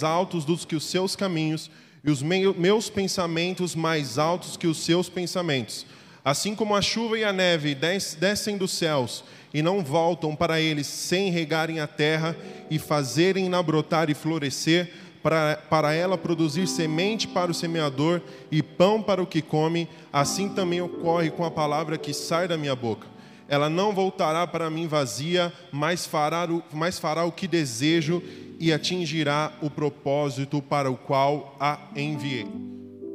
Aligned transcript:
mais 0.00 0.02
altos 0.02 0.44
do 0.44 0.56
que 0.56 0.76
os 0.76 0.84
seus 0.84 1.14
caminhos, 1.14 1.70
e 2.02 2.10
os 2.10 2.22
meus 2.22 2.88
pensamentos 2.88 3.74
mais 3.74 4.18
altos 4.18 4.56
que 4.56 4.66
os 4.66 4.78
seus 4.78 5.08
pensamentos. 5.10 5.84
Assim 6.24 6.54
como 6.54 6.74
a 6.74 6.80
chuva 6.80 7.18
e 7.18 7.24
a 7.24 7.32
neve 7.32 7.74
descem 7.74 8.56
dos 8.56 8.72
céus 8.72 9.22
e 9.52 9.60
não 9.62 9.84
voltam 9.84 10.34
para 10.34 10.60
eles 10.60 10.86
sem 10.86 11.30
regarem 11.30 11.80
a 11.80 11.86
terra 11.86 12.34
e 12.70 12.78
fazerem-na 12.78 13.62
brotar 13.62 14.08
e 14.08 14.14
florescer, 14.14 14.90
para, 15.22 15.56
para 15.68 15.92
ela 15.92 16.16
produzir 16.16 16.66
semente 16.66 17.28
para 17.28 17.50
o 17.50 17.54
semeador 17.54 18.22
e 18.50 18.62
pão 18.62 19.02
para 19.02 19.22
o 19.22 19.26
que 19.26 19.42
come, 19.42 19.86
assim 20.10 20.48
também 20.48 20.80
ocorre 20.80 21.30
com 21.30 21.44
a 21.44 21.50
palavra 21.50 21.98
que 21.98 22.14
sai 22.14 22.48
da 22.48 22.56
minha 22.56 22.74
boca. 22.74 23.06
Ela 23.46 23.68
não 23.68 23.92
voltará 23.92 24.46
para 24.46 24.70
mim 24.70 24.86
vazia, 24.86 25.52
mas 25.70 26.06
fará, 26.06 26.48
mas 26.72 26.98
fará 26.98 27.24
o 27.24 27.32
que 27.32 27.46
desejo 27.46 28.22
e 28.60 28.74
atingirá 28.74 29.52
o 29.62 29.70
propósito 29.70 30.60
para 30.60 30.90
o 30.90 30.96
qual 30.96 31.56
a 31.58 31.80
enviei. 31.96 32.46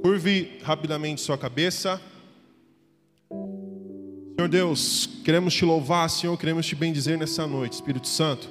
Curve 0.01 0.57
rapidamente 0.63 1.21
sua 1.21 1.37
cabeça. 1.37 2.01
Senhor 4.35 4.49
Deus, 4.49 5.07
queremos 5.23 5.53
te 5.53 5.63
louvar, 5.63 6.09
Senhor, 6.09 6.35
queremos 6.35 6.65
te 6.65 6.75
bendizer 6.75 7.15
nessa 7.17 7.45
noite, 7.45 7.73
Espírito 7.73 8.07
Santo. 8.07 8.49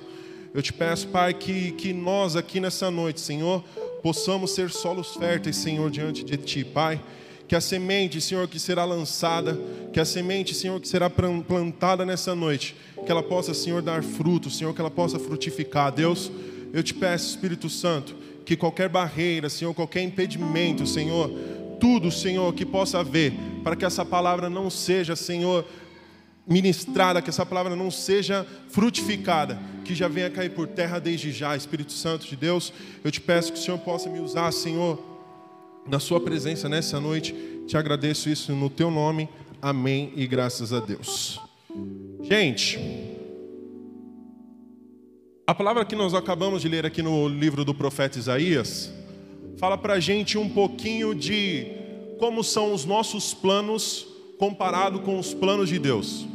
Eu 0.54 0.62
te 0.62 0.72
peço, 0.72 1.08
Pai, 1.08 1.34
que, 1.34 1.72
que 1.72 1.92
nós 1.92 2.36
aqui 2.36 2.60
nessa 2.60 2.92
noite, 2.92 3.20
Senhor, 3.20 3.64
possamos 4.00 4.52
ser 4.52 4.70
solos 4.70 5.14
férteis, 5.16 5.56
Senhor, 5.56 5.90
diante 5.90 6.24
de 6.24 6.36
Ti, 6.36 6.64
Pai. 6.64 7.00
Que 7.48 7.56
a 7.56 7.60
semente, 7.60 8.20
Senhor, 8.20 8.46
que 8.46 8.58
será 8.58 8.84
lançada, 8.84 9.58
que 9.92 9.98
a 9.98 10.04
semente, 10.04 10.54
Senhor, 10.54 10.80
que 10.80 10.88
será 10.88 11.10
plantada 11.10 12.06
nessa 12.06 12.34
noite, 12.34 12.76
que 13.04 13.10
ela 13.10 13.22
possa, 13.22 13.52
Senhor, 13.52 13.82
dar 13.82 14.02
fruto, 14.02 14.48
Senhor, 14.48 14.72
que 14.72 14.80
ela 14.80 14.90
possa 14.90 15.18
frutificar. 15.18 15.92
Deus, 15.92 16.30
eu 16.74 16.82
te 16.82 16.92
peço, 16.92 17.30
Espírito 17.30 17.70
Santo, 17.70 18.16
que 18.44 18.56
qualquer 18.56 18.88
barreira, 18.88 19.48
Senhor, 19.48 19.72
qualquer 19.72 20.02
impedimento, 20.02 20.84
Senhor, 20.84 21.30
tudo, 21.78 22.10
Senhor, 22.10 22.52
que 22.52 22.66
possa 22.66 22.98
haver, 22.98 23.32
para 23.62 23.76
que 23.76 23.84
essa 23.84 24.04
palavra 24.04 24.50
não 24.50 24.68
seja, 24.68 25.14
Senhor, 25.14 25.64
ministrada, 26.44 27.22
que 27.22 27.30
essa 27.30 27.46
palavra 27.46 27.76
não 27.76 27.92
seja 27.92 28.44
frutificada, 28.70 29.56
que 29.84 29.94
já 29.94 30.08
venha 30.08 30.28
cair 30.28 30.50
por 30.50 30.66
terra 30.66 30.98
desde 30.98 31.30
já, 31.30 31.56
Espírito 31.56 31.92
Santo 31.92 32.26
de 32.26 32.34
Deus. 32.34 32.72
Eu 33.04 33.10
te 33.12 33.20
peço 33.20 33.52
que 33.52 33.58
o 33.58 33.62
Senhor 33.62 33.78
possa 33.78 34.10
me 34.10 34.18
usar, 34.18 34.50
Senhor, 34.52 35.00
na 35.86 36.00
Sua 36.00 36.20
presença 36.20 36.68
nessa 36.68 36.98
noite. 36.98 37.32
Te 37.68 37.76
agradeço 37.76 38.28
isso 38.28 38.52
no 38.52 38.68
Teu 38.68 38.90
nome. 38.90 39.28
Amém 39.62 40.12
e 40.16 40.26
graças 40.26 40.72
a 40.72 40.80
Deus. 40.80 41.40
Gente, 42.20 43.13
a 45.46 45.54
palavra 45.54 45.84
que 45.84 45.94
nós 45.94 46.14
acabamos 46.14 46.62
de 46.62 46.68
ler 46.68 46.86
aqui 46.86 47.02
no 47.02 47.28
livro 47.28 47.66
do 47.66 47.74
profeta 47.74 48.18
Isaías 48.18 48.90
fala 49.58 49.76
para 49.76 49.94
a 49.94 50.00
gente 50.00 50.38
um 50.38 50.48
pouquinho 50.48 51.14
de 51.14 51.66
como 52.18 52.42
são 52.42 52.72
os 52.72 52.86
nossos 52.86 53.34
planos 53.34 54.06
comparado 54.38 55.00
com 55.00 55.18
os 55.18 55.34
planos 55.34 55.68
de 55.68 55.78
Deus. 55.78 56.26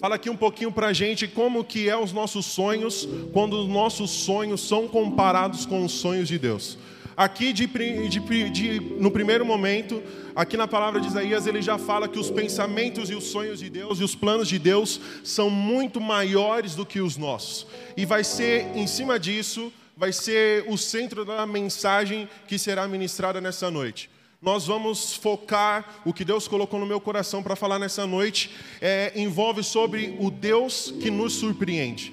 Fala 0.00 0.14
aqui 0.14 0.30
um 0.30 0.36
pouquinho 0.36 0.72
para 0.72 0.86
a 0.86 0.92
gente 0.94 1.28
como 1.28 1.62
que 1.62 1.90
é 1.90 1.96
os 1.96 2.10
nossos 2.10 2.46
sonhos 2.46 3.06
quando 3.34 3.52
os 3.60 3.68
nossos 3.68 4.10
sonhos 4.10 4.62
são 4.62 4.88
comparados 4.88 5.66
com 5.66 5.84
os 5.84 5.92
sonhos 5.92 6.26
de 6.26 6.38
Deus. 6.38 6.78
Aqui, 7.16 7.52
de, 7.52 7.66
de, 7.66 8.50
de, 8.50 8.80
no 8.98 9.10
primeiro 9.10 9.44
momento, 9.44 10.02
aqui 10.34 10.56
na 10.56 10.66
palavra 10.66 11.00
de 11.00 11.08
Isaías, 11.08 11.46
ele 11.46 11.60
já 11.60 11.78
fala 11.78 12.08
que 12.08 12.18
os 12.18 12.30
pensamentos 12.30 13.10
e 13.10 13.14
os 13.14 13.24
sonhos 13.24 13.58
de 13.58 13.68
Deus 13.68 14.00
e 14.00 14.04
os 14.04 14.14
planos 14.14 14.48
de 14.48 14.58
Deus 14.58 15.00
são 15.22 15.50
muito 15.50 16.00
maiores 16.00 16.74
do 16.74 16.86
que 16.86 17.00
os 17.00 17.16
nossos. 17.16 17.66
E 17.96 18.04
vai 18.04 18.24
ser 18.24 18.66
em 18.74 18.86
cima 18.86 19.18
disso, 19.18 19.72
vai 19.96 20.12
ser 20.12 20.64
o 20.68 20.78
centro 20.78 21.24
da 21.24 21.46
mensagem 21.46 22.28
que 22.48 22.58
será 22.58 22.88
ministrada 22.88 23.40
nessa 23.40 23.70
noite 23.70 24.10
nós 24.42 24.66
vamos 24.66 25.14
focar 25.14 26.02
o 26.04 26.12
que 26.12 26.24
Deus 26.24 26.48
colocou 26.48 26.80
no 26.80 26.84
meu 26.84 27.00
coração 27.00 27.44
para 27.44 27.54
falar 27.54 27.78
nessa 27.78 28.08
noite, 28.08 28.50
é, 28.80 29.12
envolve 29.14 29.62
sobre 29.62 30.16
o 30.18 30.32
Deus 30.32 30.92
que 31.00 31.12
nos 31.12 31.34
surpreende. 31.34 32.12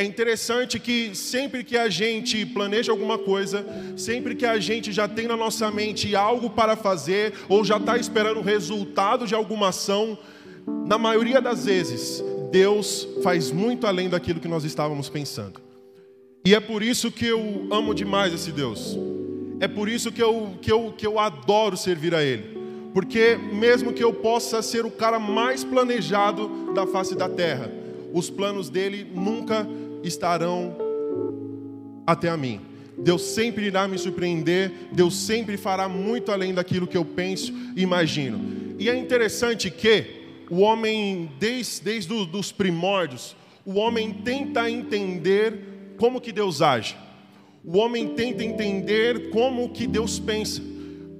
É 0.00 0.02
interessante 0.02 0.80
que 0.80 1.14
sempre 1.14 1.62
que 1.62 1.76
a 1.76 1.90
gente 1.90 2.46
planeja 2.46 2.90
alguma 2.90 3.18
coisa, 3.18 3.66
sempre 3.98 4.34
que 4.34 4.46
a 4.46 4.58
gente 4.58 4.90
já 4.92 5.06
tem 5.06 5.26
na 5.26 5.36
nossa 5.36 5.70
mente 5.70 6.16
algo 6.16 6.48
para 6.48 6.74
fazer, 6.74 7.34
ou 7.50 7.62
já 7.62 7.76
está 7.76 7.98
esperando 7.98 8.38
o 8.38 8.42
resultado 8.42 9.26
de 9.26 9.34
alguma 9.34 9.68
ação, 9.68 10.16
na 10.86 10.96
maioria 10.96 11.38
das 11.38 11.66
vezes, 11.66 12.24
Deus 12.50 13.06
faz 13.22 13.50
muito 13.50 13.86
além 13.86 14.08
daquilo 14.08 14.40
que 14.40 14.48
nós 14.48 14.64
estávamos 14.64 15.10
pensando. 15.10 15.60
E 16.46 16.54
é 16.54 16.60
por 16.60 16.82
isso 16.82 17.12
que 17.12 17.26
eu 17.26 17.68
amo 17.70 17.94
demais 17.94 18.32
esse 18.32 18.52
Deus. 18.52 18.98
É 19.60 19.68
por 19.68 19.86
isso 19.86 20.10
que 20.10 20.22
eu, 20.22 20.54
que 20.62 20.72
eu, 20.72 20.94
que 20.96 21.06
eu 21.06 21.18
adoro 21.18 21.76
servir 21.76 22.14
a 22.14 22.24
Ele. 22.24 22.58
Porque 22.94 23.36
mesmo 23.52 23.92
que 23.92 24.02
eu 24.02 24.14
possa 24.14 24.62
ser 24.62 24.86
o 24.86 24.90
cara 24.90 25.18
mais 25.18 25.62
planejado 25.62 26.72
da 26.72 26.86
face 26.86 27.14
da 27.14 27.28
terra, 27.28 27.70
os 28.14 28.30
planos 28.30 28.70
dele 28.70 29.06
nunca 29.14 29.68
estarão 30.02 30.76
até 32.06 32.28
a 32.28 32.36
mim. 32.36 32.60
Deus 32.98 33.22
sempre 33.22 33.66
irá 33.66 33.88
me 33.88 33.98
surpreender, 33.98 34.72
Deus 34.92 35.14
sempre 35.14 35.56
fará 35.56 35.88
muito 35.88 36.30
além 36.30 36.52
daquilo 36.52 36.86
que 36.86 36.96
eu 36.96 37.04
penso 37.04 37.52
e 37.74 37.82
imagino. 37.82 38.74
E 38.78 38.88
é 38.88 38.96
interessante 38.96 39.70
que 39.70 40.20
o 40.50 40.60
homem, 40.60 41.30
desde, 41.38 41.82
desde 41.82 42.12
os 42.12 42.52
primórdios, 42.52 43.36
o 43.64 43.74
homem 43.74 44.12
tenta 44.12 44.70
entender 44.70 45.94
como 45.96 46.20
que 46.20 46.32
Deus 46.32 46.60
age. 46.60 46.96
O 47.64 47.78
homem 47.78 48.08
tenta 48.08 48.42
entender 48.42 49.30
como 49.30 49.68
que 49.70 49.86
Deus 49.86 50.18
pensa. 50.18 50.62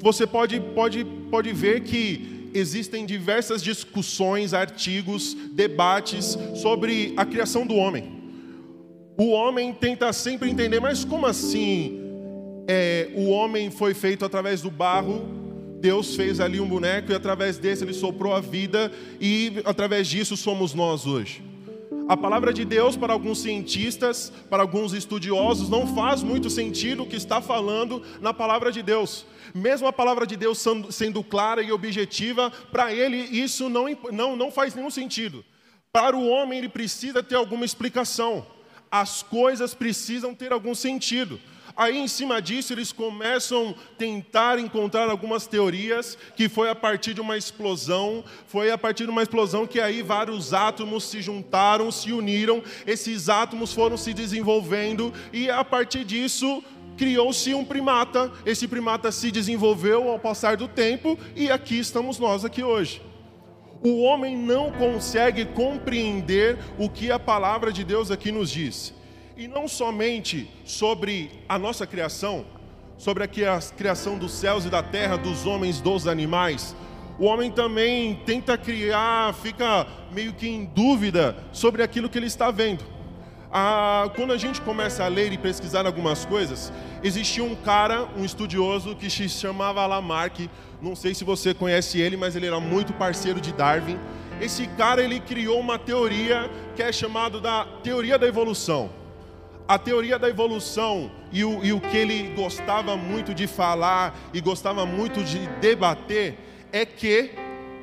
Você 0.01 0.27
pode, 0.27 0.59
pode, 0.75 1.05
pode 1.31 1.53
ver 1.53 1.83
que 1.83 2.51
existem 2.53 3.07
diversas 3.07 3.63
discussões, 3.63 4.53
artigos, 4.53 5.35
debates 5.53 6.37
sobre 6.55 7.13
a 7.17 7.25
criação 7.25 7.67
do 7.67 7.75
homem. 7.75 8.20
O 9.21 9.33
homem 9.33 9.71
tenta 9.75 10.11
sempre 10.15 10.49
entender, 10.49 10.81
mas 10.81 11.05
como 11.05 11.27
assim 11.27 12.01
é, 12.67 13.11
o 13.15 13.29
homem 13.29 13.71
foi 13.71 13.93
feito 13.93 14.25
através 14.25 14.63
do 14.63 14.71
barro? 14.71 15.29
Deus 15.79 16.17
fez 16.17 16.41
ali 16.41 16.59
um 16.59 16.67
boneco 16.67 17.13
e 17.13 17.15
através 17.15 17.59
desse 17.59 17.85
ele 17.85 17.93
soprou 17.93 18.33
a 18.33 18.41
vida 18.41 18.91
e 19.21 19.61
através 19.67 20.09
disso 20.09 20.39
somos 20.39 20.73
nós 20.73 21.07
hoje. 21.07 21.43
A 22.09 22.17
palavra 22.17 22.51
de 22.51 22.65
Deus, 22.65 22.97
para 22.97 23.13
alguns 23.13 23.43
cientistas, 23.43 24.33
para 24.49 24.63
alguns 24.63 24.95
estudiosos, 24.95 25.69
não 25.69 25.87
faz 25.95 26.23
muito 26.23 26.49
sentido 26.49 27.03
o 27.03 27.07
que 27.07 27.17
está 27.17 27.43
falando 27.43 28.03
na 28.23 28.33
palavra 28.33 28.73
de 28.73 28.83
Deus. 28.83 29.27
Mesmo 29.55 29.87
a 29.87 29.93
palavra 29.93 30.27
de 30.27 30.35
Deus 30.35 30.65
sendo 30.89 31.23
clara 31.23 31.63
e 31.63 31.71
objetiva, 31.71 32.51
para 32.73 32.95
ele 32.95 33.19
isso 33.19 33.69
não, 33.69 33.85
não, 34.11 34.35
não 34.35 34.51
faz 34.51 34.75
nenhum 34.75 34.89
sentido. 34.89 35.45
Para 35.93 36.17
o 36.17 36.27
homem, 36.27 36.59
ele 36.59 36.71
precisa 36.71 37.23
ter 37.23 37.35
alguma 37.35 37.67
explicação 37.67 38.47
as 38.91 39.23
coisas 39.23 39.75
precisam 39.75 40.35
ter 40.35 40.53
algum 40.53 40.75
sentido. 40.75 41.39
Aí, 41.77 41.97
em 41.97 42.09
cima 42.09 42.43
disso, 42.43 42.73
eles 42.73 42.93
começam 42.93 43.71
a 43.71 43.97
tentar 43.97 44.59
encontrar 44.59 45.09
algumas 45.09 45.47
teorias, 45.47 46.19
que 46.37 46.49
foi 46.49 46.69
a 46.69 46.75
partir 46.75 47.15
de 47.15 47.21
uma 47.21 47.39
explosão, 47.39 48.25
foi 48.47 48.71
a 48.71 48.77
partir 48.77 49.05
de 49.05 49.11
uma 49.11 49.23
explosão 49.23 49.67
que 49.67 49.81
aí 49.81 50.03
vários 50.03 50.53
átomos 50.53 51.05
se 51.05 51.23
juntaram, 51.23 51.91
se 51.91 52.13
uniram, 52.13 52.63
esses 52.87 53.29
átomos 53.29 53.73
foram 53.73 53.97
se 53.97 54.13
desenvolvendo, 54.13 55.13
e 55.33 55.49
a 55.49 55.65
partir 55.65 56.05
disso 56.05 56.63
criou-se 56.99 57.55
um 57.55 57.65
primata, 57.65 58.31
esse 58.45 58.69
primata 58.69 59.11
se 59.11 59.31
desenvolveu 59.31 60.11
ao 60.11 60.19
passar 60.19 60.57
do 60.57 60.69
tempo, 60.69 61.19
e 61.35 61.51
aqui 61.51 61.79
estamos 61.79 62.19
nós 62.19 62.45
aqui 62.45 62.63
hoje 62.63 63.10
o 63.83 64.03
homem 64.03 64.37
não 64.37 64.71
consegue 64.71 65.45
compreender 65.47 66.59
o 66.79 66.89
que 66.89 67.11
a 67.11 67.19
palavra 67.19 67.73
de 67.73 67.83
Deus 67.83 68.11
aqui 68.11 68.31
nos 68.31 68.51
diz. 68.51 68.95
E 69.37 69.49
não 69.49 69.67
somente 69.67 70.51
sobre 70.65 71.31
a 71.49 71.59
nossa 71.59 71.87
criação, 71.87 72.45
sobre 72.99 73.25
a 73.25 73.29
criação 73.29 74.19
dos 74.19 74.33
céus 74.33 74.67
e 74.67 74.69
da 74.69 74.83
terra, 74.83 75.17
dos 75.17 75.47
homens, 75.47 75.81
dos 75.81 76.07
animais. 76.07 76.77
O 77.19 77.25
homem 77.25 77.51
também 77.51 78.21
tenta 78.27 78.59
criar, 78.59 79.33
fica 79.35 79.87
meio 80.13 80.35
que 80.35 80.49
em 80.49 80.67
dúvida 80.67 81.37
sobre 81.53 81.83
aquilo 81.83 82.09
que 82.09 82.19
ele 82.19 82.27
está 82.27 82.51
vendo. 82.51 82.85
Ah, 83.53 84.11
quando 84.15 84.33
a 84.33 84.37
gente 84.37 84.61
começa 84.61 85.05
a 85.05 85.09
ler 85.09 85.33
e 85.33 85.39
pesquisar 85.39 85.85
algumas 85.85 86.25
coisas, 86.25 86.73
existia 87.03 87.43
um 87.43 87.57
cara, 87.57 88.07
um 88.17 88.25
estudioso, 88.25 88.95
que 88.95 89.11
se 89.11 89.29
chamava 89.29 89.85
Lamarck, 89.87 90.49
não 90.83 90.97
sei 90.97 91.15
se 91.15 91.25
você 91.25 91.53
conhece 91.53 92.01
ele, 92.01 92.17
mas 92.17 92.35
ele 92.35 92.47
era 92.47 92.59
muito 92.59 92.93
parceiro 92.93 93.41
de 93.41 93.53
Darwin. 93.53 93.99
Esse 94.41 94.67
cara 94.67 95.03
ele 95.03 95.21
criou 95.21 95.61
uma 95.61 95.79
teoria 95.79 96.51
que 96.75 96.83
é 96.83 96.91
chamada 96.91 97.39
da 97.39 97.67
teoria 97.83 98.19
da 98.19 98.27
evolução. 98.27 98.91
A 99.69 99.79
teoria 99.79 100.19
da 100.19 100.29
evolução 100.29 101.11
e 101.31 101.45
o, 101.45 101.63
e 101.63 101.73
o 101.73 101.81
que 101.81 101.97
ele 101.97 102.33
gostava 102.35 102.97
muito 102.97 103.35
de 103.35 103.47
falar 103.47 104.19
e 104.33 104.41
gostava 104.41 104.87
muito 104.87 105.23
de 105.23 105.47
debater 105.61 106.39
é 106.73 106.87
que 106.87 107.31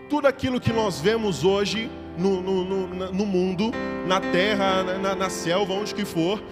tudo 0.10 0.28
aquilo 0.28 0.60
que 0.60 0.74
nós 0.74 1.00
vemos 1.00 1.44
hoje 1.44 1.90
no, 2.18 2.42
no, 2.42 2.64
no, 2.66 3.12
no 3.14 3.26
mundo, 3.26 3.72
na 4.08 4.20
terra, 4.20 4.84
na, 4.84 5.16
na 5.16 5.30
selva, 5.30 5.74
onde 5.74 5.94
que 5.94 6.04
for, 6.04 6.44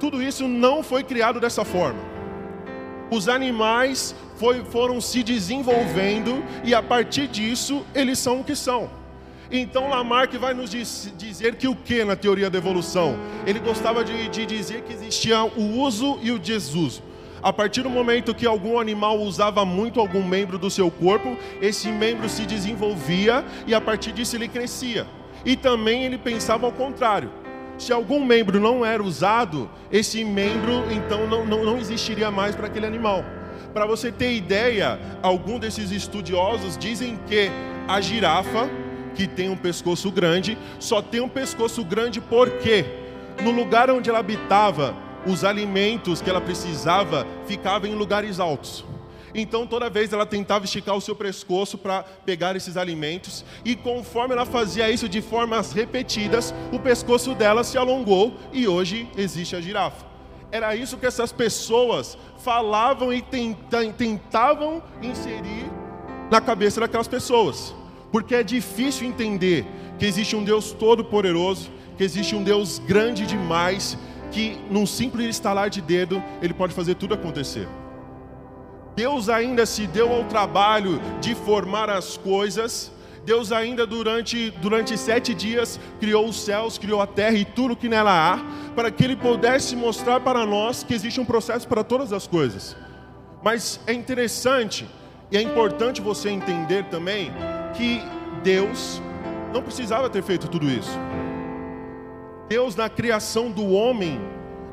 tudo 0.00 0.22
isso 0.22 0.48
não 0.48 0.82
foi 0.82 1.04
criado 1.04 1.38
dessa 1.38 1.64
forma 1.64 2.17
os 3.10 3.28
animais 3.28 4.14
foi, 4.36 4.64
foram 4.64 5.00
se 5.00 5.22
desenvolvendo 5.22 6.44
e 6.64 6.74
a 6.74 6.82
partir 6.82 7.26
disso 7.28 7.84
eles 7.94 8.18
são 8.18 8.40
o 8.40 8.44
que 8.44 8.54
são. 8.54 8.90
Então 9.50 9.88
Lamarck 9.88 10.36
vai 10.36 10.52
nos 10.52 10.70
diz, 10.70 11.12
dizer 11.16 11.56
que 11.56 11.66
o 11.66 11.74
que 11.74 12.04
na 12.04 12.14
teoria 12.14 12.50
da 12.50 12.58
evolução? 12.58 13.18
Ele 13.46 13.58
gostava 13.58 14.04
de, 14.04 14.28
de 14.28 14.44
dizer 14.44 14.82
que 14.82 14.92
existia 14.92 15.42
o 15.42 15.78
uso 15.78 16.18
e 16.22 16.30
o 16.30 16.38
desuso. 16.38 17.02
A 17.42 17.52
partir 17.52 17.82
do 17.82 17.90
momento 17.90 18.34
que 18.34 18.46
algum 18.46 18.78
animal 18.78 19.18
usava 19.20 19.64
muito 19.64 20.00
algum 20.00 20.24
membro 20.24 20.58
do 20.58 20.68
seu 20.68 20.90
corpo, 20.90 21.36
esse 21.62 21.88
membro 21.88 22.28
se 22.28 22.44
desenvolvia 22.44 23.44
e 23.66 23.74
a 23.74 23.80
partir 23.80 24.12
disso 24.12 24.36
ele 24.36 24.48
crescia. 24.48 25.06
E 25.44 25.56
também 25.56 26.04
ele 26.04 26.18
pensava 26.18 26.66
ao 26.66 26.72
contrário. 26.72 27.30
Se 27.78 27.92
algum 27.92 28.24
membro 28.24 28.58
não 28.58 28.84
era 28.84 29.02
usado, 29.02 29.70
esse 29.90 30.24
membro 30.24 30.84
então 30.90 31.28
não, 31.28 31.46
não, 31.46 31.64
não 31.64 31.78
existiria 31.78 32.30
mais 32.30 32.56
para 32.56 32.66
aquele 32.66 32.86
animal. 32.86 33.24
Para 33.72 33.86
você 33.86 34.10
ter 34.10 34.34
ideia, 34.34 34.98
alguns 35.22 35.60
desses 35.60 35.92
estudiosos 35.92 36.76
dizem 36.76 37.16
que 37.28 37.48
a 37.86 38.00
girafa, 38.00 38.68
que 39.14 39.28
tem 39.28 39.48
um 39.48 39.56
pescoço 39.56 40.10
grande, 40.10 40.58
só 40.80 41.00
tem 41.00 41.20
um 41.20 41.28
pescoço 41.28 41.84
grande 41.84 42.20
porque 42.20 42.84
no 43.42 43.52
lugar 43.52 43.88
onde 43.90 44.10
ela 44.10 44.18
habitava, 44.18 44.94
os 45.24 45.44
alimentos 45.44 46.20
que 46.20 46.28
ela 46.28 46.40
precisava 46.40 47.24
ficavam 47.46 47.88
em 47.88 47.94
lugares 47.94 48.40
altos. 48.40 48.84
Então, 49.34 49.66
toda 49.66 49.90
vez 49.90 50.12
ela 50.12 50.26
tentava 50.26 50.64
esticar 50.64 50.96
o 50.96 51.00
seu 51.00 51.14
pescoço 51.14 51.76
para 51.76 52.02
pegar 52.02 52.56
esses 52.56 52.76
alimentos, 52.76 53.44
e 53.64 53.76
conforme 53.76 54.34
ela 54.34 54.46
fazia 54.46 54.90
isso 54.90 55.08
de 55.08 55.20
formas 55.20 55.72
repetidas, 55.72 56.54
o 56.72 56.78
pescoço 56.78 57.34
dela 57.34 57.62
se 57.64 57.76
alongou 57.76 58.34
e 58.52 58.66
hoje 58.66 59.08
existe 59.16 59.54
a 59.54 59.60
girafa. 59.60 60.06
Era 60.50 60.74
isso 60.74 60.96
que 60.96 61.06
essas 61.06 61.30
pessoas 61.30 62.16
falavam 62.38 63.12
e 63.12 63.20
tentavam 63.20 64.82
inserir 65.02 65.70
na 66.30 66.40
cabeça 66.40 66.80
daquelas 66.80 67.08
pessoas, 67.08 67.74
porque 68.10 68.34
é 68.34 68.42
difícil 68.42 69.06
entender 69.06 69.66
que 69.98 70.06
existe 70.06 70.34
um 70.34 70.44
Deus 70.44 70.72
todo-poderoso, 70.72 71.70
que 71.96 72.04
existe 72.04 72.34
um 72.34 72.42
Deus 72.42 72.78
grande 72.78 73.26
demais, 73.26 73.98
que 74.30 74.58
num 74.70 74.86
simples 74.86 75.26
estalar 75.28 75.68
de 75.68 75.80
dedo 75.80 76.22
ele 76.40 76.54
pode 76.54 76.72
fazer 76.72 76.94
tudo 76.94 77.14
acontecer. 77.14 77.68
Deus 78.98 79.28
ainda 79.28 79.64
se 79.64 79.86
deu 79.86 80.12
ao 80.12 80.24
trabalho 80.24 81.00
de 81.20 81.32
formar 81.32 81.88
as 81.88 82.16
coisas. 82.16 82.90
Deus 83.24 83.52
ainda 83.52 83.86
durante, 83.86 84.50
durante 84.50 84.98
sete 84.98 85.32
dias 85.34 85.78
criou 86.00 86.26
os 86.26 86.40
céus, 86.40 86.78
criou 86.78 87.00
a 87.00 87.06
terra 87.06 87.36
e 87.36 87.44
tudo 87.44 87.76
que 87.76 87.88
nela 87.88 88.10
há, 88.10 88.40
para 88.74 88.90
que 88.90 89.04
Ele 89.04 89.14
pudesse 89.14 89.76
mostrar 89.76 90.18
para 90.18 90.44
nós 90.44 90.82
que 90.82 90.92
existe 90.92 91.20
um 91.20 91.24
processo 91.24 91.68
para 91.68 91.84
todas 91.84 92.12
as 92.12 92.26
coisas. 92.26 92.76
Mas 93.40 93.78
é 93.86 93.92
interessante 93.92 94.84
e 95.30 95.36
é 95.36 95.42
importante 95.42 96.00
você 96.00 96.28
entender 96.30 96.86
também 96.86 97.30
que 97.76 98.02
Deus 98.42 99.00
não 99.54 99.62
precisava 99.62 100.10
ter 100.10 100.24
feito 100.24 100.48
tudo 100.48 100.68
isso. 100.68 100.98
Deus, 102.48 102.74
na 102.74 102.88
criação 102.88 103.48
do 103.48 103.70
homem, 103.70 104.20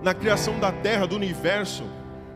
na 0.02 0.16
criação 0.16 0.60
da 0.60 0.72
terra, 0.72 1.06
do 1.06 1.16
universo 1.16 1.84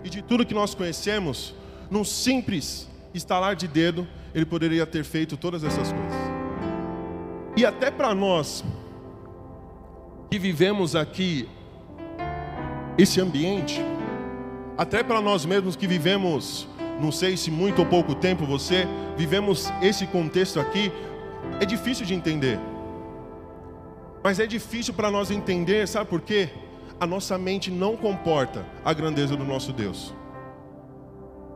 e 0.03 0.09
de 0.09 0.21
tudo 0.21 0.45
que 0.45 0.53
nós 0.53 0.75
conhecemos, 0.75 1.55
num 1.89 2.03
simples 2.03 2.87
estalar 3.13 3.55
de 3.55 3.67
dedo, 3.67 4.07
ele 4.33 4.45
poderia 4.45 4.85
ter 4.85 5.03
feito 5.03 5.35
todas 5.35 5.63
essas 5.63 5.91
coisas. 5.91 6.17
E 7.55 7.65
até 7.65 7.89
para 7.89 8.13
nós 8.13 8.63
que 10.29 10.37
vivemos 10.37 10.95
aqui 10.95 11.49
esse 12.97 13.19
ambiente, 13.19 13.81
até 14.77 15.03
para 15.03 15.19
nós 15.19 15.45
mesmos 15.45 15.75
que 15.75 15.87
vivemos, 15.87 16.67
não 17.01 17.11
sei 17.11 17.35
se 17.35 17.49
muito 17.49 17.79
ou 17.79 17.85
pouco 17.85 18.13
tempo 18.13 18.45
você, 18.45 18.87
vivemos 19.17 19.69
esse 19.81 20.05
contexto 20.05 20.59
aqui, 20.59 20.91
é 21.59 21.65
difícil 21.65 22.05
de 22.05 22.13
entender. 22.13 22.59
Mas 24.23 24.39
é 24.39 24.45
difícil 24.45 24.93
para 24.93 25.09
nós 25.09 25.31
entender, 25.31 25.87
sabe 25.87 26.09
por 26.09 26.21
quê? 26.21 26.49
A 26.99 27.07
nossa 27.07 27.37
mente 27.37 27.71
não 27.71 27.95
comporta 27.95 28.65
a 28.83 28.93
grandeza 28.93 29.35
do 29.35 29.45
nosso 29.45 29.71
Deus. 29.71 30.13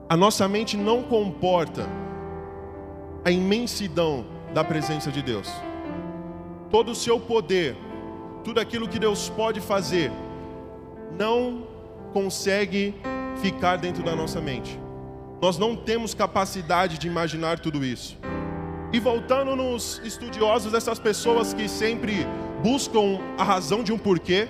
A 0.09 0.17
nossa 0.17 0.47
mente 0.47 0.75
não 0.75 1.01
comporta 1.03 1.87
a 3.23 3.31
imensidão 3.31 4.25
da 4.53 4.63
presença 4.63 5.11
de 5.11 5.21
Deus. 5.21 5.49
Todo 6.69 6.91
o 6.91 6.95
seu 6.95 7.19
poder, 7.19 7.75
tudo 8.43 8.59
aquilo 8.59 8.87
que 8.87 8.99
Deus 8.99 9.29
pode 9.29 9.61
fazer, 9.61 10.11
não 11.17 11.65
consegue 12.11 12.93
ficar 13.41 13.77
dentro 13.77 14.03
da 14.03 14.15
nossa 14.15 14.41
mente. 14.41 14.79
Nós 15.41 15.57
não 15.57 15.75
temos 15.75 16.13
capacidade 16.13 16.97
de 16.97 17.07
imaginar 17.07 17.59
tudo 17.59 17.83
isso. 17.83 18.17
E 18.91 18.99
voltando 18.99 19.55
nos 19.55 19.99
estudiosos, 20.03 20.73
essas 20.73 20.99
pessoas 20.99 21.53
que 21.53 21.67
sempre 21.67 22.27
buscam 22.61 23.19
a 23.37 23.43
razão 23.43 23.83
de 23.83 23.91
um 23.91 23.97
porquê, 23.97 24.47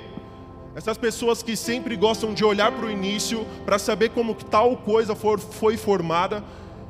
essas 0.75 0.97
pessoas 0.97 1.43
que 1.43 1.55
sempre 1.55 1.95
gostam 1.95 2.33
de 2.33 2.43
olhar 2.43 2.71
para 2.71 2.85
o 2.85 2.91
início 2.91 3.45
para 3.65 3.77
saber 3.77 4.09
como 4.09 4.33
tal 4.33 4.75
coisa 4.77 5.15
for, 5.15 5.39
foi 5.39 5.77
formada, 5.77 6.43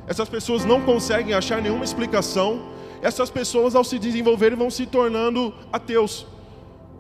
essas 0.08 0.28
pessoas 0.28 0.66
não 0.66 0.82
conseguem 0.82 1.34
achar 1.34 1.62
nenhuma 1.62 1.86
explicação. 1.86 2.62
Essas 3.02 3.30
pessoas, 3.30 3.76
ao 3.76 3.84
se 3.84 4.00
desenvolverem, 4.00 4.58
vão 4.58 4.70
se 4.70 4.86
tornando 4.86 5.54
ateus, 5.72 6.26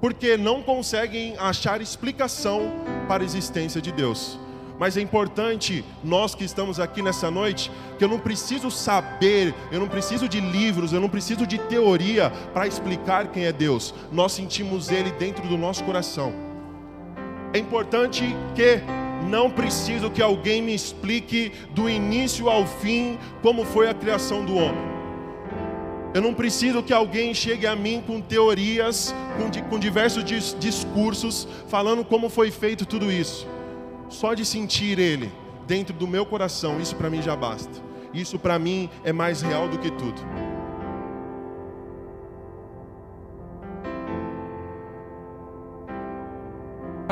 porque 0.01 0.35
não 0.35 0.62
conseguem 0.62 1.35
achar 1.38 1.81
explicação 1.81 2.71
para 3.07 3.24
a 3.24 3.25
existência 3.25 3.81
de 3.81 3.91
Deus. 3.91 4.38
Mas 4.79 4.97
é 4.97 5.01
importante, 5.01 5.86
nós 6.03 6.33
que 6.36 6.44
estamos 6.44 6.79
aqui 6.79 7.01
nessa 7.01 7.29
noite, 7.29 7.71
que 7.97 8.03
eu 8.03 8.09
não 8.09 8.19
preciso 8.19 8.71
saber, 8.71 9.53
eu 9.71 9.79
não 9.79 9.88
preciso 9.88 10.27
de 10.27 10.41
livros, 10.41 10.91
eu 10.91 11.00
não 11.00 11.07
preciso 11.07 11.45
de 11.45 11.57
teoria 11.57 12.29
para 12.53 12.68
explicar 12.68 13.27
quem 13.27 13.45
é 13.45 13.53
Deus. 13.53 13.94
Nós 14.12 14.33
sentimos 14.33 14.89
Ele 14.89 15.12
dentro 15.12 15.47
do 15.47 15.57
nosso 15.57 15.83
coração. 15.83 16.52
É 17.53 17.59
importante 17.59 18.35
que 18.55 18.81
não 19.29 19.50
preciso 19.50 20.09
que 20.09 20.21
alguém 20.21 20.61
me 20.61 20.73
explique 20.73 21.51
do 21.69 21.89
início 21.89 22.50
ao 22.50 22.65
fim 22.65 23.17
como 23.41 23.63
foi 23.63 23.88
a 23.88 23.94
criação 23.94 24.44
do 24.44 24.55
homem. 24.55 24.94
Eu 26.13 26.21
não 26.21 26.33
preciso 26.33 26.83
que 26.83 26.94
alguém 26.94 27.33
chegue 27.33 27.65
a 27.65 27.75
mim 27.75 28.03
com 28.05 28.19
teorias, 28.21 29.15
com, 29.38 29.69
com 29.69 29.79
diversos 29.79 30.23
discursos, 30.59 31.47
falando 31.67 32.03
como 32.03 32.29
foi 32.29 32.51
feito 32.51 32.85
tudo 32.85 33.11
isso 33.11 33.47
só 34.13 34.33
de 34.33 34.45
sentir 34.45 35.00
Ele 35.00 35.31
dentro 35.67 35.94
do 35.94 36.07
meu 36.07 36.25
coração, 36.25 36.79
isso 36.79 36.95
para 36.95 37.09
mim 37.09 37.22
já 37.22 37.36
basta. 37.36 37.81
Isso 38.13 38.38
para 38.38 38.60
mim 38.60 38.89
é 39.03 39.12
mais 39.12 39.41
real 39.41 39.67
do 39.67 39.79
que 39.79 39.89
tudo. 39.89 40.22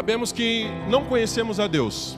Sabemos 0.02 0.32
que 0.32 0.66
não 0.90 1.06
conhecemos 1.06 1.60
a 1.60 1.68
Deus. 1.68 2.18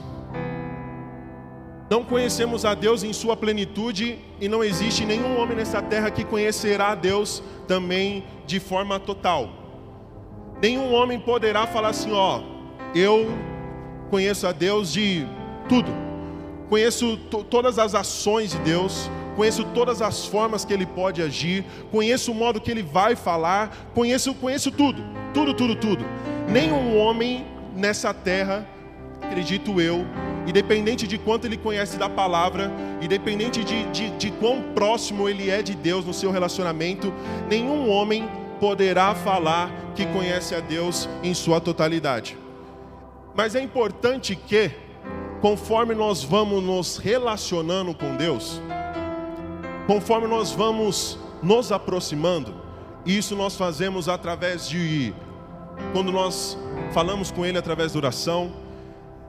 Não 1.89 2.01
conhecemos 2.01 2.63
a 2.63 2.73
Deus 2.73 3.03
em 3.03 3.11
sua 3.11 3.35
plenitude 3.35 4.19
e 4.39 4.47
não 4.47 4.63
existe 4.63 5.05
nenhum 5.05 5.37
homem 5.37 5.57
nessa 5.57 5.81
terra 5.81 6.09
que 6.09 6.23
conhecerá 6.23 6.91
a 6.91 6.95
Deus 6.95 7.43
também 7.67 8.23
de 8.47 8.57
forma 8.57 9.01
total. 9.01 9.49
Nenhum 10.61 10.93
homem 10.93 11.19
poderá 11.19 11.67
falar 11.67 11.89
assim, 11.89 12.13
ó, 12.13 12.41
eu 12.95 13.27
conheço 14.09 14.47
a 14.47 14.53
Deus 14.53 14.93
de 14.93 15.27
tudo. 15.67 15.91
Conheço 16.69 17.17
todas 17.49 17.77
as 17.77 17.93
ações 17.93 18.51
de 18.51 18.59
Deus, 18.59 19.11
conheço 19.35 19.65
todas 19.75 20.01
as 20.01 20.25
formas 20.25 20.63
que 20.63 20.71
ele 20.71 20.85
pode 20.85 21.21
agir, 21.21 21.65
conheço 21.91 22.31
o 22.31 22.35
modo 22.35 22.61
que 22.61 22.71
ele 22.71 22.81
vai 22.81 23.13
falar, 23.13 23.91
conheço, 23.93 24.33
conheço 24.35 24.71
tudo, 24.71 25.03
tudo, 25.33 25.53
tudo, 25.53 25.75
tudo. 25.75 26.05
Nenhum 26.47 26.97
homem 26.97 27.51
nessa 27.75 28.13
terra, 28.13 28.67
acredito 29.21 29.81
eu, 29.81 30.05
independente 30.47 31.07
de 31.07 31.17
quanto 31.17 31.45
ele 31.45 31.57
conhece 31.57 31.97
da 31.97 32.09
palavra, 32.09 32.71
independente 33.01 33.63
de, 33.63 33.85
de, 33.91 34.09
de 34.11 34.31
quão 34.31 34.61
próximo 34.73 35.27
ele 35.27 35.49
é 35.49 35.61
de 35.61 35.75
Deus 35.75 36.05
no 36.05 36.13
seu 36.13 36.31
relacionamento, 36.31 37.13
nenhum 37.49 37.89
homem 37.89 38.29
poderá 38.59 39.15
falar 39.15 39.71
que 39.95 40.05
conhece 40.07 40.55
a 40.55 40.59
Deus 40.59 41.09
em 41.21 41.33
sua 41.33 41.59
totalidade. 41.59 42.37
Mas 43.35 43.55
é 43.55 43.61
importante 43.61 44.35
que, 44.35 44.71
conforme 45.41 45.95
nós 45.95 46.23
vamos 46.23 46.63
nos 46.63 46.97
relacionando 46.97 47.93
com 47.93 48.15
Deus, 48.15 48.61
conforme 49.87 50.27
nós 50.27 50.51
vamos 50.51 51.17
nos 51.41 51.71
aproximando, 51.71 52.53
isso 53.05 53.35
nós 53.35 53.57
fazemos 53.57 54.07
através 54.07 54.69
de, 54.69 55.13
quando 55.91 56.11
nós 56.11 56.57
falamos 56.91 57.31
com 57.31 57.45
Ele 57.45 57.57
através 57.57 57.93
da 57.93 57.99
oração, 57.99 58.51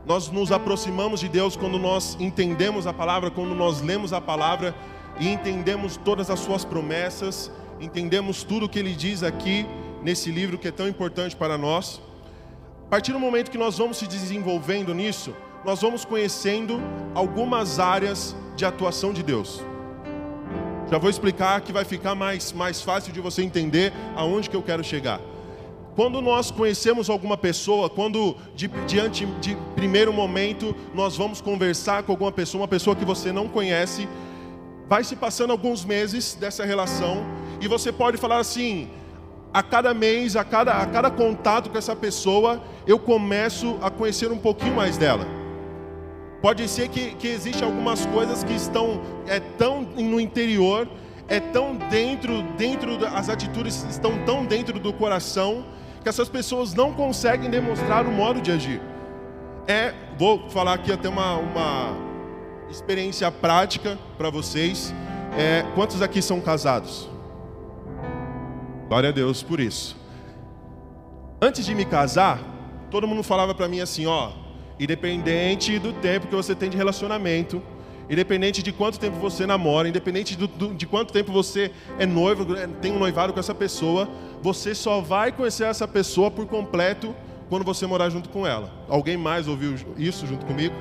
nós 0.07 0.31
nos 0.31 0.53
aproximamos 0.53 1.21
de 1.21 1.29
Deus 1.29 1.57
quando 1.57 1.79
nós 1.79 2.17
entendemos 2.21 2.87
a 2.87 2.93
palavra, 2.93 3.31
quando 3.31 3.55
nós 3.55 3.81
lemos 3.81 4.13
a 4.13 4.21
palavra 4.21 4.75
e 5.19 5.29
entendemos 5.29 5.97
todas 5.97 6.31
as 6.31 6.41
Suas 6.41 6.65
promessas, 6.65 7.51
entendemos 7.81 8.43
tudo 8.43 8.67
o 8.67 8.69
que 8.69 8.79
Ele 8.79 8.95
diz 8.95 9.23
aqui 9.23 9.67
nesse 10.03 10.31
livro 10.31 10.59
que 10.59 10.69
é 10.69 10.73
tão 10.73 10.87
importante 10.87 11.35
para 11.35 11.57
nós. 11.57 12.03
A 12.87 12.91
partir 12.91 13.13
do 13.13 13.19
momento 13.19 13.51
que 13.51 13.59
nós 13.59 13.79
vamos 13.79 13.97
se 13.97 14.07
desenvolvendo 14.07 14.95
nisso, 14.95 15.35
nós 15.65 15.81
vamos 15.81 16.05
conhecendo 16.05 16.81
algumas 17.15 17.81
áreas 17.81 18.37
de 18.55 18.65
atuação 18.67 19.13
de 19.13 19.23
Deus. 19.23 19.65
Já 20.91 20.99
vou 20.99 21.09
explicar 21.09 21.63
que 21.63 21.73
vai 21.73 21.85
ficar 21.85 22.15
mais, 22.15 22.53
mais 22.53 22.83
fácil 22.83 23.13
de 23.13 23.21
você 23.21 23.43
entender 23.43 23.93
aonde 24.15 24.51
que 24.51 24.57
eu 24.57 24.63
quero 24.63 24.85
chegar. 24.85 25.19
Quando 25.97 26.21
nós 26.21 26.51
conhecemos 26.51 27.09
alguma 27.09 27.37
pessoa, 27.37 27.89
quando 27.89 28.37
de, 28.57 28.67
diante 28.87 29.27
de 29.41 29.57
primeiro 29.77 30.13
momento 30.13 30.75
nós 30.93 31.17
vamos 31.17 31.41
conversar 31.41 32.03
com 32.03 32.11
alguma 32.11 32.33
pessoa, 32.33 32.63
uma 32.63 32.69
pessoa 32.69 32.97
que 32.97 33.05
você 33.05 33.31
não 33.31 33.49
conhece, 33.49 34.09
vai 34.89 35.05
se 35.05 35.15
passando 35.15 35.53
alguns 35.53 35.85
meses 35.85 36.35
dessa 36.35 36.65
relação 36.65 37.25
e 37.61 37.69
você 37.69 37.93
pode 37.93 38.17
falar 38.17 38.39
assim: 38.39 38.91
a 39.53 39.63
cada 39.63 39.95
mês, 39.95 40.35
a 40.35 40.43
cada, 40.43 40.73
a 40.73 40.87
cada 40.87 41.13
contato 41.13 41.71
com 41.71 41.79
essa 41.79 41.95
pessoa, 41.95 42.61
eu 42.89 42.99
começo 42.99 43.79
a 43.81 43.89
conhecer 43.89 44.33
um 44.33 44.39
pouquinho 44.39 44.75
mais 44.75 44.99
dela. 44.99 45.25
Pode 46.43 46.69
ser 46.69 46.89
que, 46.89 47.15
que 47.15 47.29
existem 47.29 47.65
algumas 47.65 48.05
coisas 48.07 48.43
que 48.43 48.53
estão 48.53 49.01
é, 49.29 49.39
tão 49.39 49.83
no 49.83 50.19
interior, 50.21 50.89
é 51.29 51.39
tão 51.39 51.77
dentro, 51.77 52.43
dentro 52.59 52.99
as 53.07 53.29
atitudes 53.29 53.87
estão 53.89 54.25
tão 54.27 54.45
dentro 54.45 54.81
do 54.81 54.93
coração 54.93 55.65
que 56.05 56.09
essas 56.11 56.29
pessoas 56.29 56.75
não 56.75 56.93
conseguem 56.93 57.49
demonstrar 57.49 58.07
o 58.07 58.13
modo 58.13 58.41
de 58.41 58.53
agir. 58.53 58.81
É, 59.67 59.95
vou 60.19 60.51
falar 60.51 60.75
aqui 60.75 60.93
até 60.93 61.09
uma, 61.09 61.37
uma 61.37 61.97
experiência 62.71 63.33
prática 63.33 63.99
para 64.19 64.29
vocês. 64.29 64.95
É, 65.37 65.65
quantos 65.75 66.03
aqui 66.03 66.21
são 66.21 66.43
casados? 66.43 67.09
Glória 68.87 69.09
a 69.09 69.13
Deus 69.13 69.43
por 69.43 69.59
isso. 69.59 69.97
Antes 71.41 71.65
de 71.65 71.75
me 71.75 71.87
casar, 71.87 72.39
todo 72.91 73.09
mundo 73.09 73.23
falava 73.23 73.55
para 73.55 73.67
mim 73.67 73.81
assim, 73.81 74.05
ó, 74.05 74.31
independente 74.79 75.79
do 75.79 75.95
tempo 75.95 76.27
que 76.27 76.37
você 76.37 76.55
tem 76.55 76.69
de 76.69 76.77
relacionamento, 76.77 77.63
independente 78.09 78.63
de 78.63 78.73
quanto 78.73 78.99
tempo 78.99 79.19
você 79.19 79.47
namora, 79.47 79.89
independente 79.89 80.37
do, 80.37 80.47
do, 80.47 80.75
de 80.75 80.87
quanto 80.87 81.13
tempo 81.13 81.33
você 81.33 81.71
é 81.99 82.07
noivo, 82.07 82.45
tem 82.81 82.93
um 82.93 82.99
noivado 82.99 83.33
com 83.33 83.41
essa 83.41 83.55
pessoa, 83.55 84.09
você 84.43 84.75
só 84.75 85.01
vai 85.01 85.33
conhecer 85.33 85.65
essa 85.65 85.89
pessoa 85.89 86.31
por 86.31 86.47
completo 86.47 87.15
quando 87.49 87.65
você 87.65 87.87
morar 87.87 88.11
junto 88.11 88.29
com 88.29 88.47
ela. 88.47 88.73
Alguém 88.89 89.17
mais 89.17 89.49
ouviu 89.49 89.75
isso 89.97 90.27
junto 90.27 90.45
comigo? 90.45 90.75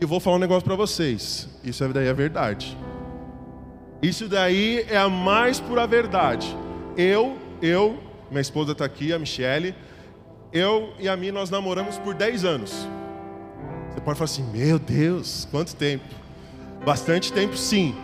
E 0.00 0.04
vou 0.04 0.20
falar 0.20 0.36
um 0.36 0.40
negócio 0.40 0.64
para 0.64 0.76
vocês. 0.76 1.48
Isso 1.64 1.86
daí 1.88 2.06
é 2.06 2.12
verdade. 2.12 2.76
Isso 4.02 4.28
daí 4.28 4.84
é 4.88 4.98
a 4.98 5.08
mais 5.08 5.58
pura 5.58 5.86
verdade. 5.86 6.54
Eu, 6.96 7.36
eu, 7.62 7.98
minha 8.30 8.40
esposa 8.40 8.72
está 8.72 8.84
aqui, 8.84 9.12
a 9.12 9.18
Michele, 9.18 9.74
eu 10.52 10.92
e 10.98 11.08
a 11.08 11.16
mim 11.16 11.30
nós 11.30 11.50
namoramos 11.50 11.98
por 11.98 12.14
10 12.14 12.44
anos. 12.44 12.86
Você 13.96 14.02
pode 14.02 14.18
falar 14.18 14.26
assim, 14.26 14.42
meu 14.52 14.78
Deus, 14.78 15.48
quanto 15.50 15.74
tempo? 15.74 16.04
Bastante 16.84 17.32
tempo, 17.32 17.56
sim. 17.56 17.94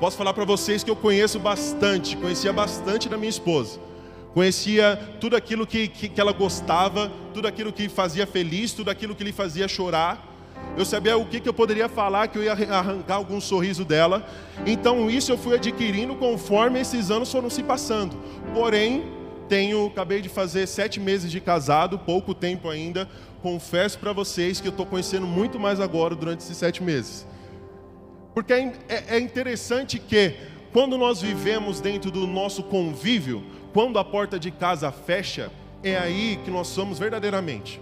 Posso 0.00 0.16
falar 0.16 0.34
para 0.34 0.44
vocês 0.44 0.82
que 0.82 0.90
eu 0.90 0.96
conheço 0.96 1.38
bastante, 1.38 2.16
conhecia 2.16 2.52
bastante 2.52 3.08
da 3.08 3.16
minha 3.16 3.28
esposa. 3.28 3.78
Conhecia 4.34 4.96
tudo 5.20 5.36
aquilo 5.36 5.64
que, 5.64 5.86
que, 5.86 6.08
que 6.08 6.20
ela 6.20 6.32
gostava, 6.32 7.12
tudo 7.32 7.46
aquilo 7.46 7.72
que 7.72 7.88
fazia 7.88 8.26
feliz, 8.26 8.72
tudo 8.72 8.90
aquilo 8.90 9.14
que 9.14 9.22
lhe 9.22 9.30
fazia 9.30 9.68
chorar. 9.68 10.26
Eu 10.76 10.84
sabia 10.84 11.16
o 11.16 11.24
que, 11.24 11.38
que 11.38 11.48
eu 11.48 11.54
poderia 11.54 11.88
falar, 11.88 12.26
que 12.26 12.36
eu 12.36 12.42
ia 12.42 12.52
arrancar 12.52 13.14
algum 13.14 13.40
sorriso 13.40 13.84
dela. 13.84 14.26
Então, 14.66 15.08
isso 15.08 15.30
eu 15.30 15.38
fui 15.38 15.54
adquirindo 15.54 16.16
conforme 16.16 16.80
esses 16.80 17.12
anos 17.12 17.30
foram 17.30 17.48
se 17.48 17.62
passando. 17.62 18.16
Porém, 18.52 19.04
tenho, 19.48 19.86
acabei 19.86 20.20
de 20.20 20.28
fazer 20.28 20.66
sete 20.66 21.00
meses 21.00 21.30
de 21.30 21.40
casado, 21.40 21.98
pouco 21.98 22.34
tempo 22.34 22.68
ainda 22.68 23.08
confesso 23.42 23.98
para 23.98 24.12
vocês 24.12 24.60
que 24.60 24.68
eu 24.68 24.70
estou 24.70 24.86
conhecendo 24.86 25.26
muito 25.26 25.58
mais 25.58 25.80
agora 25.80 26.14
durante 26.14 26.40
esses 26.40 26.56
sete 26.56 26.82
meses. 26.82 27.26
Porque 28.34 28.52
é, 28.52 28.72
é, 28.88 29.04
é 29.16 29.20
interessante 29.20 29.98
que, 29.98 30.34
quando 30.72 30.98
nós 30.98 31.20
vivemos 31.20 31.80
dentro 31.80 32.10
do 32.10 32.26
nosso 32.26 32.62
convívio, 32.62 33.44
quando 33.72 33.98
a 33.98 34.04
porta 34.04 34.38
de 34.38 34.50
casa 34.50 34.90
fecha, 34.90 35.50
é 35.82 35.96
aí 35.96 36.38
que 36.44 36.50
nós 36.50 36.68
somos 36.68 36.98
verdadeiramente. 36.98 37.80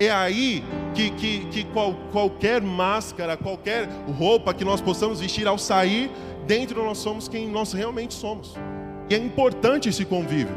É 0.00 0.10
aí 0.10 0.62
que, 0.94 1.10
que, 1.10 1.46
que 1.46 1.64
qual, 1.64 1.94
qualquer 2.12 2.60
máscara, 2.62 3.36
qualquer 3.36 3.88
roupa 4.16 4.54
que 4.54 4.64
nós 4.64 4.80
possamos 4.80 5.20
vestir 5.20 5.46
ao 5.46 5.58
sair, 5.58 6.10
dentro 6.46 6.84
nós 6.84 6.98
somos 6.98 7.26
quem 7.28 7.48
nós 7.48 7.72
realmente 7.72 8.14
somos. 8.14 8.54
E 9.08 9.14
é 9.14 9.18
importante 9.18 9.88
esse 9.88 10.04
convívio. 10.04 10.54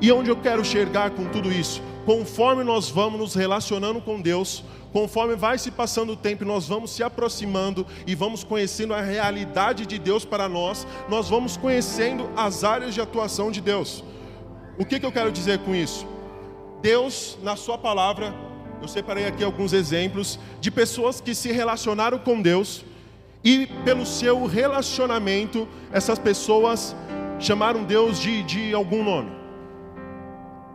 E 0.00 0.12
onde 0.12 0.30
eu 0.30 0.36
quero 0.36 0.64
chegar 0.64 1.10
com 1.10 1.24
tudo 1.26 1.52
isso? 1.52 1.82
conforme 2.08 2.64
nós 2.64 2.88
vamos 2.88 3.20
nos 3.20 3.34
relacionando 3.34 4.00
com 4.00 4.18
Deus, 4.18 4.64
conforme 4.94 5.36
vai 5.36 5.58
se 5.58 5.70
passando 5.70 6.12
o 6.12 6.16
tempo, 6.16 6.42
nós 6.42 6.66
vamos 6.66 6.90
se 6.90 7.02
aproximando 7.02 7.86
e 8.06 8.14
vamos 8.14 8.42
conhecendo 8.42 8.94
a 8.94 9.02
realidade 9.02 9.84
de 9.84 9.98
Deus 9.98 10.24
para 10.24 10.48
nós, 10.48 10.86
nós 11.06 11.28
vamos 11.28 11.58
conhecendo 11.58 12.26
as 12.34 12.64
áreas 12.64 12.94
de 12.94 13.00
atuação 13.02 13.50
de 13.50 13.60
Deus. 13.60 14.02
O 14.78 14.86
que, 14.86 14.98
que 14.98 15.04
eu 15.04 15.12
quero 15.12 15.30
dizer 15.30 15.58
com 15.58 15.74
isso? 15.74 16.06
Deus, 16.80 17.36
na 17.42 17.56
Sua 17.56 17.76
palavra, 17.76 18.34
eu 18.80 18.88
separei 18.88 19.26
aqui 19.26 19.44
alguns 19.44 19.74
exemplos 19.74 20.38
de 20.62 20.70
pessoas 20.70 21.20
que 21.20 21.34
se 21.34 21.52
relacionaram 21.52 22.18
com 22.18 22.40
Deus 22.40 22.86
e, 23.44 23.66
pelo 23.84 24.06
seu 24.06 24.46
relacionamento, 24.46 25.68
essas 25.92 26.18
pessoas 26.18 26.96
chamaram 27.38 27.84
Deus 27.84 28.20
de, 28.20 28.42
de 28.42 28.74
algum 28.74 29.04
nome. 29.04 29.30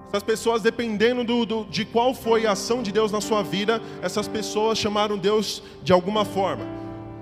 Essas 0.08 0.24
pessoas, 0.24 0.62
dependendo 0.62 1.24
do, 1.24 1.46
do, 1.46 1.66
de 1.66 1.86
qual 1.86 2.14
foi 2.14 2.46
a 2.46 2.52
ação 2.52 2.84
de 2.84 2.92
Deus 2.92 3.12
na 3.12 3.20
sua 3.20 3.42
vida, 3.42 3.82
essas 4.02 4.28
pessoas 4.28 4.78
chamaram 4.78 5.18
Deus 5.18 5.64
de 5.82 5.92
alguma 5.92 6.24
forma. 6.24 6.64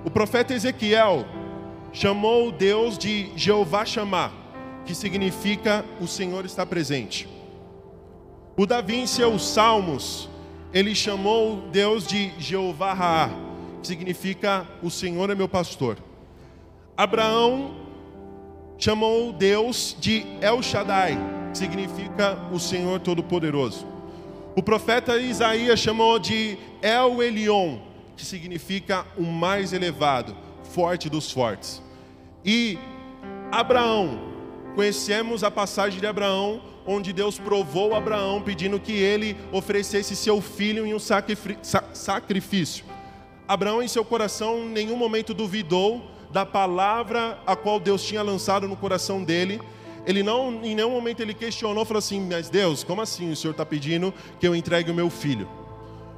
O 0.03 0.09
profeta 0.09 0.53
Ezequiel 0.53 1.25
chamou 1.93 2.51
Deus 2.51 2.97
de 2.97 3.31
Jeová 3.35 3.85
chamar, 3.85 4.33
que 4.85 4.93
significa 4.93 5.85
o 6.01 6.07
Senhor 6.07 6.45
está 6.45 6.65
presente. 6.65 7.29
O 8.57 8.65
Davi, 8.65 8.95
em 8.95 9.07
seus 9.07 9.47
salmos, 9.47 10.29
ele 10.73 10.93
chamou 10.93 11.69
Deus 11.71 12.05
de 12.05 12.33
Jeová 12.37 12.93
Raá, 12.93 13.29
que 13.81 13.87
significa 13.87 14.67
o 14.83 14.89
Senhor 14.89 15.29
é 15.29 15.35
meu 15.35 15.47
pastor. 15.47 15.97
Abraão 16.97 17.80
chamou 18.81 19.31
Deus 19.31 19.95
de 19.99 20.25
El 20.41 20.63
Shaddai, 20.63 21.15
significa 21.53 22.35
o 22.51 22.59
Senhor 22.59 22.99
Todo-Poderoso. 22.99 23.85
O 24.55 24.63
profeta 24.63 25.17
Isaías 25.17 25.79
chamou 25.79 26.17
de 26.17 26.57
El 26.81 27.21
Elion, 27.21 27.77
que 28.17 28.25
significa 28.25 29.05
o 29.15 29.21
mais 29.21 29.71
elevado, 29.71 30.35
forte 30.63 31.11
dos 31.11 31.31
fortes. 31.31 31.79
E 32.43 32.79
Abraão, 33.51 34.19
conhecemos 34.73 35.43
a 35.43 35.51
passagem 35.51 35.99
de 35.99 36.07
Abraão, 36.07 36.59
onde 36.83 37.13
Deus 37.13 37.37
provou 37.37 37.93
Abraão 37.93 38.41
pedindo 38.41 38.79
que 38.79 38.93
ele 38.93 39.37
oferecesse 39.51 40.15
seu 40.15 40.41
filho 40.41 40.87
em 40.87 40.95
um 40.95 40.99
sacrifício. 41.93 42.83
Abraão, 43.47 43.83
em 43.83 43.87
seu 43.87 44.03
coração, 44.03 44.57
em 44.57 44.69
nenhum 44.69 44.97
momento 44.97 45.35
duvidou 45.35 46.09
da 46.31 46.45
palavra 46.45 47.39
a 47.45 47.55
qual 47.55 47.79
Deus 47.79 48.03
tinha 48.03 48.21
lançado 48.21 48.67
no 48.67 48.75
coração 48.75 49.23
dele 49.23 49.61
ele 50.05 50.23
não, 50.23 50.63
em 50.63 50.75
nenhum 50.75 50.91
momento 50.91 51.19
ele 51.21 51.33
questionou, 51.33 51.85
falou 51.85 51.99
assim: 51.99 52.19
Mas 52.27 52.49
Deus, 52.49 52.83
como 52.83 53.01
assim 53.01 53.31
o 53.31 53.35
Senhor 53.35 53.51
está 53.51 53.65
pedindo 53.65 54.13
que 54.39 54.47
eu 54.47 54.55
entregue 54.55 54.89
o 54.89 54.95
meu 54.95 55.09
filho? 55.09 55.47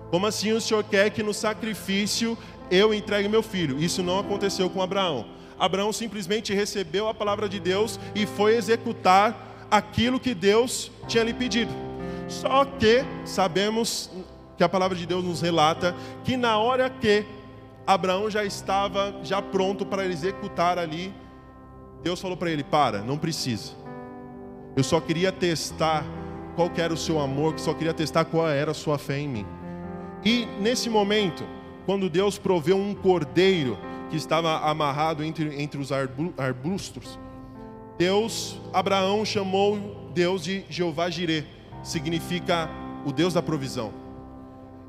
Como 0.10 0.26
assim 0.26 0.52
o 0.52 0.62
Senhor 0.62 0.84
quer 0.84 1.10
que 1.10 1.24
no 1.24 1.34
sacrifício 1.34 2.38
eu 2.72 2.94
entregue 2.94 3.28
meu 3.28 3.44
filho? 3.44 3.80
Isso 3.80 4.02
não 4.02 4.20
aconteceu 4.20 4.70
com 4.70 4.82
Abraão. 4.82 5.26
Abraão 5.60 5.92
simplesmente 5.92 6.54
recebeu 6.54 7.08
a 7.08 7.14
palavra 7.14 7.50
de 7.50 7.60
Deus 7.60 8.00
e 8.16 8.26
foi 8.26 8.56
executar 8.56 9.68
aquilo 9.70 10.20
que 10.20 10.34
Deus 10.34 10.92
tinha 11.08 11.24
lhe 11.24 11.34
pedido. 11.34 11.72
Só 12.28 12.64
que 12.64 13.04
sabemos 13.26 14.10
que 14.58 14.64
a 14.64 14.70
palavra 14.70 14.98
de 14.98 15.06
Deus 15.06 15.24
nos 15.24 15.42
relata 15.42 15.96
que 16.24 16.38
na 16.38 16.58
hora 16.58 16.90
que 16.90 17.26
Abraão 17.86 18.30
já 18.30 18.44
estava 18.44 19.16
já 19.24 19.42
pronto 19.42 19.86
para 19.86 20.06
executar 20.06 20.78
ali 20.78 21.14
Deus 22.04 22.20
falou 22.20 22.36
para 22.36 22.52
ele: 22.52 22.64
Para, 22.64 23.02
não 23.02 23.18
precisa. 23.18 23.72
Eu 24.76 24.84
só 24.84 25.00
queria 25.00 25.32
testar 25.32 26.04
qual 26.56 26.70
era 26.76 26.94
o 26.94 26.98
seu 26.98 27.20
amor, 27.20 27.58
só 27.58 27.74
queria 27.74 27.94
testar 27.94 28.26
qual 28.26 28.48
era 28.48 28.72
a 28.72 28.74
sua 28.74 28.98
fé 28.98 29.18
em 29.18 29.28
mim. 29.28 29.46
E 30.24 30.46
nesse 30.60 30.90
momento, 30.90 31.44
quando 31.86 32.10
Deus 32.10 32.38
proveu 32.38 32.78
um 32.78 32.94
cordeiro 32.94 33.78
que 34.10 34.18
estava 34.18 34.60
amarrado 34.70 35.24
entre, 35.24 35.62
entre 35.62 35.80
os 35.80 35.92
arbustos, 35.92 37.18
Deus, 37.98 38.60
Abraão 38.74 39.24
chamou 39.24 40.10
Deus 40.14 40.44
de 40.44 40.66
Jeová 40.70 41.10
Jireh, 41.10 41.46
significa 41.84 42.70
o 43.06 43.12
Deus 43.12 43.34
da 43.34 43.42
provisão. 43.42 43.94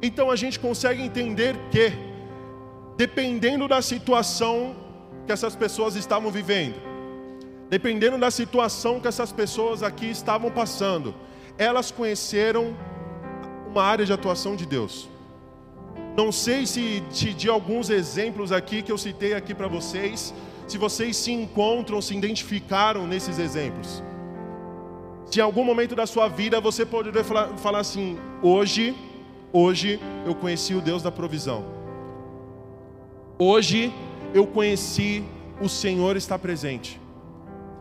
Então 0.02 0.30
a 0.30 0.36
gente 0.36 0.58
consegue 0.58 1.02
entender 1.02 1.56
que, 1.70 1.92
dependendo 2.96 3.66
da 3.66 3.82
situação 3.82 4.76
que 5.26 5.32
essas 5.32 5.56
pessoas 5.56 5.96
estavam 5.96 6.30
vivendo, 6.30 6.76
dependendo 7.68 8.18
da 8.18 8.30
situação 8.30 9.00
que 9.00 9.08
essas 9.08 9.32
pessoas 9.32 9.82
aqui 9.82 10.10
estavam 10.10 10.50
passando, 10.50 11.14
elas 11.58 11.90
conheceram 11.90 12.76
uma 13.68 13.82
área 13.82 14.04
de 14.04 14.12
atuação 14.12 14.54
de 14.54 14.66
Deus. 14.66 15.08
Não 16.16 16.30
sei 16.30 16.64
se 16.66 17.00
de, 17.12 17.34
de 17.34 17.48
alguns 17.48 17.90
exemplos 17.90 18.52
aqui 18.52 18.82
que 18.82 18.92
eu 18.92 18.98
citei 18.98 19.34
aqui 19.34 19.52
para 19.52 19.66
vocês, 19.66 20.32
se 20.68 20.78
vocês 20.78 21.16
se 21.16 21.32
encontram, 21.32 22.00
se 22.00 22.16
identificaram 22.16 23.06
nesses 23.06 23.38
exemplos. 23.38 24.02
Se 25.26 25.40
em 25.40 25.42
algum 25.42 25.64
momento 25.64 25.96
da 25.96 26.06
sua 26.06 26.28
vida 26.28 26.60
você 26.60 26.86
poderia 26.86 27.24
falar, 27.24 27.48
falar 27.56 27.80
assim: 27.80 28.16
hoje, 28.40 28.94
hoje 29.52 29.98
eu 30.24 30.34
conheci 30.34 30.74
o 30.74 30.80
Deus 30.80 31.02
da 31.02 31.10
provisão. 31.10 31.73
Hoje 33.38 33.92
eu 34.32 34.46
conheci 34.46 35.24
o 35.60 35.68
Senhor 35.68 36.16
está 36.16 36.38
presente. 36.38 37.00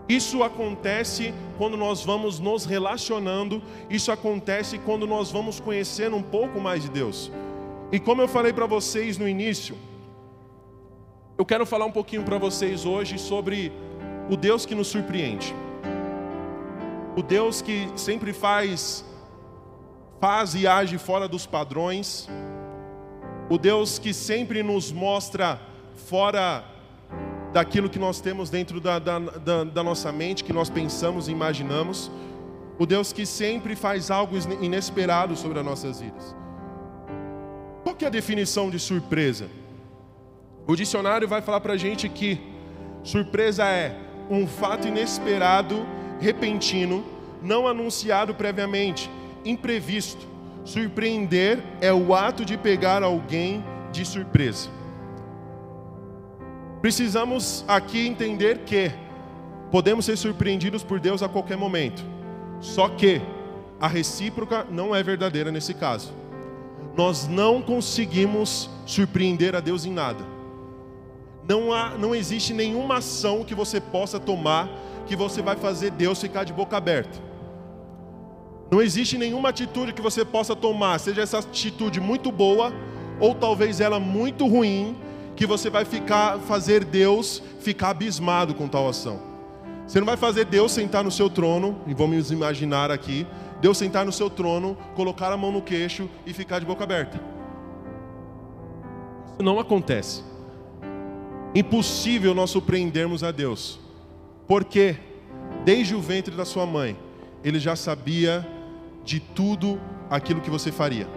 Isso 0.10 0.44
acontece 0.44 1.34
quando 1.58 1.78
nós 1.78 2.04
vamos 2.04 2.40
nos 2.40 2.66
relacionando, 2.66 3.62
isso 3.90 4.12
acontece 4.12 4.78
quando 4.78 5.08
nós 5.08 5.32
vamos 5.32 5.60
conhecendo 5.60 6.16
um 6.16 6.22
pouco 6.22 6.60
mais 6.60 6.84
de 6.84 6.90
Deus. 6.90 7.32
E 7.92 8.00
como 8.00 8.22
eu 8.22 8.28
falei 8.28 8.52
para 8.52 8.66
vocês 8.66 9.18
no 9.18 9.28
início, 9.28 9.78
eu 11.38 11.46
quero 11.46 11.66
falar 11.66 11.86
um 11.86 11.92
pouquinho 11.92 12.24
para 12.24 12.38
vocês 12.38 12.86
hoje 12.86 13.18
sobre 13.18 13.72
o 14.30 14.36
Deus 14.36 14.66
que 14.66 14.76
nos 14.76 14.88
surpreende. 14.88 15.54
O 17.16 17.22
Deus 17.22 17.62
que 17.62 17.88
sempre 17.96 18.34
faz 18.34 19.06
faz 20.20 20.56
e 20.56 20.66
age 20.66 20.98
fora 20.98 21.28
dos 21.28 21.46
padrões. 21.46 22.28
O 23.50 23.58
Deus 23.58 24.00
que 24.00 24.14
sempre 24.14 24.64
nos 24.64 24.92
mostra 24.92 25.60
fora 26.08 26.64
daquilo 27.52 27.90
que 27.90 28.00
nós 28.00 28.20
temos 28.20 28.50
dentro 28.50 28.80
da, 28.80 28.98
da, 29.00 29.20
da, 29.20 29.64
da 29.64 29.84
nossa 29.84 30.12
mente, 30.12 30.44
que 30.44 30.54
nós 30.54 30.70
pensamos 30.70 31.28
e 31.28 31.32
imaginamos. 31.32 32.10
O 32.80 32.86
Deus 32.86 33.14
que 33.14 33.26
sempre 33.26 33.76
faz 33.76 34.10
algo 34.10 34.36
inesperado 34.62 35.36
sobre 35.36 35.60
as 35.60 35.66
nossas 35.66 36.02
vidas. 36.02 36.36
Qual 37.84 37.96
que 37.96 38.06
é 38.06 38.08
a 38.08 38.12
definição 38.12 38.70
de 38.70 38.80
surpresa? 38.80 39.48
O 40.66 40.76
dicionário 40.76 41.28
vai 41.28 41.42
falar 41.42 41.60
para 41.60 41.74
a 41.74 41.78
gente 41.78 42.10
que 42.10 42.42
surpresa 43.04 43.66
é 43.66 43.96
um 44.30 44.48
fato 44.48 44.88
inesperado, 44.88 45.86
repentino, 46.20 47.04
não 47.42 47.68
anunciado 47.68 48.34
previamente, 48.34 49.10
imprevisto. 49.46 50.33
Surpreender 50.64 51.62
é 51.82 51.92
o 51.92 52.14
ato 52.14 52.46
de 52.46 52.58
pegar 52.58 53.04
alguém 53.04 53.64
de 53.92 54.06
surpresa. 54.06 54.70
Precisamos 56.82 57.64
aqui 57.68 58.08
entender 58.08 58.60
que 58.60 58.92
podemos 59.72 60.06
ser 60.06 60.18
surpreendidos 60.18 60.84
por 60.84 61.00
Deus 61.00 61.22
a 61.22 61.30
qualquer 61.30 61.58
momento. 61.58 62.04
Só 62.60 62.88
que 62.88 63.22
a 63.80 63.88
recíproca 63.88 64.66
não 64.70 64.96
é 64.96 65.04
verdadeira 65.04 65.52
nesse 65.52 65.74
caso. 65.74 66.14
Nós 66.96 67.28
não 67.28 67.62
conseguimos 67.62 68.70
surpreender 68.86 69.56
a 69.56 69.60
Deus 69.60 69.86
em 69.86 69.92
nada. 69.92 70.24
Não, 71.48 71.74
há, 71.74 71.90
não 71.98 72.16
existe 72.16 72.54
nenhuma 72.54 72.98
ação 72.98 73.44
que 73.44 73.54
você 73.54 73.82
possa 73.82 74.20
tomar 74.20 74.70
que 75.06 75.16
você 75.16 75.42
vai 75.42 75.58
fazer 75.58 75.92
Deus 75.92 76.22
ficar 76.22 76.46
de 76.46 76.54
boca 76.54 76.78
aberta. 76.78 77.20
Não 78.74 78.82
existe 78.82 79.20
nenhuma 79.20 79.50
atitude 79.50 79.94
que 79.94 80.02
você 80.02 80.26
possa 80.26 80.56
tomar, 80.56 81.00
seja 81.00 81.22
essa 81.22 81.38
atitude 81.38 82.02
muito 82.02 82.32
boa 82.32 82.74
ou 83.20 83.36
talvez 83.36 83.80
ela 83.80 84.00
muito 84.00 84.48
ruim, 84.48 84.98
que 85.36 85.46
você 85.46 85.70
vai 85.70 85.86
ficar 85.86 86.40
fazer 86.40 86.84
Deus 86.84 87.44
ficar 87.60 87.92
abismado 87.92 88.56
com 88.56 88.68
tal 88.68 88.90
ação. 88.90 89.22
Você 89.86 90.00
não 90.00 90.08
vai 90.08 90.18
fazer 90.18 90.46
Deus 90.46 90.72
sentar 90.72 91.04
no 91.04 91.12
seu 91.12 91.30
trono, 91.30 91.82
e 91.86 91.94
vamos 91.94 92.32
imaginar 92.32 92.90
aqui, 92.90 93.28
Deus 93.62 93.78
sentar 93.78 94.08
no 94.08 94.12
seu 94.12 94.28
trono, 94.28 94.76
colocar 94.96 95.32
a 95.32 95.38
mão 95.38 95.52
no 95.52 95.62
queixo 95.62 96.10
e 96.26 96.34
ficar 96.34 96.58
de 96.58 96.66
boca 96.66 96.84
aberta. 96.84 97.22
Isso 99.34 99.44
não 99.44 99.60
acontece. 99.60 100.24
Impossível 101.54 102.34
nós 102.34 102.50
surpreendermos 102.50 103.24
a 103.24 103.30
Deus. 103.30 103.80
Porque 104.48 104.96
desde 105.64 105.94
o 105.94 106.02
ventre 106.02 106.36
da 106.36 106.44
sua 106.44 106.66
mãe, 106.66 106.98
ele 107.44 107.60
já 107.60 107.76
sabia 107.76 108.44
de 109.04 109.20
tudo 109.20 109.80
aquilo 110.10 110.42
que 110.42 110.50
você 110.50 110.72
faria. 110.72 111.08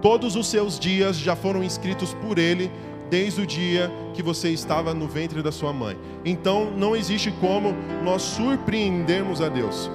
Todos 0.00 0.36
os 0.36 0.46
seus 0.46 0.78
dias 0.78 1.16
já 1.16 1.34
foram 1.34 1.62
escritos 1.62 2.12
por 2.14 2.38
ele 2.38 2.70
desde 3.10 3.42
o 3.42 3.46
dia 3.46 3.90
que 4.12 4.22
você 4.22 4.50
estava 4.50 4.92
no 4.92 5.06
ventre 5.06 5.42
da 5.42 5.52
sua 5.52 5.72
mãe. 5.72 5.96
Então 6.24 6.70
não 6.76 6.96
existe 6.96 7.30
como 7.40 7.72
nós 8.02 8.22
surpreendermos 8.22 9.40
a 9.40 9.48
Deus. 9.48 9.90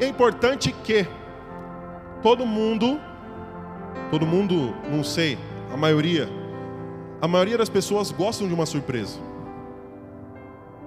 É 0.00 0.06
importante 0.06 0.74
que 0.82 1.06
todo 2.22 2.46
mundo, 2.46 2.98
todo 4.10 4.26
mundo, 4.26 4.74
não 4.90 5.04
sei, 5.04 5.38
a 5.72 5.76
maioria, 5.76 6.28
a 7.20 7.28
maioria 7.28 7.58
das 7.58 7.68
pessoas 7.68 8.10
gostam 8.10 8.48
de 8.48 8.54
uma 8.54 8.66
surpresa. 8.66 9.18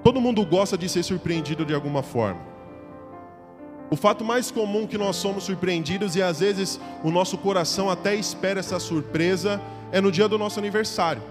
Todo 0.03 0.21
mundo 0.21 0.45
gosta 0.45 0.77
de 0.77 0.87
ser 0.87 1.03
surpreendido 1.03 1.65
de 1.65 1.73
alguma 1.73 2.01
forma. 2.01 2.39
O 3.89 3.95
fato 3.95 4.23
mais 4.23 4.51
comum 4.51 4.85
que 4.85 4.97
nós 4.97 5.15
somos 5.15 5.45
surpreendidos 5.45 6.15
e 6.15 6.21
às 6.21 6.41
vezes 6.41 6.79
o 7.03 7.09
nosso 7.09 7.37
coração 7.37 7.89
até 7.89 8.15
espera 8.15 8.59
essa 8.59 8.79
surpresa 8.79 9.61
é 9.91 10.01
no 10.01 10.11
dia 10.11 10.27
do 10.27 10.37
nosso 10.37 10.59
aniversário. 10.59 11.21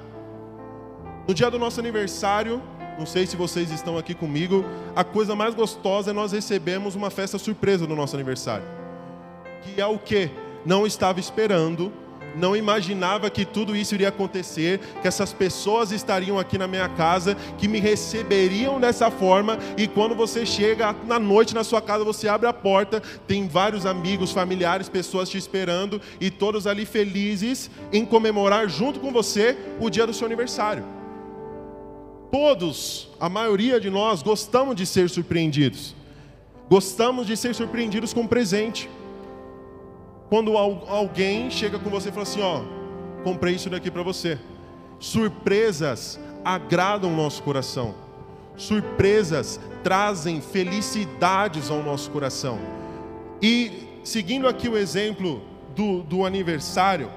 No 1.28 1.34
dia 1.34 1.50
do 1.50 1.58
nosso 1.58 1.78
aniversário, 1.80 2.62
não 2.98 3.04
sei 3.04 3.26
se 3.26 3.36
vocês 3.36 3.70
estão 3.70 3.98
aqui 3.98 4.14
comigo, 4.14 4.64
a 4.94 5.04
coisa 5.04 5.36
mais 5.36 5.54
gostosa 5.54 6.10
é 6.10 6.14
nós 6.14 6.32
recebemos 6.32 6.94
uma 6.94 7.10
festa 7.10 7.38
surpresa 7.38 7.86
no 7.86 7.94
nosso 7.94 8.16
aniversário. 8.16 8.64
Que 9.62 9.80
é 9.80 9.86
o 9.86 9.98
que? 9.98 10.30
Não 10.64 10.86
estava 10.86 11.20
esperando, 11.20 11.92
não 12.36 12.54
imaginava 12.54 13.30
que 13.30 13.44
tudo 13.44 13.74
isso 13.74 13.94
iria 13.94 14.08
acontecer, 14.08 14.78
que 15.00 15.08
essas 15.08 15.32
pessoas 15.32 15.90
estariam 15.90 16.38
aqui 16.38 16.58
na 16.58 16.68
minha 16.68 16.88
casa, 16.88 17.36
que 17.56 17.66
me 17.66 17.80
receberiam 17.80 18.78
dessa 18.78 19.10
forma, 19.10 19.58
e 19.76 19.88
quando 19.88 20.14
você 20.14 20.44
chega 20.44 20.94
na 21.06 21.18
noite 21.18 21.54
na 21.54 21.64
sua 21.64 21.80
casa, 21.80 22.04
você 22.04 22.28
abre 22.28 22.46
a 22.46 22.52
porta, 22.52 23.02
tem 23.26 23.48
vários 23.48 23.86
amigos, 23.86 24.32
familiares, 24.32 24.88
pessoas 24.88 25.28
te 25.28 25.38
esperando, 25.38 26.00
e 26.20 26.30
todos 26.30 26.66
ali 26.66 26.84
felizes 26.84 27.70
em 27.92 28.04
comemorar 28.04 28.68
junto 28.68 29.00
com 29.00 29.10
você 29.10 29.56
o 29.80 29.88
dia 29.88 30.06
do 30.06 30.12
seu 30.12 30.26
aniversário. 30.26 30.84
Todos, 32.30 33.08
a 33.18 33.28
maioria 33.28 33.80
de 33.80 33.88
nós, 33.88 34.22
gostamos 34.22 34.76
de 34.76 34.84
ser 34.84 35.08
surpreendidos. 35.08 35.94
Gostamos 36.68 37.26
de 37.26 37.36
ser 37.36 37.54
surpreendidos 37.54 38.12
com 38.12 38.22
um 38.22 38.26
presente. 38.26 38.90
Quando 40.28 40.56
alguém 40.56 41.50
chega 41.50 41.78
com 41.78 41.88
você 41.88 42.08
e 42.08 42.12
fala 42.12 42.22
assim: 42.22 42.42
Ó, 42.42 42.62
comprei 43.22 43.54
isso 43.54 43.70
daqui 43.70 43.90
para 43.90 44.02
você. 44.02 44.38
Surpresas 44.98 46.18
agradam 46.44 47.12
o 47.12 47.16
nosso 47.16 47.42
coração. 47.42 47.94
Surpresas 48.56 49.60
trazem 49.82 50.40
felicidades 50.40 51.70
ao 51.70 51.82
nosso 51.82 52.10
coração. 52.10 52.58
E 53.40 53.86
seguindo 54.02 54.48
aqui 54.48 54.68
o 54.68 54.76
exemplo 54.76 55.42
do, 55.74 56.02
do 56.02 56.24
aniversário, 56.24 57.10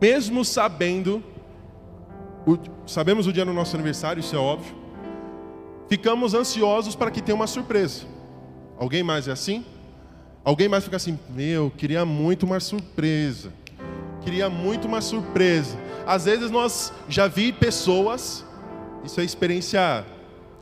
mesmo 0.00 0.44
sabendo 0.44 1.22
o, 2.46 2.58
sabemos 2.86 3.26
o 3.26 3.32
dia 3.32 3.44
do 3.44 3.52
nosso 3.52 3.76
aniversário, 3.76 4.20
isso 4.20 4.34
é 4.34 4.38
óbvio. 4.38 4.74
Ficamos 5.88 6.34
ansiosos 6.34 6.94
para 6.94 7.10
que 7.10 7.20
tenha 7.20 7.36
uma 7.36 7.46
surpresa. 7.46 8.06
Alguém 8.78 9.02
mais 9.02 9.28
é 9.28 9.32
assim? 9.32 9.64
Alguém 10.42 10.68
mais 10.68 10.84
fica 10.84 10.96
assim, 10.96 11.18
meu, 11.28 11.70
queria 11.76 12.04
muito 12.04 12.46
uma 12.46 12.60
surpresa. 12.60 13.52
Queria 14.22 14.48
muito 14.48 14.88
uma 14.88 15.00
surpresa. 15.00 15.76
Às 16.06 16.24
vezes 16.24 16.50
nós 16.50 16.92
já 17.08 17.26
vi 17.26 17.52
pessoas, 17.52 18.44
isso 19.04 19.20
é 19.20 19.24
experiência 19.24 20.04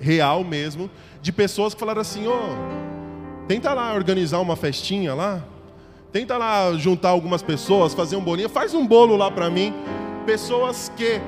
real 0.01 0.43
mesmo, 0.43 0.91
de 1.23 1.33
pessoas 1.33 1.75
que 1.75 1.81
falaram 1.81 2.01
assim, 2.01 2.27
ó, 2.27 2.35
oh, 2.35 3.47
tenta 3.47 3.73
lá 3.73 3.95
organizar 3.95 4.41
uma 4.41 4.57
festinha 4.57 5.15
lá, 5.15 5.45
tenta 6.13 6.37
lá 6.37 6.73
juntar 6.75 7.11
algumas 7.11 7.43
pessoas, 7.43 7.95
fazer 7.95 8.17
um 8.17 8.23
bolinho, 8.23 8.49
faz 8.49 8.75
um 8.75 8.87
bolo 8.87 9.17
lá 9.17 9.31
para 9.31 9.49
mim. 9.49 9.73
Pessoas 10.27 10.93
que 10.97 11.21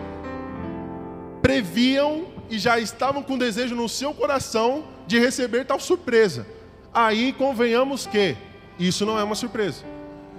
previam 1.41 2.27
e 2.51 2.59
já 2.59 2.81
estavam 2.81 3.23
com 3.23 3.39
desejo 3.39 3.77
no 3.77 3.89
seu 3.89 4.13
coração 4.13 4.85
de 5.07 5.19
receber 5.21 5.65
tal 5.65 5.79
surpresa. 5.79 6.47
Aí 6.93 7.33
convenhamos 7.33 8.07
que 8.07 8.37
isso 8.79 9.07
não 9.07 9.19
é 9.19 9.23
uma 9.23 9.35
surpresa. 9.35 9.85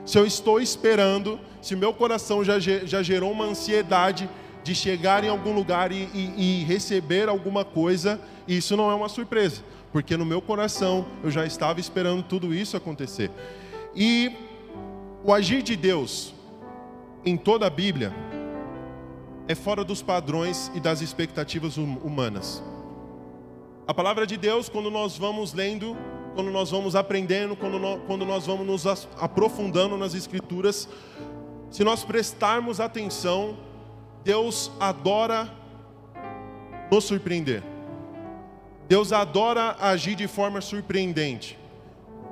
Se 0.06 0.18
eu 0.18 0.26
estou 0.26 0.60
esperando, 0.60 1.40
se 1.62 1.76
meu 1.76 1.94
coração 1.94 2.44
já, 2.44 2.60
já 2.60 3.02
gerou 3.04 3.32
uma 3.32 3.46
ansiedade 3.46 4.30
de 4.64 4.76
chegar 4.76 5.24
em 5.24 5.30
algum 5.30 5.54
lugar 5.54 5.92
e, 5.92 6.10
e, 6.14 6.62
e 6.62 6.64
receber 6.64 7.30
alguma 7.30 7.64
coisa, 7.64 8.20
isso 8.48 8.76
não 8.76 8.92
é 8.92 8.96
uma 8.96 9.10
surpresa, 9.10 9.62
porque 9.92 10.18
no 10.18 10.26
meu 10.26 10.42
coração 10.42 11.06
eu 11.24 11.32
já 11.32 11.46
estava 11.46 11.80
esperando 11.80 12.24
tudo 12.24 12.54
isso 12.54 12.76
acontecer. 12.76 13.32
E 13.96 14.32
o 15.24 15.34
agir 15.34 15.62
de 15.62 15.76
Deus 15.76 16.34
em 17.24 17.38
toda 17.38 17.68
a 17.68 17.70
Bíblia 17.70 18.14
é 19.48 19.56
fora 19.56 19.84
dos 19.84 20.02
padrões 20.02 20.72
e 20.74 20.80
das 20.80 21.02
expectativas 21.02 21.78
hum, 21.78 21.98
humanas. 22.04 22.64
A 23.88 23.94
palavra 23.94 24.26
de 24.26 24.38
Deus, 24.38 24.70
quando 24.70 24.90
nós 24.90 25.18
vamos 25.18 25.54
lendo, 25.54 25.98
quando 26.34 26.50
nós 26.52 26.72
vamos 26.72 26.96
aprendendo, 26.96 27.56
quando 27.56 27.78
nós, 27.80 28.00
quando 28.08 28.26
nós 28.26 28.46
vamos 28.46 28.66
nos 28.66 29.08
aprofundando 29.20 29.98
nas 29.98 30.14
Escrituras, 30.14 30.88
se 31.70 31.84
nós 31.84 32.04
prestarmos 32.04 32.80
atenção, 32.80 33.58
Deus 34.24 34.72
adora 34.80 35.50
nos 36.92 37.06
surpreender. 37.06 37.64
Deus 38.88 39.14
adora 39.14 39.78
agir 39.80 40.16
de 40.16 40.28
forma 40.28 40.60
surpreendente. 40.60 41.58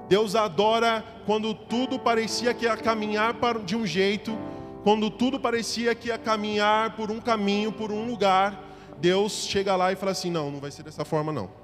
Deus 0.10 0.36
adora 0.36 1.06
quando 1.26 1.54
tudo 1.54 1.98
parecia 1.98 2.54
que 2.54 2.66
ia 2.66 2.76
caminhar 2.76 3.36
de 3.64 3.76
um 3.76 3.86
jeito, 3.86 4.38
quando 4.84 5.10
tudo 5.10 5.40
parecia 5.40 5.94
que 5.94 6.08
ia 6.08 6.18
caminhar 6.18 6.96
por 6.96 7.12
um 7.12 7.20
caminho, 7.20 7.72
por 7.72 7.92
um 7.92 8.08
lugar, 8.08 8.62
Deus 8.98 9.46
chega 9.48 9.76
lá 9.76 9.92
e 9.92 9.96
fala 9.96 10.12
assim: 10.12 10.32
não, 10.32 10.52
não 10.52 10.60
vai 10.60 10.72
ser 10.72 10.84
dessa 10.84 11.06
forma 11.06 11.32
não. 11.32 11.59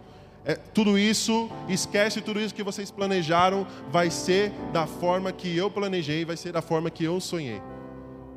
É, 0.47 0.53
tudo 0.53 0.97
isso, 0.97 1.49
esquece 1.67 2.21
tudo 2.21 2.39
isso 2.39 2.53
que 2.53 2.61
vocês 2.61 2.91
planejaram, 2.91 3.65
vai 3.89 4.11
ser 4.11 4.51
da 4.71 4.85
forma 4.85 5.31
que 5.31 5.57
eu 5.57 5.71
planejei, 5.71 6.23
vai 6.23 6.37
ser 6.37 6.51
da 6.51 6.61
forma 6.61 6.91
que 6.91 7.03
eu 7.03 7.19
sonhei. 7.19 7.59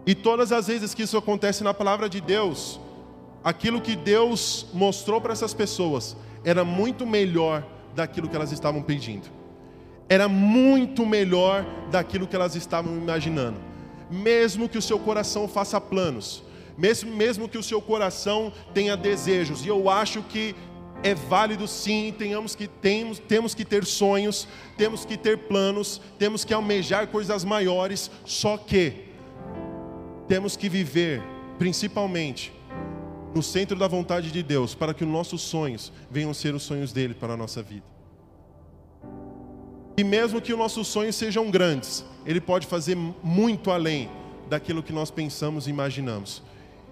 E 0.07 0.15
todas 0.15 0.51
as 0.51 0.69
vezes 0.69 0.95
que 0.95 1.03
isso 1.03 1.19
acontece 1.19 1.63
na 1.63 1.75
palavra 1.75 2.09
de 2.09 2.19
Deus, 2.19 2.81
aquilo 3.45 3.79
que 3.79 3.95
Deus 3.95 4.67
mostrou 4.73 5.21
para 5.21 5.35
essas 5.35 5.53
pessoas 5.53 6.17
era 6.43 6.65
muito 6.65 7.07
melhor 7.07 7.63
daquilo 7.95 8.27
que 8.27 8.35
elas 8.35 8.53
estavam 8.53 8.83
pedindo. 8.83 9.29
Era 10.09 10.29
muito 10.29 11.05
melhor 11.05 11.67
daquilo 11.91 12.27
que 12.27 12.35
elas 12.35 12.57
estavam 12.57 12.97
imaginando. 12.97 13.59
Mesmo 14.11 14.67
que 14.67 14.79
o 14.79 14.83
seu 14.83 14.99
coração 14.99 15.47
faça 15.47 15.79
planos, 15.79 16.43
mesmo, 16.79 17.15
mesmo 17.15 17.49
que 17.49 17.59
o 17.59 17.63
seu 17.63 17.83
coração 17.83 18.51
tenha 18.73 18.97
desejos, 18.97 19.63
e 19.65 19.69
eu 19.69 19.91
acho 19.91 20.23
que 20.23 20.55
é 21.03 21.15
válido 21.15 21.69
sim, 21.69 22.15
tenhamos 22.17 22.55
que, 22.55 22.67
temos, 22.67 23.19
temos 23.19 23.55
que 23.55 23.65
ter 23.65 23.85
sonhos, 23.85 24.49
temos 24.77 25.05
que 25.05 25.17
ter 25.17 25.39
planos, 25.39 26.01
temos 26.19 26.45
que 26.45 26.53
almejar 26.53 27.07
coisas 27.09 27.45
maiores, 27.45 28.11
só 28.25 28.57
que 28.57 29.09
temos 30.27 30.57
que 30.57 30.69
viver, 30.69 31.23
principalmente, 31.59 32.53
no 33.35 33.43
centro 33.43 33.77
da 33.77 33.87
vontade 33.87 34.31
de 34.31 34.43
Deus, 34.43 34.75
para 34.75 34.93
que 34.93 35.05
os 35.05 35.11
nossos 35.11 35.43
sonhos 35.43 35.93
venham 36.11 36.35
ser 36.35 36.55
os 36.55 36.63
sonhos 36.63 36.93
dele 36.93 37.15
para 37.15 37.35
a 37.35 37.37
nossa 37.37 37.63
vida. 37.63 37.87
E 39.97 40.05
mesmo 40.05 40.41
que 40.41 40.53
os 40.53 40.59
nossos 40.59 40.87
sonhos 40.89 41.17
sejam 41.17 41.51
grandes, 41.51 42.05
ele 42.25 42.41
pode 42.41 42.67
fazer 42.67 42.97
muito 42.97 43.71
além 43.71 44.09
daquilo 44.49 44.83
que 44.83 44.93
nós 44.93 45.11
pensamos 45.11 45.67
e 45.67 45.71
imaginamos. 45.71 46.43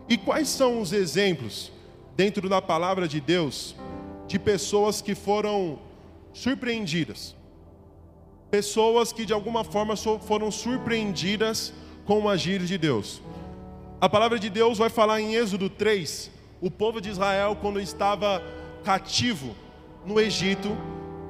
E 0.08 0.16
quais 0.16 0.48
são 0.48 0.80
os 0.80 0.92
exemplos 0.92 1.72
dentro 2.16 2.48
da 2.48 2.62
palavra 2.62 3.06
de 3.06 3.20
Deus 3.20 3.76
de 4.26 4.38
pessoas 4.38 5.00
que 5.00 5.14
foram 5.14 5.78
surpreendidas? 6.32 7.34
Pessoas 8.50 9.12
que 9.12 9.24
de 9.24 9.32
alguma 9.32 9.64
forma 9.64 9.94
foram 9.96 10.50
surpreendidas 10.50 11.72
com 12.04 12.20
o 12.20 12.28
agir 12.28 12.60
de 12.60 12.78
Deus. 12.78 13.20
A 14.00 14.08
palavra 14.08 14.38
de 14.38 14.48
Deus 14.50 14.78
vai 14.78 14.90
falar 14.90 15.20
em 15.20 15.34
Êxodo 15.34 15.68
3, 15.68 16.30
o 16.60 16.70
povo 16.70 17.00
de 17.00 17.08
Israel, 17.08 17.56
quando 17.60 17.80
estava 17.80 18.42
cativo 18.84 19.54
no 20.04 20.20
Egito, 20.20 20.76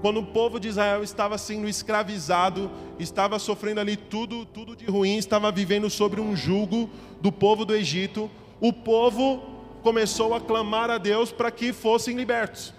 quando 0.03 0.21
o 0.21 0.27
povo 0.27 0.61
de 0.61 0.69
Israel 0.69 1.03
estava 1.03 1.39
sendo 1.39 1.69
escravizado, 1.69 2.71
estava 2.99 3.39
sofrendo 3.39 3.81
ali 3.81 3.97
tudo, 3.97 4.45
tudo 4.45 4.77
de 4.77 4.85
ruim, 4.85 5.17
estava 5.17 5.51
vivendo 5.51 5.89
sobre 5.89 6.21
um 6.21 6.37
jugo 6.37 6.91
do 7.21 7.33
povo 7.33 7.65
do 7.65 7.75
Egito, 7.75 8.31
o 8.61 8.73
povo 8.73 9.43
começou 9.83 10.35
a 10.35 10.41
clamar 10.41 10.91
a 10.91 10.99
Deus 10.99 11.33
para 11.33 11.51
que 11.51 11.73
fossem 11.73 12.17
libertos. 12.17 12.75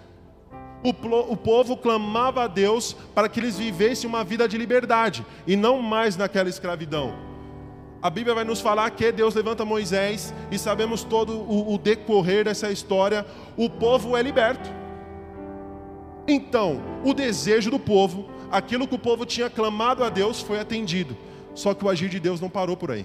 O, 0.82 0.90
o, 0.90 1.36
povo 1.36 1.76
clamava 1.76 2.44
a 2.44 2.46
Deus 2.46 2.94
para 3.14 3.28
que 3.28 3.40
eles 3.40 3.58
vivessem 3.58 4.08
uma 4.08 4.22
vida 4.22 4.46
de 4.46 4.56
liberdade 4.56 5.26
e 5.46 5.56
não 5.56 5.82
mais 5.82 6.16
naquela 6.16 6.48
escravidão. 6.48 7.12
A 8.00 8.08
Bíblia 8.08 8.32
vai 8.32 8.44
nos 8.44 8.60
falar 8.60 8.88
que 8.90 9.10
Deus 9.10 9.34
levanta 9.34 9.64
Moisés 9.64 10.32
e 10.52 10.58
sabemos 10.58 11.02
todo 11.02 11.32
o, 11.32 11.74
o 11.74 11.78
decorrer 11.78 12.44
dessa 12.44 12.70
história. 12.70 13.26
O 13.56 13.68
povo 13.68 14.16
é 14.16 14.22
liberto. 14.22 14.70
Então, 16.28 16.80
o 17.04 17.12
desejo 17.12 17.72
do 17.72 17.78
povo, 17.78 18.28
aquilo 18.50 18.86
que 18.86 18.94
o 18.94 18.98
povo 18.98 19.26
tinha 19.26 19.50
clamado 19.50 20.04
a 20.04 20.08
Deus, 20.08 20.40
foi 20.40 20.60
atendido. 20.60 21.16
Só 21.54 21.74
que 21.74 21.84
o 21.84 21.88
agir 21.88 22.08
de 22.08 22.20
Deus 22.20 22.40
não 22.40 22.48
parou 22.48 22.76
por 22.76 22.92
aí. 22.92 23.04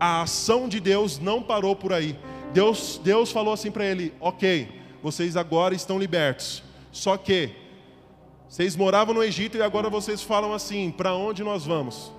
A 0.00 0.22
ação 0.22 0.68
de 0.68 0.80
Deus 0.80 1.20
não 1.20 1.40
parou 1.40 1.76
por 1.76 1.92
aí. 1.92 2.18
Deus, 2.52 3.00
Deus 3.04 3.30
falou 3.30 3.54
assim 3.54 3.70
para 3.70 3.84
ele: 3.84 4.12
Ok, 4.18 4.68
vocês 5.04 5.36
agora 5.36 5.74
estão 5.74 5.98
libertos. 5.98 6.62
Só 6.90 7.18
que 7.18 7.50
vocês 8.48 8.74
moravam 8.74 9.12
no 9.14 9.22
Egito 9.22 9.58
e 9.58 9.62
agora 9.62 9.90
vocês 9.90 10.22
falam 10.22 10.54
assim: 10.54 10.90
Para 10.90 11.14
onde 11.14 11.44
nós 11.44 11.66
vamos? 11.66 12.10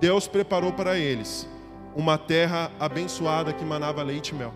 Deus 0.00 0.26
preparou 0.26 0.72
para 0.72 0.98
eles 0.98 1.48
uma 1.94 2.18
terra 2.18 2.72
abençoada 2.80 3.52
que 3.52 3.64
manava 3.64 4.02
leite 4.02 4.30
e 4.30 4.34
mel. 4.34 4.52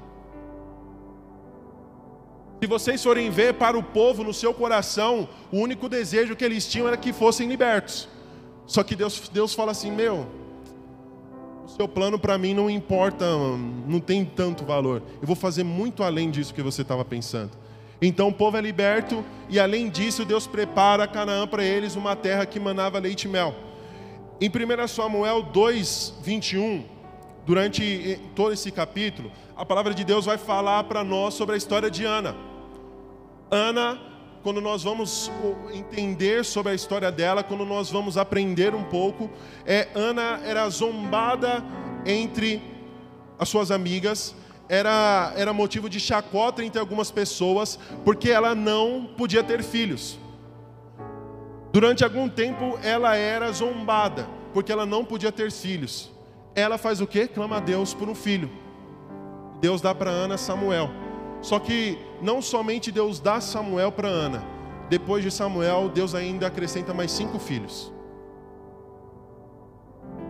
Se 2.61 2.67
vocês 2.67 3.01
forem 3.01 3.31
ver 3.31 3.55
para 3.55 3.79
o 3.79 3.85
povo 3.85 4.25
no 4.25 4.35
seu 4.35 4.53
coração, 4.53 5.29
o 5.53 5.59
único 5.59 5.89
desejo 5.89 6.35
que 6.35 6.45
eles 6.45 6.67
tinham 6.67 6.89
era 6.89 6.97
que 6.97 7.13
fossem 7.13 7.49
libertos. 7.49 8.09
Só 8.67 8.83
que 8.83 8.97
Deus, 8.97 9.31
Deus 9.33 9.55
fala 9.55 9.71
assim: 9.71 9.93
Meu, 9.93 10.27
o 11.65 11.69
seu 11.69 11.87
plano 11.87 12.19
para 12.19 12.37
mim 12.37 12.53
não 12.53 12.69
importa, 12.69 13.25
não 13.87 14.01
tem 14.01 14.25
tanto 14.25 14.65
valor. 14.65 15.05
Eu 15.21 15.27
vou 15.29 15.37
fazer 15.37 15.63
muito 15.63 16.03
além 16.03 16.33
disso 16.33 16.53
que 16.53 16.63
você 16.63 16.83
estava 16.83 17.05
pensando. 17.05 17.60
Então 18.03 18.29
o 18.29 18.33
povo 18.33 18.57
é 18.57 18.61
liberto 18.61 19.25
e 19.49 19.61
além 19.61 19.91
disso 19.91 20.25
Deus 20.25 20.47
prepara 20.47 21.07
Canaã 21.07 21.47
para 21.47 21.63
eles 21.63 21.97
uma 21.97 22.17
terra 22.17 22.47
que 22.47 22.59
manava 22.59 22.99
leite 22.99 23.25
e 23.25 23.29
mel. 23.29 23.55
Em 24.41 24.49
1 24.49 24.89
Samuel 24.89 25.43
2, 25.43 26.15
21, 26.23 26.85
durante 27.45 28.19
todo 28.35 28.53
esse 28.53 28.71
capítulo, 28.71 29.31
a 29.55 29.67
palavra 29.67 29.93
de 29.93 30.03
Deus 30.03 30.25
vai 30.25 30.39
falar 30.39 30.85
para 30.85 31.05
nós 31.05 31.35
sobre 31.35 31.55
a 31.55 31.59
história 31.59 31.91
de 31.91 32.05
Ana. 32.05 32.35
Ana, 33.51 34.01
quando 34.43 34.63
nós 34.63 34.83
vamos 34.83 35.31
entender 35.73 36.43
sobre 36.45 36.73
a 36.73 36.75
história 36.75 37.13
dela, 37.13 37.43
quando 37.43 37.67
nós 37.67 37.91
vamos 37.91 38.17
aprender 38.17 38.75
um 38.75 38.85
pouco, 38.85 39.29
é 39.67 39.89
Ana 39.95 40.41
era 40.47 40.67
zombada 40.71 41.63
entre 42.07 42.63
as 43.39 43.49
suas 43.49 43.71
amigas, 43.71 44.35
era, 44.71 45.33
era 45.37 45.53
motivo 45.53 45.91
de 45.91 45.99
chacota 45.99 46.65
entre 46.65 46.79
algumas 46.79 47.11
pessoas, 47.11 47.77
porque 48.05 48.31
ela 48.31 48.55
não 48.55 49.05
podia 49.17 49.43
ter 49.43 49.65
filhos. 49.65 50.17
Durante 51.73 52.05
algum 52.05 52.29
tempo 52.29 52.79
ela 52.81 53.17
era 53.17 53.51
zombada, 53.51 54.29
porque 54.55 54.71
ela 54.71 54.87
não 54.87 55.05
podia 55.05 55.33
ter 55.33 55.51
filhos. 55.51 56.13
Ela 56.55 56.79
faz 56.79 57.01
o 57.01 57.07
que? 57.07 57.27
Clama 57.27 57.57
a 57.57 57.61
Deus 57.61 57.93
por 57.93 58.09
um 58.09 58.15
filho. 58.15 58.49
Deus 59.61 59.81
dá 59.81 59.93
para 59.93 60.09
Ana 60.09 60.39
Samuel. 60.39 60.89
Só 61.43 61.59
que 61.59 61.99
não 62.23 62.41
somente 62.41 62.93
Deus 62.93 63.19
dá 63.19 63.41
Samuel 63.41 63.91
para 63.91 64.07
Ana, 64.07 64.45
depois 64.89 65.25
de 65.25 65.33
Samuel, 65.33 65.89
Deus 65.89 66.15
ainda 66.15 66.47
acrescenta 66.47 66.95
mais 66.95 67.11
cinco 67.11 67.41
filhos. 67.41 67.93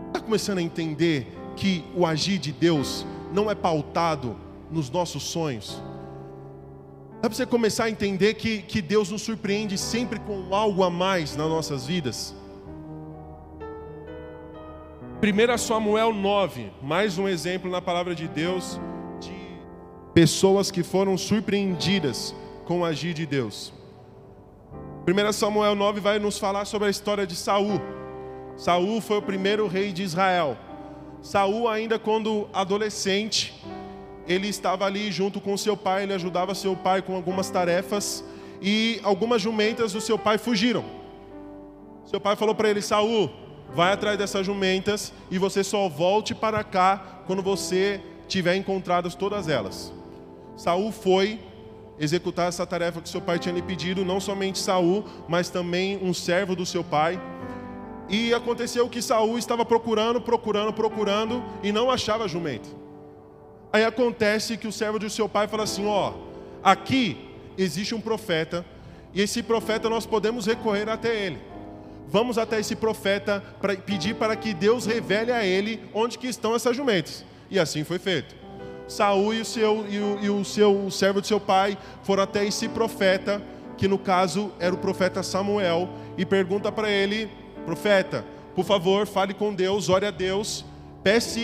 Está 0.06 0.20
começando 0.20 0.58
a 0.58 0.62
entender 0.62 1.26
que 1.56 1.84
o 1.94 2.06
agir 2.06 2.38
de 2.38 2.52
Deus 2.52 3.04
não 3.32 3.50
é 3.50 3.54
pautado 3.54 4.36
nos 4.70 4.90
nossos 4.90 5.22
sonhos, 5.22 5.82
Dá 7.20 7.28
para 7.28 7.36
você 7.36 7.44
começar 7.44 7.84
a 7.84 7.90
entender 7.90 8.32
que, 8.32 8.62
que 8.62 8.80
Deus 8.80 9.10
nos 9.10 9.20
surpreende 9.20 9.76
sempre 9.76 10.18
com 10.20 10.54
algo 10.54 10.82
a 10.82 10.88
mais 10.88 11.36
nas 11.36 11.48
nossas 11.50 11.86
vidas? 11.86 12.34
1 15.22 15.58
Samuel 15.58 16.14
9, 16.14 16.72
mais 16.80 17.18
um 17.18 17.28
exemplo 17.28 17.70
na 17.70 17.82
palavra 17.82 18.14
de 18.14 18.26
Deus 18.26 18.80
de 19.20 19.34
pessoas 20.14 20.70
que 20.70 20.82
foram 20.82 21.18
surpreendidas 21.18 22.34
com 22.64 22.80
o 22.80 22.84
agir 22.86 23.12
de 23.12 23.26
Deus. 23.26 23.70
1 25.06 25.32
Samuel 25.34 25.74
9 25.74 26.00
vai 26.00 26.18
nos 26.18 26.38
falar 26.38 26.64
sobre 26.64 26.88
a 26.88 26.90
história 26.90 27.26
de 27.26 27.36
Saul. 27.36 27.82
Saul 28.56 29.02
foi 29.02 29.18
o 29.18 29.22
primeiro 29.22 29.66
rei 29.66 29.92
de 29.92 30.02
Israel. 30.02 30.56
Saul, 31.22 31.68
ainda 31.68 31.98
quando 31.98 32.48
adolescente, 32.52 33.54
ele 34.26 34.48
estava 34.48 34.84
ali 34.84 35.10
junto 35.10 35.40
com 35.40 35.56
seu 35.56 35.76
pai, 35.76 36.04
ele 36.04 36.14
ajudava 36.14 36.54
seu 36.54 36.76
pai 36.76 37.02
com 37.02 37.14
algumas 37.14 37.50
tarefas 37.50 38.24
e 38.60 39.00
algumas 39.02 39.42
jumentas 39.42 39.92
do 39.92 40.00
seu 40.00 40.18
pai 40.18 40.38
fugiram. 40.38 40.84
Seu 42.06 42.20
pai 42.20 42.36
falou 42.36 42.54
para 42.54 42.70
ele: 42.70 42.80
Saul, 42.80 43.30
vai 43.74 43.92
atrás 43.92 44.18
dessas 44.18 44.44
jumentas 44.46 45.12
e 45.30 45.38
você 45.38 45.62
só 45.62 45.88
volte 45.88 46.34
para 46.34 46.64
cá 46.64 47.22
quando 47.26 47.42
você 47.42 48.00
tiver 48.28 48.56
encontradas 48.56 49.14
todas 49.14 49.48
elas. 49.48 49.92
Saul 50.56 50.92
foi 50.92 51.40
executar 51.98 52.48
essa 52.48 52.66
tarefa 52.66 53.00
que 53.00 53.08
seu 53.08 53.20
pai 53.20 53.38
tinha 53.38 53.54
lhe 53.54 53.62
pedido, 53.62 54.04
não 54.04 54.20
somente 54.20 54.58
Saul, 54.58 55.04
mas 55.28 55.50
também 55.50 55.98
um 56.02 56.14
servo 56.14 56.56
do 56.56 56.64
seu 56.64 56.82
pai. 56.82 57.20
E 58.10 58.34
aconteceu 58.34 58.88
que 58.88 59.00
Saul 59.00 59.38
estava 59.38 59.64
procurando, 59.64 60.20
procurando, 60.20 60.72
procurando 60.72 61.42
e 61.62 61.70
não 61.70 61.88
achava 61.88 62.24
a 62.24 62.28
jumenta. 62.28 62.68
Aí 63.72 63.84
acontece 63.84 64.56
que 64.56 64.66
o 64.66 64.72
servo 64.72 64.98
do 64.98 65.08
seu 65.08 65.28
pai 65.28 65.46
fala 65.46 65.62
assim: 65.62 65.86
Ó, 65.86 66.14
aqui 66.62 67.16
existe 67.56 67.94
um 67.94 68.00
profeta, 68.00 68.66
e 69.14 69.22
esse 69.22 69.44
profeta 69.44 69.88
nós 69.88 70.06
podemos 70.06 70.44
recorrer 70.44 70.88
até 70.88 71.14
ele. 71.24 71.38
vamos 72.08 72.36
até 72.36 72.58
esse 72.58 72.74
profeta 72.74 73.42
para 73.60 73.76
pedir 73.76 74.16
para 74.16 74.34
que 74.34 74.52
Deus 74.52 74.84
revele 74.84 75.30
a 75.30 75.46
ele 75.46 75.80
onde 75.94 76.18
que 76.18 76.26
estão 76.26 76.56
essas 76.56 76.76
jumentas. 76.76 77.24
E 77.48 77.58
assim 77.58 77.84
foi 77.84 78.00
feito. 78.00 78.34
Saul 78.88 79.32
e 79.34 79.40
o 79.40 79.44
seu 79.44 79.86
e 79.88 79.98
o, 80.00 80.18
e 80.20 80.30
o 80.30 80.44
seu 80.44 80.86
o 80.86 80.90
servo 80.90 81.20
de 81.20 81.28
seu 81.28 81.38
pai 81.38 81.78
foram 82.02 82.24
até 82.24 82.44
esse 82.44 82.68
profeta, 82.68 83.40
que 83.78 83.86
no 83.86 83.98
caso 83.98 84.52
era 84.58 84.74
o 84.74 84.78
profeta 84.78 85.22
Samuel, 85.22 85.88
e 86.18 86.26
pergunta 86.26 86.72
para 86.72 86.90
ele, 86.90 87.30
profeta, 87.64 88.24
por 88.54 88.64
favor, 88.64 89.06
fale 89.06 89.34
com 89.34 89.54
Deus, 89.54 89.88
ore 89.88 90.06
a 90.06 90.10
Deus, 90.10 90.64
peça, 91.02 91.40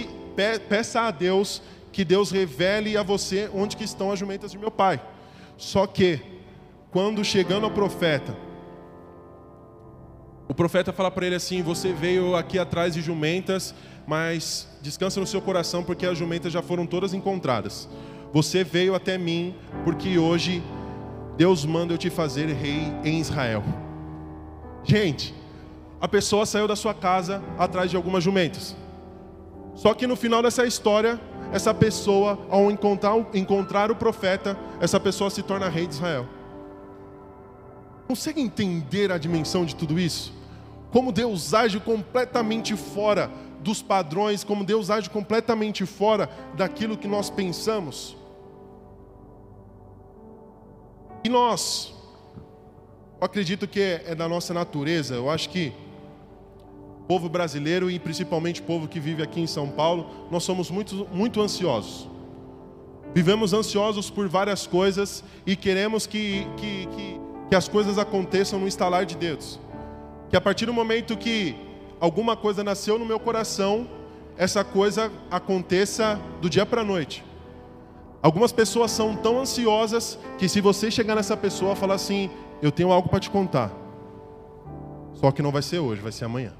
peça 0.68 1.02
a 1.02 1.10
Deus 1.10 1.62
que 1.92 2.04
Deus 2.04 2.30
revele 2.30 2.96
a 2.96 3.02
você 3.02 3.48
onde 3.54 3.76
que 3.76 3.84
estão 3.84 4.10
as 4.12 4.18
jumentas 4.18 4.50
de 4.50 4.58
meu 4.58 4.70
pai. 4.70 5.00
Só 5.56 5.86
que 5.86 6.20
quando 6.90 7.24
chegando 7.24 7.64
ao 7.64 7.70
profeta, 7.70 8.36
o 10.48 10.54
profeta 10.54 10.92
fala 10.92 11.10
para 11.10 11.26
ele 11.26 11.34
assim: 11.34 11.62
Você 11.62 11.92
veio 11.92 12.36
aqui 12.36 12.58
atrás 12.58 12.94
de 12.94 13.00
jumentas, 13.00 13.74
mas 14.06 14.68
descansa 14.82 15.20
no 15.20 15.26
seu 15.26 15.40
coração, 15.40 15.82
porque 15.82 16.06
as 16.06 16.18
jumentas 16.18 16.52
já 16.52 16.62
foram 16.62 16.86
todas 16.86 17.14
encontradas. 17.14 17.88
Você 18.32 18.62
veio 18.62 18.94
até 18.94 19.16
mim, 19.16 19.54
porque 19.84 20.18
hoje 20.18 20.62
Deus 21.36 21.64
manda 21.64 21.94
eu 21.94 21.98
te 21.98 22.10
fazer 22.10 22.46
rei 22.48 22.92
em 23.04 23.20
Israel. 23.20 23.64
Gente, 24.84 25.34
a 26.00 26.06
pessoa 26.06 26.44
saiu 26.44 26.68
da 26.68 26.76
sua 26.76 26.94
casa 26.94 27.42
atrás 27.58 27.90
de 27.90 27.96
algumas 27.96 28.22
jumentas. 28.22 28.76
Só 29.74 29.94
que 29.94 30.06
no 30.06 30.16
final 30.16 30.42
dessa 30.42 30.64
história, 30.66 31.20
essa 31.52 31.72
pessoa, 31.72 32.38
ao 32.50 32.70
encontrar, 32.70 33.14
encontrar 33.34 33.90
o 33.90 33.96
profeta, 33.96 34.58
essa 34.80 34.98
pessoa 34.98 35.30
se 35.30 35.42
torna 35.42 35.68
rei 35.68 35.86
de 35.86 35.94
Israel. 35.94 36.26
Consegue 38.06 38.40
entender 38.40 39.10
a 39.10 39.18
dimensão 39.18 39.64
de 39.64 39.74
tudo 39.74 39.98
isso? 39.98 40.32
Como 40.90 41.12
Deus 41.12 41.52
age 41.52 41.80
completamente 41.80 42.76
fora 42.76 43.30
dos 43.60 43.82
padrões, 43.82 44.44
como 44.44 44.64
Deus 44.64 44.90
age 44.90 45.10
completamente 45.10 45.84
fora 45.84 46.30
daquilo 46.54 46.96
que 46.96 47.08
nós 47.08 47.28
pensamos. 47.28 48.16
E 51.24 51.28
nós, 51.28 51.92
eu 53.20 53.26
acredito 53.26 53.66
que 53.66 53.80
é 53.80 54.14
da 54.14 54.28
nossa 54.28 54.54
natureza, 54.54 55.16
eu 55.16 55.28
acho 55.28 55.50
que 55.50 55.72
povo 57.06 57.28
brasileiro 57.28 57.90
e 57.90 57.98
principalmente 57.98 58.62
povo 58.62 58.88
que 58.88 58.98
vive 58.98 59.22
aqui 59.22 59.40
em 59.40 59.46
São 59.46 59.68
Paulo, 59.68 60.06
nós 60.30 60.42
somos 60.44 60.70
muito, 60.70 61.06
muito 61.12 61.40
ansiosos. 61.40 62.08
Vivemos 63.14 63.52
ansiosos 63.52 64.10
por 64.10 64.28
várias 64.28 64.66
coisas 64.66 65.24
e 65.46 65.56
queremos 65.56 66.06
que, 66.06 66.46
que, 66.56 66.86
que 66.86 67.20
que 67.48 67.54
as 67.54 67.68
coisas 67.68 67.98
aconteçam 67.98 68.58
no 68.58 68.66
estalar 68.66 69.04
de 69.04 69.16
dedos. 69.16 69.60
Que 70.28 70.36
a 70.36 70.40
partir 70.40 70.66
do 70.66 70.72
momento 70.72 71.16
que 71.16 71.56
alguma 72.00 72.36
coisa 72.36 72.64
nasceu 72.64 72.98
no 72.98 73.06
meu 73.06 73.20
coração, 73.20 73.88
essa 74.36 74.64
coisa 74.64 75.10
aconteça 75.30 76.20
do 76.40 76.50
dia 76.50 76.66
para 76.66 76.80
a 76.80 76.84
noite. 76.84 77.24
Algumas 78.22 78.50
pessoas 78.50 78.90
são 78.90 79.14
tão 79.14 79.38
ansiosas 79.38 80.18
que 80.38 80.48
se 80.48 80.60
você 80.60 80.90
chegar 80.90 81.14
nessa 81.14 81.36
pessoa 81.36 81.74
e 81.74 81.76
falar 81.76 81.94
assim, 81.94 82.28
eu 82.60 82.72
tenho 82.72 82.90
algo 82.90 83.08
para 83.08 83.20
te 83.20 83.30
contar. 83.30 83.70
Só 85.14 85.30
que 85.30 85.42
não 85.42 85.52
vai 85.52 85.62
ser 85.62 85.78
hoje, 85.78 86.02
vai 86.02 86.12
ser 86.12 86.24
amanhã. 86.24 86.52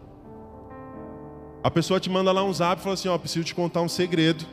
A 1.67 1.71
pessoa 1.71 1.99
te 1.99 2.09
manda 2.09 2.31
lá 2.31 2.45
um 2.45 2.55
zap 2.55 2.79
e 2.79 2.83
fala 2.85 2.95
assim, 2.95 3.09
ó, 3.09 3.17
oh, 3.17 3.19
preciso 3.19 3.45
te 3.45 3.53
contar 3.53 3.83
um 3.83 3.89
segredo. 3.89 4.47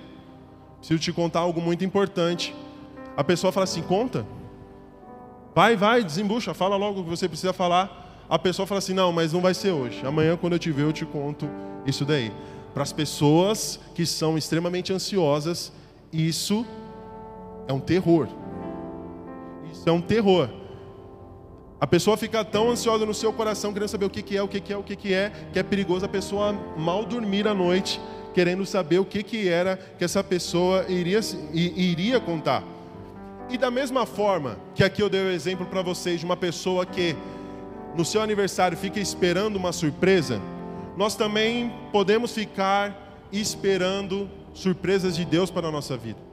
Preciso 0.80 1.00
te 1.00 1.14
contar 1.14 1.42
algo 1.42 1.62
muito 1.62 1.86
importante. 1.86 2.56
A 3.16 3.24
pessoa 3.24 3.52
fala 3.52 3.66
assim, 3.66 3.84
conta. 3.84 4.26
Vai, 5.54 5.76
vai, 5.76 6.04
desembucha, 6.04 6.56
fala 6.56 6.76
logo 6.76 7.02
o 7.02 7.04
que 7.04 7.10
você 7.12 7.30
precisa 7.30 7.54
falar. 7.54 8.26
A 8.28 8.40
pessoa 8.40 8.66
fala 8.66 8.80
assim: 8.80 8.96
não, 8.96 9.12
mas 9.12 9.32
não 9.32 9.42
vai 9.42 9.54
ser 9.54 9.70
hoje. 9.70 10.04
Amanhã, 10.04 10.36
quando 10.36 10.54
eu 10.54 10.60
te 10.60 10.72
ver, 10.72 10.86
eu 10.86 10.92
te 10.92 11.06
conto 11.06 11.48
isso 11.86 12.04
daí. 12.04 12.34
Para 12.74 12.82
as 12.82 12.92
pessoas 12.92 13.80
que 13.94 14.08
são 14.08 14.36
extremamente 14.36 14.92
ansiosas, 14.92 15.72
isso 16.12 16.66
é 17.68 17.74
um 17.74 17.80
terror. 17.80 18.28
Isso 19.72 19.88
é 19.88 19.92
um 19.92 20.02
terror. 20.02 20.50
A 21.84 21.88
pessoa 21.88 22.16
fica 22.16 22.46
tão 22.46 22.70
ansiosa 22.70 23.06
no 23.06 23.14
seu 23.14 23.34
coração, 23.34 23.74
querendo 23.74 23.90
saber 23.90 24.06
o 24.06 24.10
que, 24.10 24.22
que 24.22 24.38
é, 24.38 24.42
o 24.42 24.48
que, 24.48 24.62
que 24.62 24.72
é, 24.72 24.78
o 24.78 24.84
que, 24.84 24.96
que 24.96 25.14
é, 25.14 25.34
que 25.52 25.60
é 25.60 25.64
perigoso 25.64 26.06
a 26.06 26.08
pessoa 26.08 26.54
mal 26.78 27.04
dormir 27.04 27.46
à 27.46 27.54
noite, 27.54 28.00
querendo 28.34 28.66
saber 28.66 29.00
o 29.00 29.06
que, 29.06 29.22
que 29.22 29.50
era 29.50 29.76
que 29.98 30.06
essa 30.06 30.24
pessoa 30.24 30.86
iria, 30.88 31.20
iria 31.52 32.22
contar. 32.22 32.64
E 33.50 33.58
da 33.58 33.70
mesma 33.70 34.06
forma 34.06 34.58
que 34.74 34.82
aqui 34.82 35.04
eu 35.04 35.10
dei 35.10 35.26
o 35.26 35.30
exemplo 35.30 35.66
para 35.66 35.82
vocês 35.82 36.22
de 36.22 36.26
uma 36.26 36.38
pessoa 36.38 36.86
que 36.86 37.18
no 37.98 38.06
seu 38.06 38.22
aniversário 38.22 38.78
fica 38.78 39.02
esperando 39.02 39.58
uma 39.58 39.74
surpresa, 39.74 40.42
nós 40.96 41.18
também 41.18 41.70
podemos 41.92 42.32
ficar 42.32 43.28
esperando 43.30 44.30
surpresas 44.54 45.18
de 45.18 45.26
Deus 45.26 45.52
para 45.52 45.68
a 45.68 45.72
nossa 45.72 45.98
vida. 45.98 46.33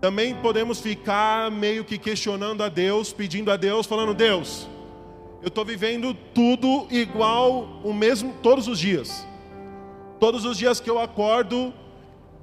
Também 0.00 0.34
podemos 0.34 0.80
ficar 0.80 1.50
meio 1.50 1.84
que 1.84 1.98
questionando 1.98 2.62
a 2.62 2.68
Deus, 2.68 3.12
pedindo 3.12 3.50
a 3.50 3.56
Deus, 3.56 3.86
falando: 3.86 4.14
Deus, 4.14 4.68
eu 5.42 5.48
estou 5.48 5.64
vivendo 5.64 6.14
tudo 6.34 6.86
igual 6.90 7.80
o 7.84 7.92
mesmo 7.92 8.34
todos 8.42 8.66
os 8.66 8.78
dias. 8.78 9.26
Todos 10.18 10.44
os 10.44 10.56
dias 10.56 10.80
que 10.80 10.88
eu 10.88 10.98
acordo, 10.98 11.72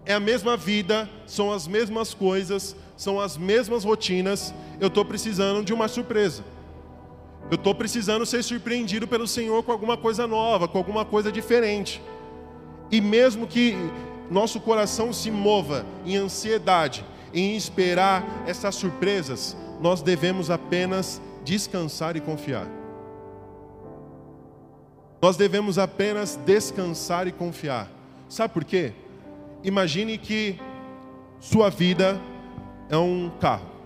é 0.05 0.13
a 0.13 0.19
mesma 0.19 0.55
vida, 0.55 1.09
são 1.25 1.51
as 1.51 1.67
mesmas 1.67 2.13
coisas, 2.13 2.75
são 2.95 3.19
as 3.19 3.37
mesmas 3.37 3.83
rotinas. 3.83 4.53
Eu 4.79 4.87
estou 4.87 5.03
precisando 5.03 5.65
de 5.65 5.73
uma 5.73 5.87
surpresa. 5.87 6.43
Eu 7.51 7.55
estou 7.55 7.75
precisando 7.75 8.25
ser 8.25 8.43
surpreendido 8.43 9.07
pelo 9.07 9.27
Senhor 9.27 9.63
com 9.63 9.71
alguma 9.71 9.97
coisa 9.97 10.25
nova, 10.25 10.67
com 10.67 10.77
alguma 10.77 11.03
coisa 11.03 11.31
diferente. 11.31 12.01
E 12.91 13.01
mesmo 13.01 13.47
que 13.47 13.75
nosso 14.29 14.59
coração 14.59 15.11
se 15.11 15.29
mova 15.29 15.85
em 16.05 16.15
ansiedade, 16.15 17.03
em 17.33 17.55
esperar 17.55 18.23
essas 18.47 18.75
surpresas, 18.75 19.55
nós 19.79 20.01
devemos 20.01 20.49
apenas 20.49 21.21
descansar 21.43 22.15
e 22.15 22.21
confiar. 22.21 22.67
Nós 25.21 25.35
devemos 25.35 25.77
apenas 25.77 26.35
descansar 26.45 27.27
e 27.27 27.31
confiar. 27.31 27.89
Sabe 28.29 28.53
por 28.53 28.63
quê? 28.63 28.93
Imagine 29.63 30.17
que 30.17 30.59
sua 31.39 31.69
vida 31.69 32.19
é 32.89 32.97
um 32.97 33.31
carro. 33.39 33.76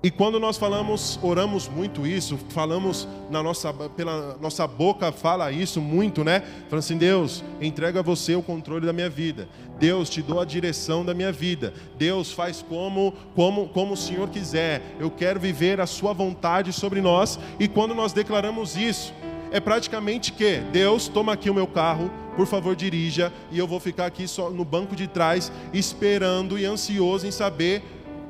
E 0.00 0.12
quando 0.12 0.38
nós 0.38 0.56
falamos, 0.56 1.18
oramos 1.22 1.68
muito 1.68 2.06
isso, 2.06 2.38
falamos 2.50 3.08
na 3.28 3.42
nossa, 3.42 3.72
pela 3.72 4.36
nossa 4.40 4.64
boca 4.64 5.10
fala 5.10 5.50
isso 5.50 5.80
muito, 5.80 6.22
né? 6.22 6.40
Falando 6.68 6.78
assim, 6.78 6.96
Deus, 6.96 7.42
entrega 7.60 7.98
a 7.98 8.02
você 8.02 8.36
o 8.36 8.42
controle 8.42 8.86
da 8.86 8.92
minha 8.92 9.10
vida. 9.10 9.48
Deus, 9.76 10.08
te 10.08 10.22
dou 10.22 10.40
a 10.40 10.44
direção 10.44 11.04
da 11.04 11.14
minha 11.14 11.32
vida. 11.32 11.74
Deus, 11.96 12.30
faz 12.30 12.62
como, 12.62 13.12
como, 13.34 13.68
como 13.70 13.94
o 13.94 13.96
Senhor 13.96 14.28
quiser. 14.28 14.82
Eu 15.00 15.10
quero 15.10 15.40
viver 15.40 15.80
a 15.80 15.86
sua 15.86 16.12
vontade 16.12 16.72
sobre 16.72 17.00
nós. 17.00 17.36
E 17.58 17.66
quando 17.66 17.92
nós 17.92 18.12
declaramos 18.12 18.76
isso, 18.76 19.12
é 19.50 19.58
praticamente 19.58 20.30
que 20.30 20.58
Deus 20.72 21.08
toma 21.08 21.32
aqui 21.32 21.50
o 21.50 21.54
meu 21.54 21.66
carro, 21.66 22.08
por 22.36 22.46
favor 22.46 22.76
dirija, 22.76 23.32
e 23.50 23.58
eu 23.58 23.66
vou 23.66 23.80
ficar 23.80 24.06
aqui 24.06 24.28
só 24.28 24.48
no 24.48 24.64
banco 24.64 24.94
de 24.94 25.08
trás, 25.08 25.50
esperando 25.72 26.56
e 26.56 26.64
ansioso 26.64 27.26
em 27.26 27.32
saber 27.32 27.82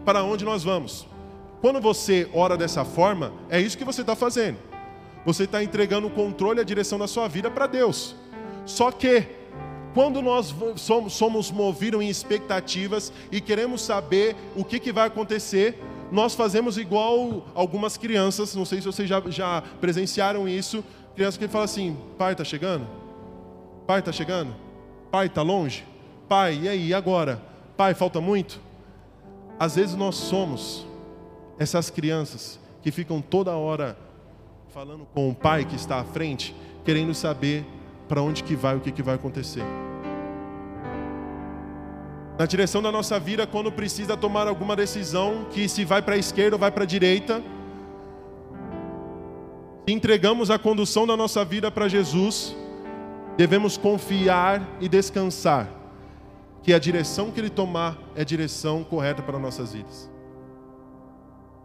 para 0.03 0.23
onde 0.23 0.47
nós 0.47 0.65
vamos. 0.65 1.08
Quando 1.61 1.81
você 1.81 2.29
ora 2.33 2.57
dessa 2.57 2.85
forma, 2.85 3.33
é 3.49 3.61
isso 3.61 3.77
que 3.77 3.85
você 3.85 4.03
está 4.03 4.15
fazendo. 4.15 4.59
Você 5.25 5.45
está 5.45 5.63
entregando 5.63 6.07
o 6.07 6.11
controle 6.11 6.59
e 6.59 6.63
a 6.63 6.65
direção 6.65 6.99
da 6.99 7.07
sua 7.07 7.29
vida 7.29 7.51
para 7.51 7.67
Deus. 7.67 8.15
Só 8.65 8.91
que, 8.91 9.27
quando 9.95 10.23
nós 10.23 10.55
somos, 10.77 11.13
somos 11.13 11.51
movidos 11.51 12.01
em 12.03 12.09
expectativas 12.09 13.13
e 13.33 13.41
queremos 13.41 13.83
saber 13.83 14.37
o 14.57 14.65
que, 14.65 14.79
que 14.79 14.93
vai 14.93 15.09
acontecer, 15.09 15.83
nós 16.13 16.35
fazemos 16.35 16.79
igual 16.79 17.47
algumas 17.55 17.97
crianças, 17.97 18.55
não 18.55 18.65
sei 18.65 18.81
se 18.81 18.87
vocês 18.87 19.09
já, 19.09 19.23
já 19.29 19.63
presenciaram 19.81 20.49
isso, 20.49 20.83
Criança 21.19 21.37
que 21.37 21.49
fala 21.49 21.65
assim: 21.65 21.99
pai, 22.17 22.31
está 22.31 22.45
chegando? 22.45 22.87
Pai, 23.89 23.99
está 23.99 24.13
chegando? 24.13 24.55
Pai, 25.11 25.27
está 25.27 25.43
longe? 25.43 25.85
Pai, 26.29 26.61
e 26.63 26.69
aí, 26.69 26.87
e 26.87 26.95
agora? 26.95 27.43
Pai, 27.77 27.93
falta 27.93 28.21
muito? 28.21 28.61
Às 29.59 29.75
vezes 29.75 29.97
nós 29.97 30.15
somos 30.15 30.87
essas 31.59 31.91
crianças 31.91 32.59
que 32.83 32.91
ficam 32.91 33.21
toda 33.21 33.57
hora 33.57 33.97
falando 34.73 35.07
com 35.13 35.29
o 35.29 35.35
pai 35.35 35.65
que 35.65 35.75
está 35.75 35.99
à 36.01 36.05
frente, 36.05 36.55
querendo 36.85 37.15
saber 37.15 37.67
para 38.09 38.23
onde 38.23 38.43
que 38.43 38.55
vai, 38.55 38.77
o 38.77 38.81
que, 38.81 38.93
que 38.93 39.03
vai 39.03 39.17
acontecer. 39.17 39.65
Na 42.39 42.47
direção 42.47 42.81
da 42.81 42.93
nossa 42.93 43.19
vida, 43.19 43.47
quando 43.47 43.73
precisa 43.73 44.17
tomar 44.17 44.47
alguma 44.47 44.77
decisão, 44.77 45.47
que 45.51 45.69
se 45.69 45.85
vai 45.85 46.01
para 46.01 46.15
a 46.15 46.19
esquerda 46.19 46.55
ou 46.55 46.61
vai 46.61 46.71
para 46.71 46.85
a 46.85 46.87
direita, 46.87 47.43
entregamos 49.89 50.51
a 50.51 50.59
condução 50.59 51.07
da 51.07 51.17
nossa 51.17 51.45
vida 51.45 51.71
para 51.71 51.89
Jesus, 51.89 52.55
devemos 53.37 53.77
confiar 53.77 54.63
e 54.81 54.89
descansar 54.89 55.69
que 56.63 56.73
a 56.73 56.79
direção 56.79 57.31
que 57.33 57.41
Ele 57.41 57.51
tomar 57.51 57.99
é 58.15 58.21
a 58.21 58.25
direção 58.25 58.85
correta 58.85 59.23
para 59.23 59.39
nossas 59.39 59.73
vidas. 59.73 60.09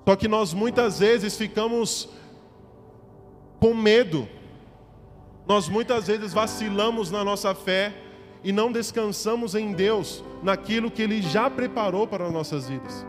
Só 0.05 0.15
que 0.15 0.27
nós 0.27 0.53
muitas 0.53 0.99
vezes 0.99 1.37
ficamos 1.37 2.09
com 3.59 3.73
medo. 3.73 4.27
Nós 5.47 5.69
muitas 5.69 6.07
vezes 6.07 6.33
vacilamos 6.33 7.09
na 7.09 7.23
nossa 7.23 7.55
fé 7.55 7.93
e 8.43 8.51
não 8.51 8.71
descansamos 8.71 9.55
em 9.55 9.71
Deus, 9.71 10.23
naquilo 10.41 10.91
que 10.91 11.01
Ele 11.01 11.21
já 11.21 11.49
preparou 11.49 12.05
para 12.05 12.25
as 12.25 12.33
nossas 12.33 12.67
vidas. 12.67 13.05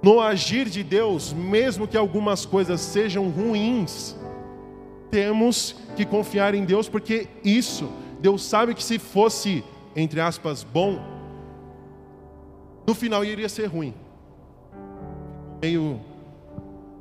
No 0.00 0.20
agir 0.20 0.68
de 0.68 0.84
Deus, 0.84 1.32
mesmo 1.32 1.88
que 1.88 1.96
algumas 1.96 2.46
coisas 2.46 2.80
sejam 2.80 3.28
ruins, 3.28 4.16
temos 5.10 5.74
que 5.96 6.04
confiar 6.04 6.54
em 6.54 6.64
Deus, 6.64 6.88
porque 6.88 7.26
isso, 7.42 7.90
Deus 8.20 8.44
sabe 8.44 8.74
que 8.74 8.84
se 8.84 9.00
fosse, 9.00 9.64
entre 9.96 10.20
aspas, 10.20 10.62
bom, 10.62 11.00
no 12.86 12.94
final 12.94 13.24
iria 13.24 13.48
ser 13.48 13.66
ruim. 13.66 13.92
Meio 15.60 16.00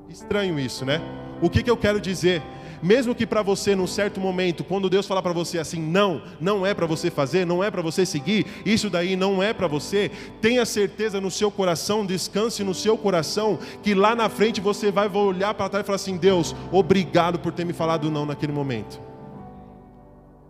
estranho 0.10 0.60
isso, 0.60 0.86
né? 0.86 1.02
O 1.42 1.50
que, 1.50 1.62
que 1.62 1.70
eu 1.70 1.78
quero 1.78 2.02
dizer? 2.02 2.42
Mesmo 2.82 3.16
que 3.16 3.26
para 3.26 3.42
você, 3.42 3.76
num 3.76 3.88
certo 3.88 4.20
momento, 4.20 4.64
quando 4.64 4.90
Deus 4.90 5.08
falar 5.08 5.22
para 5.22 5.34
você 5.34 5.58
assim, 5.58 5.82
não, 5.82 6.22
não 6.40 6.66
é 6.66 6.74
para 6.74 6.86
você 6.86 7.10
fazer, 7.10 7.46
não 7.46 7.64
é 7.64 7.72
para 7.72 7.82
você 7.82 8.06
seguir, 8.06 8.46
isso 8.66 8.90
daí 8.90 9.16
não 9.16 9.42
é 9.42 9.52
para 9.52 9.68
você, 9.68 10.12
tenha 10.42 10.66
certeza 10.66 11.20
no 11.20 11.32
seu 11.32 11.50
coração, 11.50 12.06
descanse 12.06 12.64
no 12.64 12.76
seu 12.76 12.98
coração, 12.98 13.58
que 13.82 13.96
lá 13.96 14.16
na 14.16 14.30
frente 14.30 14.62
você 14.62 14.92
vai 14.92 15.10
olhar 15.10 15.54
para 15.54 15.70
trás 15.70 15.84
e 15.84 15.86
falar 15.86 15.96
assim: 15.96 16.18
Deus, 16.18 16.56
obrigado 16.72 17.40
por 17.40 17.52
ter 17.52 17.66
me 17.66 17.74
falado 17.74 18.12
não 18.12 18.26
naquele 18.26 18.54
momento. 18.54 19.00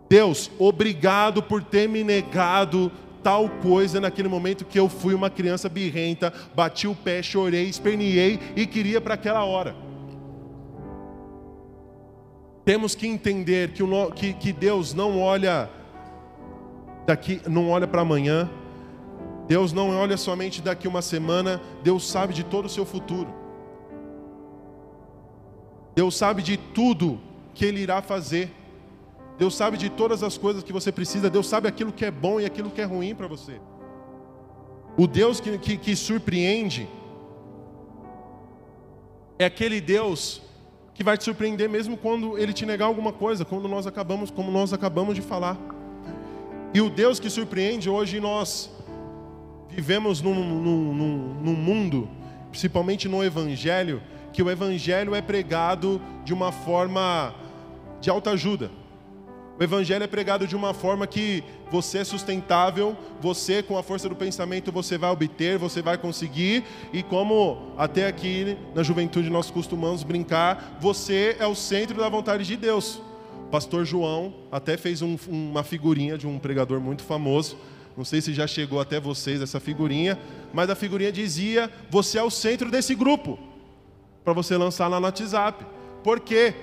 Deus, 0.08 0.50
obrigado 0.58 1.42
por 1.42 1.62
ter 1.62 1.88
me 1.88 2.02
negado 2.02 2.90
tal 3.22 3.48
coisa 3.48 4.00
naquele 4.00 4.28
momento 4.28 4.64
que 4.64 4.78
eu 4.78 4.88
fui 4.88 5.14
uma 5.14 5.30
criança 5.30 5.68
birrenta, 5.68 6.32
bati 6.54 6.86
o 6.86 6.94
pé, 6.94 7.22
chorei, 7.22 7.68
esperneei 7.68 8.38
e 8.56 8.66
queria 8.66 9.00
para 9.00 9.14
aquela 9.14 9.44
hora. 9.44 9.74
Temos 12.64 12.94
que 12.94 13.06
entender 13.06 13.70
que, 13.72 13.82
o, 13.82 14.10
que, 14.10 14.34
que 14.34 14.52
Deus 14.52 14.92
não 14.92 15.18
olha 15.20 15.70
daqui, 17.06 17.40
não 17.48 17.70
olha 17.70 17.86
para 17.86 18.02
amanhã. 18.02 18.48
Deus 19.46 19.72
não 19.72 19.98
olha 19.98 20.18
somente 20.18 20.60
daqui 20.60 20.86
uma 20.86 21.00
semana. 21.00 21.62
Deus 21.82 22.06
sabe 22.06 22.34
de 22.34 22.44
todo 22.44 22.66
o 22.66 22.68
seu 22.68 22.84
futuro. 22.84 23.32
Deus 25.94 26.14
sabe 26.14 26.42
de 26.42 26.58
tudo 26.58 27.18
que 27.54 27.64
Ele 27.64 27.80
irá 27.80 28.02
fazer. 28.02 28.52
Deus 29.38 29.54
sabe 29.54 29.76
de 29.76 29.88
todas 29.88 30.22
as 30.22 30.36
coisas 30.36 30.64
que 30.64 30.72
você 30.72 30.90
precisa. 30.90 31.30
Deus 31.30 31.46
sabe 31.46 31.68
aquilo 31.68 31.92
que 31.92 32.04
é 32.04 32.10
bom 32.10 32.40
e 32.40 32.44
aquilo 32.44 32.70
que 32.70 32.80
é 32.80 32.84
ruim 32.84 33.14
para 33.14 33.28
você. 33.28 33.60
O 34.96 35.06
Deus 35.06 35.38
que, 35.38 35.56
que, 35.58 35.76
que 35.76 35.94
surpreende 35.94 36.88
é 39.38 39.44
aquele 39.44 39.80
Deus 39.80 40.42
que 40.92 41.04
vai 41.04 41.16
te 41.16 41.22
surpreender 41.22 41.68
mesmo 41.68 41.96
quando 41.96 42.36
ele 42.36 42.52
te 42.52 42.66
negar 42.66 42.86
alguma 42.86 43.12
coisa, 43.12 43.44
quando 43.44 43.68
nós 43.68 43.86
acabamos, 43.86 44.32
como 44.32 44.50
nós 44.50 44.72
acabamos 44.72 45.14
de 45.14 45.22
falar. 45.22 45.56
E 46.74 46.80
o 46.80 46.90
Deus 46.90 47.20
que 47.20 47.30
surpreende, 47.30 47.88
hoje 47.88 48.18
nós 48.18 48.68
vivemos 49.70 50.20
num, 50.20 50.34
num, 50.34 50.92
num, 50.92 51.34
num 51.40 51.54
mundo, 51.54 52.08
principalmente 52.50 53.08
no 53.08 53.22
Evangelho, 53.22 54.02
que 54.32 54.42
o 54.42 54.50
Evangelho 54.50 55.14
é 55.14 55.22
pregado 55.22 56.00
de 56.24 56.34
uma 56.34 56.50
forma 56.50 57.32
de 58.00 58.10
alta 58.10 58.30
ajuda. 58.30 58.68
O 59.58 59.62
evangelho 59.62 60.04
é 60.04 60.06
pregado 60.06 60.46
de 60.46 60.54
uma 60.54 60.72
forma 60.72 61.04
que 61.04 61.42
você 61.68 61.98
é 61.98 62.04
sustentável, 62.04 62.96
você 63.20 63.60
com 63.60 63.76
a 63.76 63.82
força 63.82 64.08
do 64.08 64.14
pensamento 64.14 64.70
você 64.70 64.96
vai 64.96 65.10
obter, 65.10 65.58
você 65.58 65.82
vai 65.82 65.98
conseguir, 65.98 66.62
e 66.92 67.02
como 67.02 67.72
até 67.76 68.06
aqui 68.06 68.56
na 68.72 68.84
juventude 68.84 69.28
nós 69.28 69.50
costumamos 69.50 70.04
brincar, 70.04 70.78
você 70.80 71.36
é 71.40 71.46
o 71.46 71.56
centro 71.56 71.98
da 71.98 72.08
vontade 72.08 72.44
de 72.44 72.56
Deus. 72.56 73.02
Pastor 73.50 73.84
João 73.84 74.32
até 74.52 74.76
fez 74.76 75.02
um, 75.02 75.16
uma 75.26 75.64
figurinha 75.64 76.16
de 76.16 76.26
um 76.26 76.38
pregador 76.38 76.80
muito 76.80 77.02
famoso. 77.02 77.56
Não 77.96 78.04
sei 78.04 78.20
se 78.20 78.32
já 78.32 78.46
chegou 78.46 78.80
até 78.80 79.00
vocês 79.00 79.42
essa 79.42 79.58
figurinha, 79.58 80.16
mas 80.52 80.70
a 80.70 80.76
figurinha 80.76 81.10
dizia: 81.10 81.68
"Você 81.90 82.16
é 82.16 82.22
o 82.22 82.30
centro 82.30 82.70
desse 82.70 82.94
grupo" 82.94 83.36
para 84.22 84.32
você 84.32 84.56
lançar 84.56 84.86
lá 84.86 85.00
no 85.00 85.06
WhatsApp. 85.06 85.66
Por 86.04 86.20
quê? 86.20 86.54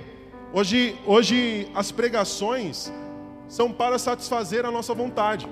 Hoje, 0.58 0.96
hoje 1.06 1.70
as 1.76 1.92
pregações 1.92 2.90
são 3.46 3.74
para 3.74 4.00
satisfazer 4.00 4.66
a 4.66 4.72
nossa 4.72 4.94
vontade. 4.94 5.46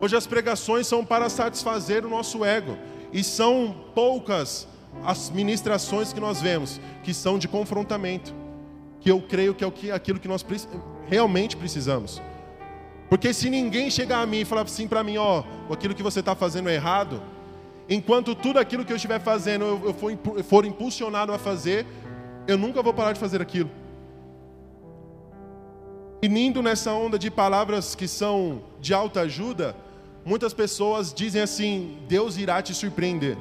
Hoje 0.00 0.16
as 0.16 0.26
pregações 0.26 0.88
são 0.88 1.04
para 1.04 1.28
satisfazer 1.28 2.04
o 2.04 2.08
nosso 2.08 2.44
ego. 2.44 2.76
E 3.12 3.22
são 3.22 3.76
poucas 3.94 4.66
as 5.04 5.30
ministrações 5.30 6.12
que 6.12 6.18
nós 6.18 6.42
vemos 6.42 6.80
que 7.04 7.14
são 7.14 7.38
de 7.38 7.46
confrontamento. 7.46 8.34
Que 9.00 9.08
eu 9.08 9.22
creio 9.22 9.54
que 9.54 9.62
é 9.62 9.66
o 9.68 9.70
que, 9.70 9.92
aquilo 9.92 10.18
que 10.18 10.26
nós 10.26 10.44
realmente 11.06 11.56
precisamos. 11.56 12.20
Porque 13.08 13.32
se 13.32 13.48
ninguém 13.48 13.88
chegar 13.88 14.20
a 14.20 14.26
mim 14.26 14.40
e 14.40 14.44
falar 14.44 14.62
assim 14.62 14.88
para 14.88 15.04
mim, 15.04 15.16
ó, 15.16 15.44
aquilo 15.70 15.94
que 15.94 16.02
você 16.02 16.18
está 16.18 16.34
fazendo 16.34 16.68
é 16.68 16.74
errado, 16.74 17.22
enquanto 17.88 18.34
tudo 18.34 18.58
aquilo 18.58 18.84
que 18.84 18.92
eu 18.92 18.96
estiver 18.96 19.20
fazendo 19.20 19.64
eu 19.64 20.42
for 20.42 20.64
impulsionado 20.66 21.32
a 21.32 21.38
fazer, 21.38 21.86
eu 22.46 22.56
nunca 22.56 22.82
vou 22.82 22.94
parar 22.94 23.12
de 23.12 23.20
fazer 23.20 23.40
aquilo. 23.42 23.70
E 26.22 26.26
indo 26.26 26.62
nessa 26.62 26.92
onda 26.92 27.18
de 27.18 27.30
palavras 27.30 27.94
que 27.94 28.08
são 28.08 28.62
de 28.80 28.94
alta 28.94 29.20
ajuda, 29.20 29.76
muitas 30.24 30.54
pessoas 30.54 31.12
dizem 31.12 31.42
assim: 31.42 31.98
Deus 32.08 32.36
irá 32.36 32.62
te 32.62 32.74
surpreender. 32.74 33.36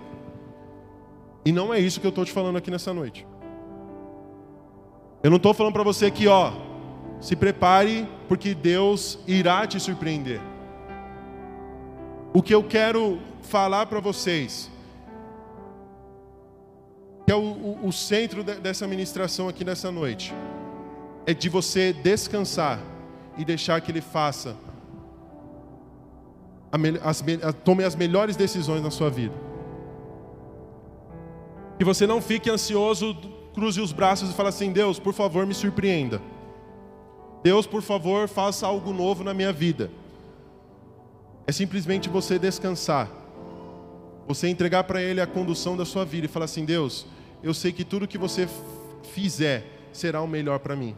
E 1.45 1.51
não 1.51 1.73
é 1.73 1.79
isso 1.79 1.99
que 1.99 2.07
eu 2.07 2.09
estou 2.09 2.25
te 2.25 2.31
falando 2.31 2.57
aqui 2.57 2.71
nessa 2.71 2.93
noite. 2.93 3.25
Eu 5.23 5.29
não 5.29 5.37
estou 5.37 5.53
falando 5.53 5.73
para 5.73 5.83
você 5.83 6.11
que, 6.11 6.27
ó, 6.27 6.51
se 7.19 7.35
prepare, 7.35 8.07
porque 8.27 8.53
Deus 8.53 9.19
irá 9.27 9.65
te 9.65 9.79
surpreender. 9.79 10.41
O 12.33 12.41
que 12.41 12.53
eu 12.53 12.63
quero 12.63 13.19
falar 13.41 13.85
para 13.85 13.99
vocês 13.99 14.69
que 17.25 17.31
é 17.31 17.35
o, 17.35 17.41
o, 17.41 17.87
o 17.87 17.91
centro 17.91 18.43
de, 18.43 18.55
dessa 18.55 18.87
ministração 18.87 19.49
aqui 19.49 19.65
nessa 19.65 19.91
noite, 19.91 20.33
é 21.25 21.33
de 21.33 21.49
você 21.49 21.91
descansar 21.91 22.79
e 23.37 23.43
deixar 23.43 23.81
que 23.81 23.91
Ele 23.91 24.01
faça, 24.01 24.55
a, 26.71 27.09
as, 27.09 27.23
a, 27.43 27.51
tome 27.51 27.83
as 27.83 27.95
melhores 27.95 28.35
decisões 28.35 28.81
na 28.81 28.91
sua 28.91 29.09
vida. 29.09 29.33
Que 31.79 31.83
você 31.83 32.05
não 32.05 32.21
fique 32.21 32.49
ansioso, 32.49 33.15
cruze 33.53 33.81
os 33.81 33.91
braços 33.91 34.29
e 34.29 34.33
fale 34.33 34.49
assim: 34.49 34.71
Deus, 34.71 34.99
por 34.99 35.13
favor, 35.13 35.45
me 35.45 35.53
surpreenda. 35.53 36.21
Deus, 37.43 37.67
por 37.67 37.81
favor, 37.81 38.27
faça 38.27 38.65
algo 38.65 38.93
novo 38.93 39.23
na 39.23 39.33
minha 39.33 39.51
vida. 39.51 39.91
É 41.47 41.51
simplesmente 41.51 42.09
você 42.09 42.39
descansar, 42.39 43.09
você 44.27 44.47
entregar 44.47 44.83
para 44.85 45.01
Ele 45.01 45.21
a 45.21 45.27
condução 45.27 45.77
da 45.77 45.85
sua 45.85 46.05
vida 46.05 46.25
e 46.25 46.29
falar 46.29 46.45
assim: 46.45 46.65
Deus, 46.65 47.05
eu 47.43 47.53
sei 47.53 47.71
que 47.71 47.83
tudo 47.83 48.07
que 48.07 48.17
você 48.17 48.47
fizer 49.13 49.65
será 49.93 50.21
o 50.21 50.27
melhor 50.27 50.59
para 50.59 50.75
mim. 50.75 50.95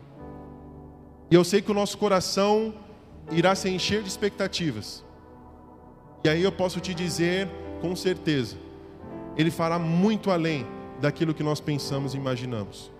E 1.29 1.35
eu 1.35 1.43
sei 1.43 1.61
que 1.61 1.71
o 1.71 1.73
nosso 1.73 1.97
coração 1.97 2.73
irá 3.31 3.53
se 3.53 3.69
encher 3.69 4.01
de 4.01 4.07
expectativas. 4.07 5.03
E 6.23 6.29
aí 6.29 6.41
eu 6.41 6.51
posso 6.51 6.79
te 6.79 6.93
dizer 6.93 7.49
com 7.81 7.95
certeza, 7.95 8.57
Ele 9.35 9.51
fará 9.51 9.77
muito 9.77 10.31
além 10.31 10.65
daquilo 10.99 11.33
que 11.33 11.43
nós 11.43 11.59
pensamos 11.59 12.13
e 12.13 12.17
imaginamos. 12.17 12.91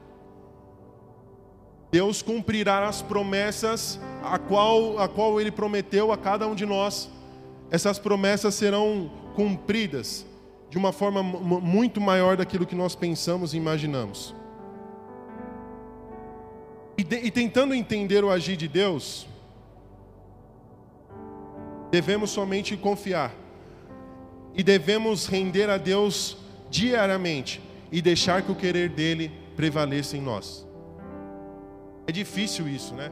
Deus 1.92 2.22
cumprirá 2.22 2.88
as 2.88 3.02
promessas 3.02 4.00
a 4.22 4.38
qual, 4.38 5.00
a 5.00 5.08
qual 5.08 5.40
Ele 5.40 5.52
prometeu 5.52 6.12
a 6.12 6.18
cada 6.18 6.46
um 6.46 6.54
de 6.54 6.66
nós. 6.66 7.10
Essas 7.72 7.98
promessas 7.98 8.56
serão 8.56 9.10
cumpridas 9.38 10.26
de 10.68 10.80
uma 10.80 10.92
forma 10.92 11.22
muito 11.22 12.02
maior 12.02 12.36
daquilo 12.36 12.66
que 12.66 12.74
nós 12.74 12.96
pensamos 12.96 13.54
e 13.54 13.58
imaginamos. 13.58 14.34
E, 16.98 17.04
de, 17.04 17.18
e 17.18 17.30
tentando 17.30 17.76
entender 17.76 18.24
o 18.24 18.32
agir 18.32 18.58
de 18.58 18.68
Deus, 18.68 19.28
devemos 21.92 22.32
somente 22.32 22.76
confiar 22.76 23.32
e 24.56 24.64
devemos 24.64 25.28
render 25.28 25.70
a 25.70 25.78
Deus 25.78 26.36
diariamente 26.72 27.62
e 27.92 28.02
deixar 28.02 28.42
que 28.42 28.52
o 28.52 28.56
querer 28.56 28.90
dele 28.90 29.32
prevaleça 29.56 30.18
em 30.18 30.22
nós. 30.22 30.66
É 32.08 32.12
difícil 32.12 32.68
isso, 32.68 32.96
né? 32.96 33.12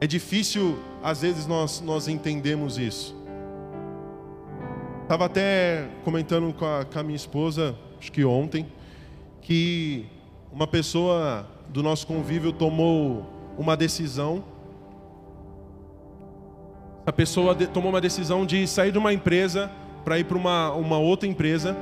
É 0.00 0.08
difícil, 0.08 0.76
às 1.00 1.22
vezes, 1.22 1.46
nós, 1.46 1.80
nós 1.80 2.08
entendemos 2.08 2.78
isso. 2.78 3.21
Estava 5.12 5.26
até 5.26 5.88
comentando 6.06 6.54
com 6.54 6.64
a, 6.64 6.86
com 6.86 6.98
a 6.98 7.02
minha 7.02 7.16
esposa, 7.16 7.76
acho 8.00 8.10
que 8.10 8.24
ontem, 8.24 8.66
que 9.42 10.06
uma 10.50 10.66
pessoa 10.66 11.46
do 11.68 11.82
nosso 11.82 12.06
convívio 12.06 12.50
tomou 12.50 13.26
uma 13.58 13.76
decisão. 13.76 14.42
A 17.04 17.12
pessoa 17.12 17.54
de, 17.54 17.66
tomou 17.66 17.90
uma 17.90 18.00
decisão 18.00 18.46
de 18.46 18.66
sair 18.66 18.90
de 18.90 18.96
uma 18.96 19.12
empresa 19.12 19.70
para 20.02 20.18
ir 20.18 20.24
para 20.24 20.38
uma, 20.38 20.72
uma 20.72 20.96
outra 20.96 21.28
empresa. 21.28 21.76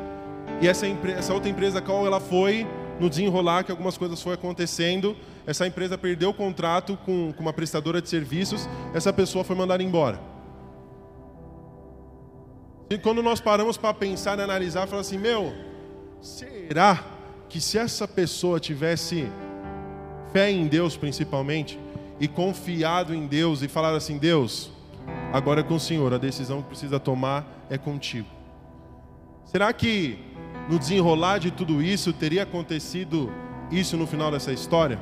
E 0.61 0.67
essa, 0.67 0.89
essa 1.17 1.33
outra 1.33 1.49
empresa 1.49 1.81
qual 1.81 2.05
ela 2.05 2.19
foi, 2.19 2.67
no 2.99 3.09
desenrolar 3.09 3.63
que 3.63 3.71
algumas 3.71 3.97
coisas 3.97 4.21
foram 4.21 4.35
acontecendo, 4.35 5.17
essa 5.47 5.65
empresa 5.69 5.97
perdeu 5.97 6.31
o 6.31 6.35
contrato 6.35 6.99
com, 7.07 7.33
com 7.33 7.43
uma 7.43 7.53
prestadora 7.53 8.03
de 8.03 8.09
serviços, 8.09 8.69
essa 8.93 9.13
pessoa 9.13 9.45
foi 9.45 9.55
mandada 9.55 9.85
embora. 9.85 10.30
E 12.93 12.99
quando 12.99 13.23
nós 13.23 13.41
paramos 13.41 13.77
para 13.77 13.95
pensar 13.95 14.37
e 14.37 14.43
analisar, 14.43 14.89
falar 14.89 15.03
assim, 15.03 15.17
meu, 15.17 15.55
será 16.21 17.05
que 17.49 17.61
se 17.61 17.79
essa 17.79 18.09
pessoa 18.09 18.59
tivesse 18.59 19.31
fé 20.33 20.51
em 20.51 20.67
Deus 20.67 20.97
principalmente, 20.97 21.79
e 22.19 22.27
confiado 22.27 23.15
em 23.15 23.29
Deus, 23.29 23.63
e 23.63 23.69
falar 23.69 23.95
assim, 23.95 24.19
Deus, 24.19 24.73
agora 25.33 25.61
é 25.61 25.63
com 25.63 25.77
o 25.77 25.81
Senhor, 25.81 26.13
a 26.13 26.19
decisão 26.19 26.63
que 26.63 26.69
precisa 26.69 26.99
tomar 26.99 27.47
é 27.71 27.79
contigo. 27.79 28.27
Será 29.45 29.73
que 29.73 30.19
no 30.69 30.77
desenrolar 30.77 31.39
de 31.39 31.53
tudo 31.53 31.81
isso 31.81 32.13
teria 32.13 32.43
acontecido 32.43 33.33
isso 33.71 33.97
no 33.97 34.07
final 34.07 34.33
dessa 34.33 34.53
história? 34.53 34.99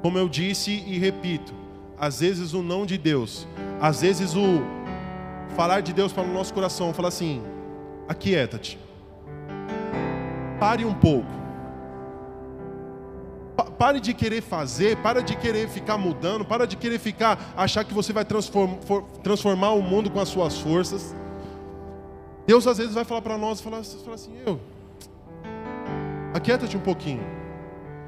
Como 0.00 0.16
eu 0.16 0.28
disse 0.28 0.70
e 0.70 0.96
repito, 0.96 1.52
às 1.98 2.20
vezes 2.20 2.54
o 2.54 2.62
não 2.62 2.86
de 2.86 2.96
Deus, 2.96 3.48
às 3.80 4.02
vezes 4.02 4.36
o 4.36 4.62
falar 5.54 5.80
de 5.80 5.92
Deus 5.92 6.12
para 6.12 6.24
o 6.24 6.32
nosso 6.32 6.52
coração, 6.52 6.92
falar 6.92 7.08
assim: 7.08 7.42
aquieta-te, 8.08 8.78
pare 10.58 10.84
um 10.84 10.94
pouco, 10.94 11.28
pare 13.78 14.00
de 14.00 14.14
querer 14.14 14.42
fazer, 14.42 14.96
para 14.98 15.22
de 15.22 15.36
querer 15.36 15.68
ficar 15.68 15.98
mudando, 15.98 16.44
para 16.44 16.66
de 16.66 16.76
querer 16.76 16.98
ficar 16.98 17.38
achar 17.56 17.84
que 17.84 17.94
você 17.94 18.12
vai 18.12 18.24
transformar, 18.24 18.78
transformar 19.22 19.72
o 19.72 19.82
mundo 19.82 20.10
com 20.10 20.20
as 20.20 20.28
suas 20.28 20.58
forças. 20.58 21.14
Deus 22.46 22.66
às 22.66 22.78
vezes 22.78 22.94
vai 22.94 23.04
falar 23.04 23.22
para 23.22 23.36
nós, 23.36 23.60
falar, 23.60 23.82
falar 23.82 24.14
assim, 24.14 24.32
eu, 24.46 24.60
aquieta-te 26.32 26.76
um 26.76 26.80
pouquinho, 26.80 27.22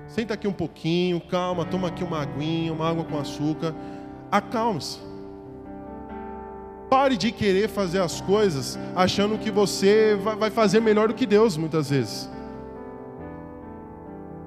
senta 0.06 0.34
aqui 0.34 0.46
um 0.46 0.52
pouquinho, 0.52 1.20
calma, 1.20 1.64
toma 1.64 1.88
aqui 1.88 2.04
uma 2.04 2.22
aguinha, 2.22 2.72
uma 2.72 2.88
água 2.88 3.04
com 3.04 3.18
açúcar, 3.18 3.74
acalme-se. 4.30 5.07
Pare 6.88 7.16
de 7.16 7.30
querer 7.30 7.68
fazer 7.68 8.00
as 8.00 8.20
coisas 8.20 8.78
achando 8.96 9.38
que 9.38 9.50
você 9.50 10.18
vai 10.38 10.50
fazer 10.50 10.80
melhor 10.80 11.08
do 11.08 11.14
que 11.14 11.26
Deus, 11.26 11.56
muitas 11.56 11.90
vezes. 11.90 12.30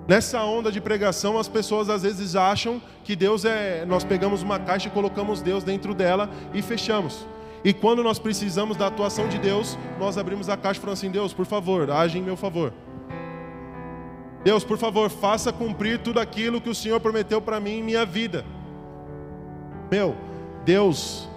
Nessa 0.07 0.43
onda 0.43 0.71
de 0.71 0.81
pregação, 0.81 1.37
as 1.37 1.47
pessoas 1.47 1.89
às 1.89 2.01
vezes 2.01 2.35
acham 2.35 2.81
que 3.03 3.15
Deus 3.15 3.45
é. 3.45 3.85
Nós 3.85 4.03
pegamos 4.03 4.41
uma 4.41 4.59
caixa 4.59 4.87
e 4.87 4.91
colocamos 4.91 5.41
Deus 5.41 5.63
dentro 5.63 5.93
dela 5.93 6.29
e 6.53 6.61
fechamos. 6.61 7.27
E 7.63 7.71
quando 7.73 8.03
nós 8.03 8.17
precisamos 8.17 8.75
da 8.75 8.87
atuação 8.87 9.29
de 9.29 9.37
Deus, 9.37 9.77
nós 9.99 10.17
abrimos 10.17 10.49
a 10.49 10.57
caixa 10.57 10.79
e 10.79 10.81
falamos 10.81 10.99
assim: 10.99 11.11
Deus, 11.11 11.33
por 11.33 11.45
favor, 11.45 11.91
age 11.91 12.17
em 12.17 12.23
meu 12.23 12.35
favor. 12.35 12.73
Deus, 14.43 14.63
por 14.63 14.79
favor, 14.79 15.11
faça 15.11 15.53
cumprir 15.53 15.99
tudo 15.99 16.19
aquilo 16.19 16.59
que 16.59 16.69
o 16.69 16.75
Senhor 16.75 16.99
prometeu 16.99 17.39
para 17.39 17.59
mim 17.59 17.77
em 17.77 17.83
minha 17.83 18.03
vida. 18.03 18.43
Meu, 19.91 20.15
Deus 20.65 21.29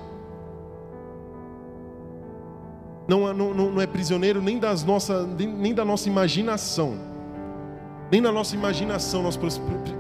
não, 3.07 3.33
não, 3.35 3.55
não 3.55 3.81
é 3.81 3.87
prisioneiro 3.87 4.41
nem, 4.41 4.59
das 4.59 4.85
nossa, 4.85 5.27
nem 5.27 5.75
da 5.75 5.85
nossa 5.85 6.09
imaginação. 6.09 6.97
Nem 8.11 8.21
na 8.21 8.31
nossa 8.31 8.55
imaginação 8.55 9.23
nós 9.23 9.39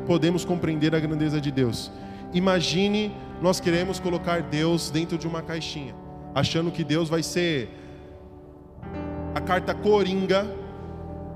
podemos 0.07 0.45
compreender 0.45 0.95
a 0.95 1.01
grandeza 1.01 1.41
de 1.41 1.51
Deus. 1.51 1.91
Imagine, 2.33 3.15
nós 3.41 3.61
queremos 3.61 3.99
colocar 3.99 4.43
Deus 4.43 4.91
dentro 4.91 5.17
de 5.19 5.27
uma 5.27 5.43
caixinha 5.43 5.95
achando 6.35 6.71
que 6.71 6.83
Deus 6.83 7.09
vai 7.09 7.23
ser 7.23 7.71
a 9.35 9.41
carta 9.41 9.73
coringa 9.73 10.45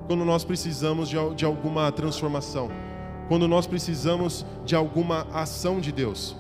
quando 0.07 0.25
nós 0.25 0.43
precisamos 0.43 1.09
de, 1.09 1.17
de 1.37 1.45
alguma 1.45 1.93
transformação, 1.93 2.69
quando 3.29 3.47
nós 3.47 3.67
precisamos 3.67 4.45
de 4.65 4.75
alguma 4.75 5.27
ação 5.33 5.79
de 5.79 5.93
Deus. 5.93 6.35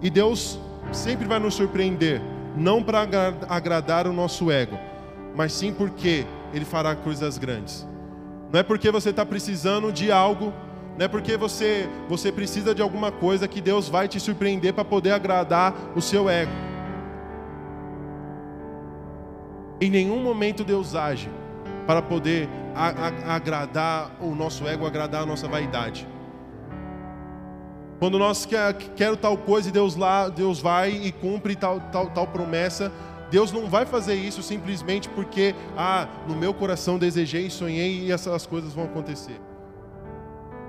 E 0.00 0.08
Deus 0.08 0.58
sempre 0.92 1.26
vai 1.26 1.38
nos 1.38 1.54
surpreender, 1.54 2.22
não 2.56 2.82
para 2.82 3.06
agradar 3.48 4.06
o 4.06 4.12
nosso 4.12 4.50
ego, 4.50 4.78
mas 5.34 5.52
sim 5.52 5.72
porque 5.72 6.26
Ele 6.52 6.64
fará 6.64 6.94
coisas 6.96 7.38
grandes. 7.38 7.86
Não 8.52 8.60
é 8.60 8.62
porque 8.62 8.90
você 8.90 9.10
está 9.10 9.24
precisando 9.26 9.92
de 9.92 10.10
algo, 10.10 10.52
não 10.96 11.04
é 11.04 11.08
porque 11.08 11.36
você, 11.36 11.88
você 12.08 12.32
precisa 12.32 12.74
de 12.74 12.82
alguma 12.82 13.12
coisa 13.12 13.46
que 13.46 13.60
Deus 13.60 13.88
vai 13.88 14.08
te 14.08 14.18
surpreender 14.18 14.72
para 14.72 14.84
poder 14.84 15.12
agradar 15.12 15.74
o 15.94 16.00
seu 16.00 16.28
ego. 16.28 16.52
Em 19.80 19.90
nenhum 19.90 20.20
momento 20.20 20.64
Deus 20.64 20.94
age 20.94 21.30
para 21.86 22.02
poder 22.02 22.48
agradar 23.26 24.10
o 24.20 24.34
nosso 24.34 24.66
ego, 24.66 24.86
agradar 24.86 25.22
a 25.22 25.26
nossa 25.26 25.46
vaidade. 25.46 26.06
Quando 27.98 28.18
nós 28.18 28.46
quer, 28.46 28.74
quero 28.94 29.16
tal 29.16 29.36
coisa 29.36 29.68
e 29.68 29.72
Deus 29.72 29.96
lá, 29.96 30.28
Deus 30.28 30.60
vai 30.60 30.90
e 30.90 31.10
cumpre 31.10 31.56
tal, 31.56 31.80
tal, 31.92 32.10
tal 32.10 32.26
promessa, 32.28 32.92
Deus 33.30 33.52
não 33.52 33.68
vai 33.68 33.84
fazer 33.84 34.14
isso 34.14 34.42
simplesmente 34.42 35.08
porque, 35.08 35.54
ah, 35.76 36.08
no 36.26 36.34
meu 36.36 36.54
coração 36.54 36.98
desejei, 36.98 37.50
sonhei 37.50 38.04
e 38.04 38.12
essas 38.12 38.46
coisas 38.46 38.72
vão 38.72 38.84
acontecer. 38.84 39.40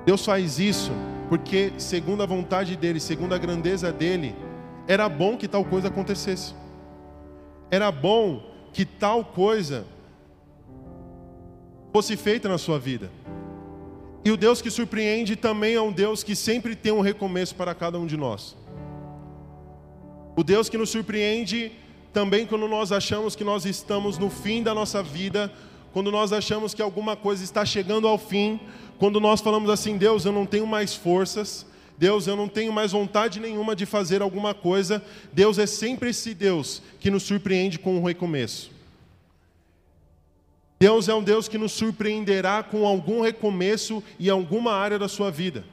Deus 0.05 0.25
faz 0.25 0.59
isso 0.59 0.91
porque, 1.29 1.71
segundo 1.77 2.23
a 2.23 2.25
vontade 2.25 2.75
dEle, 2.75 2.99
segundo 2.99 3.33
a 3.35 3.37
grandeza 3.37 3.91
dEle, 3.91 4.35
era 4.87 5.07
bom 5.07 5.37
que 5.37 5.47
tal 5.47 5.63
coisa 5.63 5.87
acontecesse. 5.87 6.55
Era 7.69 7.91
bom 7.91 8.41
que 8.73 8.83
tal 8.83 9.23
coisa 9.23 9.85
fosse 11.93 12.17
feita 12.17 12.49
na 12.49 12.57
sua 12.57 12.79
vida. 12.79 13.11
E 14.23 14.31
o 14.31 14.37
Deus 14.37 14.61
que 14.61 14.69
surpreende 14.69 15.35
também 15.35 15.75
é 15.75 15.81
um 15.81 15.91
Deus 15.91 16.23
que 16.23 16.35
sempre 16.35 16.75
tem 16.75 16.91
um 16.91 17.01
recomeço 17.01 17.55
para 17.55 17.73
cada 17.73 17.97
um 17.97 18.05
de 18.05 18.17
nós. 18.17 18.55
O 20.35 20.43
Deus 20.43 20.69
que 20.69 20.77
nos 20.77 20.89
surpreende 20.89 21.71
também 22.13 22.45
quando 22.45 22.67
nós 22.67 22.91
achamos 22.91 23.35
que 23.35 23.43
nós 23.43 23.65
estamos 23.65 24.17
no 24.17 24.29
fim 24.29 24.61
da 24.63 24.73
nossa 24.73 25.01
vida, 25.01 25.51
quando 25.93 26.11
nós 26.11 26.33
achamos 26.33 26.73
que 26.73 26.81
alguma 26.81 27.15
coisa 27.15 27.43
está 27.43 27.65
chegando 27.65 28.07
ao 28.07 28.17
fim, 28.17 28.59
quando 28.97 29.19
nós 29.19 29.41
falamos 29.41 29.69
assim: 29.69 29.97
Deus, 29.97 30.25
eu 30.25 30.31
não 30.31 30.45
tenho 30.45 30.67
mais 30.67 30.93
forças, 30.93 31.65
Deus, 31.97 32.27
eu 32.27 32.35
não 32.35 32.47
tenho 32.47 32.71
mais 32.71 32.91
vontade 32.91 33.39
nenhuma 33.39 33.75
de 33.75 33.85
fazer 33.85 34.21
alguma 34.21 34.53
coisa. 34.53 35.03
Deus 35.31 35.57
é 35.57 35.65
sempre 35.65 36.09
esse 36.09 36.33
Deus 36.33 36.81
que 36.99 37.09
nos 37.09 37.23
surpreende 37.23 37.79
com 37.79 37.97
um 37.97 38.03
recomeço. 38.03 38.71
Deus 40.79 41.09
é 41.09 41.13
um 41.13 41.21
Deus 41.21 41.47
que 41.47 41.57
nos 41.57 41.73
surpreenderá 41.73 42.63
com 42.63 42.87
algum 42.87 43.21
recomeço 43.21 44.01
em 44.19 44.29
alguma 44.29 44.73
área 44.73 44.97
da 44.97 45.07
sua 45.07 45.29
vida. 45.29 45.65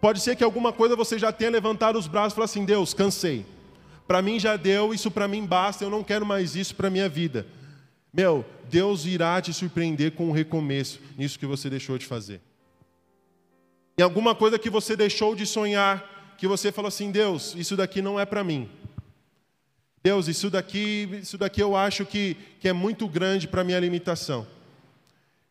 Pode 0.00 0.20
ser 0.20 0.34
que 0.34 0.42
alguma 0.42 0.72
coisa 0.72 0.96
você 0.96 1.18
já 1.18 1.30
tenha 1.30 1.50
levantado 1.50 1.98
os 1.98 2.06
braços 2.06 2.32
e 2.32 2.34
falado 2.34 2.50
assim: 2.50 2.64
Deus, 2.64 2.92
cansei. 2.92 3.46
Para 4.06 4.20
mim 4.20 4.38
já 4.38 4.56
deu, 4.56 4.92
isso 4.92 5.10
para 5.10 5.26
mim 5.28 5.44
basta, 5.44 5.84
eu 5.84 5.90
não 5.90 6.02
quero 6.02 6.26
mais 6.26 6.56
isso 6.56 6.74
para 6.74 6.90
minha 6.90 7.08
vida. 7.08 7.46
Meu, 8.12 8.44
Deus 8.68 9.04
irá 9.04 9.40
te 9.40 9.52
surpreender 9.52 10.12
com 10.12 10.28
um 10.28 10.32
recomeço 10.32 11.00
nisso 11.16 11.38
que 11.38 11.46
você 11.46 11.70
deixou 11.70 11.98
de 11.98 12.06
fazer 12.06 12.40
em 13.98 14.02
alguma 14.02 14.34
coisa 14.34 14.58
que 14.58 14.68
você 14.68 14.94
deixou 14.94 15.34
de 15.34 15.46
sonhar, 15.46 16.34
que 16.36 16.46
você 16.46 16.70
falou 16.70 16.88
assim: 16.88 17.10
Deus, 17.10 17.54
isso 17.56 17.76
daqui 17.76 18.02
não 18.02 18.20
é 18.20 18.26
para 18.26 18.44
mim. 18.44 18.68
Deus, 20.06 20.28
isso 20.28 20.48
daqui, 20.48 21.08
isso 21.20 21.36
daqui 21.36 21.60
eu 21.60 21.74
acho 21.74 22.06
que, 22.06 22.36
que 22.60 22.68
é 22.68 22.72
muito 22.72 23.08
grande 23.08 23.48
para 23.48 23.62
a 23.62 23.64
minha 23.64 23.80
limitação. 23.80 24.46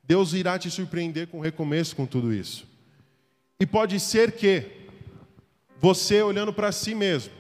Deus 0.02 0.32
irá 0.32 0.58
te 0.58 0.72
surpreender 0.72 1.28
com 1.28 1.42
recomeço 1.42 1.94
com 1.94 2.06
tudo 2.06 2.34
isso. 2.34 2.66
E 3.60 3.66
pode 3.66 4.00
ser 4.00 4.32
que 4.32 4.64
você 5.78 6.22
olhando 6.22 6.54
para 6.54 6.72
si 6.72 6.96
mesmo, 6.96 7.34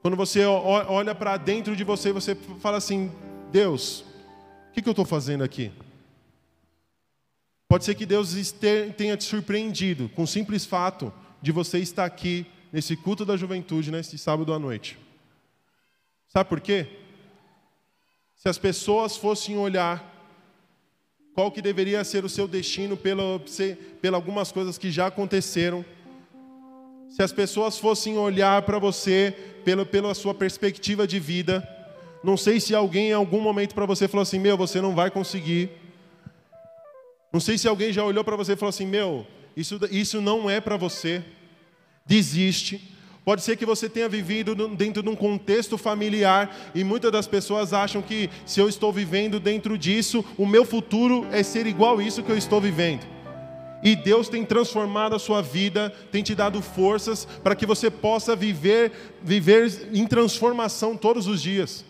quando 0.00 0.16
você 0.16 0.46
olha 0.46 1.14
para 1.14 1.36
dentro 1.36 1.76
de 1.76 1.84
você, 1.84 2.10
você 2.10 2.34
fala 2.58 2.78
assim: 2.78 3.12
Deus, 3.52 4.00
o 4.00 4.72
que, 4.72 4.80
que 4.80 4.88
eu 4.88 4.92
estou 4.92 5.04
fazendo 5.04 5.44
aqui? 5.44 5.70
Pode 7.68 7.84
ser 7.84 7.94
que 7.94 8.06
Deus 8.06 8.34
tenha 8.96 9.14
te 9.14 9.24
surpreendido 9.24 10.08
com 10.16 10.22
o 10.22 10.26
simples 10.26 10.64
fato 10.64 11.12
de 11.42 11.52
você 11.52 11.78
estar 11.80 12.06
aqui 12.06 12.46
nesse 12.72 12.96
culto 12.96 13.26
da 13.26 13.36
juventude, 13.36 13.90
nesse 13.90 14.16
sábado 14.16 14.54
à 14.54 14.58
noite. 14.58 14.98
Sabe 16.28 16.48
por 16.48 16.60
quê? 16.60 16.86
Se 18.36 18.48
as 18.48 18.58
pessoas 18.58 19.16
fossem 19.16 19.56
olhar 19.56 20.14
qual 21.34 21.50
que 21.50 21.62
deveria 21.62 22.04
ser 22.04 22.24
o 22.24 22.28
seu 22.28 22.46
destino 22.46 22.96
pela, 22.96 23.40
pela 24.00 24.16
algumas 24.16 24.52
coisas 24.52 24.78
que 24.78 24.90
já 24.90 25.06
aconteceram, 25.06 25.84
se 27.08 27.22
as 27.22 27.32
pessoas 27.32 27.78
fossem 27.78 28.18
olhar 28.18 28.62
para 28.62 28.78
você 28.78 29.34
pela, 29.64 29.84
pela 29.86 30.14
sua 30.14 30.34
perspectiva 30.34 31.06
de 31.06 31.18
vida, 31.18 31.66
não 32.22 32.36
sei 32.36 32.60
se 32.60 32.74
alguém 32.74 33.10
em 33.10 33.14
algum 33.14 33.40
momento 33.40 33.74
para 33.74 33.86
você 33.86 34.06
falou 34.06 34.22
assim: 34.22 34.38
meu, 34.38 34.56
você 34.56 34.80
não 34.80 34.94
vai 34.94 35.10
conseguir. 35.10 35.70
Não 37.32 37.40
sei 37.40 37.58
se 37.58 37.68
alguém 37.68 37.92
já 37.92 38.04
olhou 38.04 38.24
para 38.24 38.36
você 38.36 38.52
e 38.52 38.56
falou 38.56 38.70
assim: 38.70 38.86
Meu, 38.86 39.26
isso, 39.56 39.78
isso 39.90 40.20
não 40.20 40.48
é 40.48 40.60
para 40.60 40.76
você, 40.76 41.22
desiste, 42.06 42.96
Pode 43.28 43.42
ser 43.42 43.58
que 43.58 43.66
você 43.66 43.90
tenha 43.90 44.08
vivido 44.08 44.54
dentro 44.68 45.02
de 45.02 45.08
um 45.10 45.14
contexto 45.14 45.76
familiar 45.76 46.70
e 46.74 46.82
muitas 46.82 47.12
das 47.12 47.28
pessoas 47.28 47.74
acham 47.74 48.00
que 48.00 48.30
se 48.46 48.58
eu 48.58 48.70
estou 48.70 48.90
vivendo 48.90 49.38
dentro 49.38 49.76
disso, 49.76 50.24
o 50.38 50.46
meu 50.46 50.64
futuro 50.64 51.26
é 51.30 51.42
ser 51.42 51.66
igual 51.66 52.00
isso 52.00 52.22
que 52.22 52.32
eu 52.32 52.38
estou 52.38 52.58
vivendo. 52.58 53.06
E 53.82 53.94
Deus 53.94 54.30
tem 54.30 54.46
transformado 54.46 55.14
a 55.14 55.18
sua 55.18 55.42
vida, 55.42 55.92
tem 56.10 56.22
te 56.22 56.34
dado 56.34 56.62
forças 56.62 57.28
para 57.44 57.54
que 57.54 57.66
você 57.66 57.90
possa 57.90 58.34
viver, 58.34 58.92
viver 59.22 59.90
em 59.92 60.06
transformação 60.06 60.96
todos 60.96 61.26
os 61.26 61.42
dias. 61.42 61.84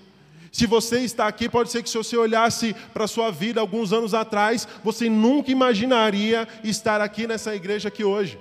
Se 0.51 0.67
você 0.67 0.99
está 1.03 1.29
aqui, 1.29 1.49
pode 1.49 1.71
ser 1.71 1.85
que 1.85 1.89
se 1.89 1.97
você 1.97 2.17
olhasse 2.17 2.75
para 2.93 3.05
a 3.05 3.09
sua 3.09 3.31
vida 3.31 3.61
alguns 3.61 3.93
anos 3.93 4.13
atrás, 4.13 4.67
você 4.83 5.09
nunca 5.09 5.53
imaginaria 5.53 6.49
estar 6.65 7.01
aqui 7.01 7.29
nessa 7.29 7.55
igreja 7.55 7.87
aqui 7.87 8.03
hoje. 8.03 8.41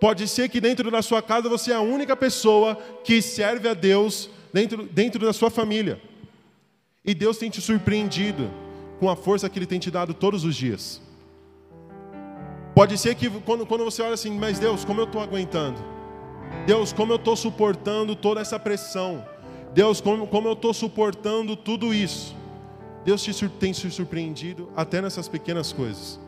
Pode 0.00 0.28
ser 0.28 0.48
que 0.48 0.60
dentro 0.60 0.90
da 0.90 1.00
sua 1.00 1.22
casa 1.22 1.48
você 1.48 1.72
é 1.72 1.74
a 1.74 1.80
única 1.80 2.14
pessoa 2.16 2.76
que 3.02 3.22
serve 3.22 3.68
a 3.68 3.74
Deus 3.74 4.28
dentro, 4.52 4.82
dentro 4.84 5.24
da 5.24 5.32
sua 5.32 5.50
família. 5.50 6.00
E 7.04 7.14
Deus 7.14 7.38
tem 7.38 7.48
te 7.48 7.60
surpreendido 7.60 8.50
com 9.00 9.08
a 9.08 9.16
força 9.16 9.48
que 9.48 9.58
Ele 9.58 9.66
tem 9.66 9.78
te 9.78 9.90
dado 9.90 10.12
todos 10.12 10.44
os 10.44 10.54
dias. 10.54 11.00
Pode 12.74 12.98
ser 12.98 13.14
que 13.14 13.30
quando, 13.40 13.64
quando 13.64 13.84
você 13.84 14.02
olha 14.02 14.14
assim, 14.14 14.38
mas 14.38 14.58
Deus, 14.58 14.84
como 14.84 15.00
eu 15.00 15.06
estou 15.06 15.22
aguentando? 15.22 15.82
Deus, 16.66 16.92
como 16.92 17.12
eu 17.12 17.16
estou 17.16 17.34
suportando 17.34 18.14
toda 18.14 18.40
essa 18.40 18.58
pressão? 18.58 19.24
Deus, 19.72 20.00
como, 20.00 20.26
como 20.26 20.48
eu 20.48 20.52
estou 20.52 20.74
suportando 20.74 21.56
tudo 21.56 21.94
isso? 21.94 22.36
Deus 23.04 23.22
te, 23.22 23.48
tem 23.48 23.72
se 23.72 23.90
surpreendido 23.90 24.68
até 24.76 25.00
nessas 25.00 25.28
pequenas 25.28 25.72
coisas. 25.72 26.18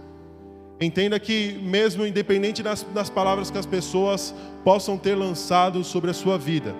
Entenda 0.80 1.18
que, 1.18 1.58
mesmo 1.62 2.06
independente 2.06 2.62
das, 2.62 2.82
das 2.94 3.10
palavras 3.10 3.50
que 3.50 3.58
as 3.58 3.66
pessoas 3.66 4.34
possam 4.62 4.96
ter 4.96 5.16
lançado 5.16 5.82
sobre 5.82 6.10
a 6.10 6.14
sua 6.14 6.38
vida, 6.38 6.74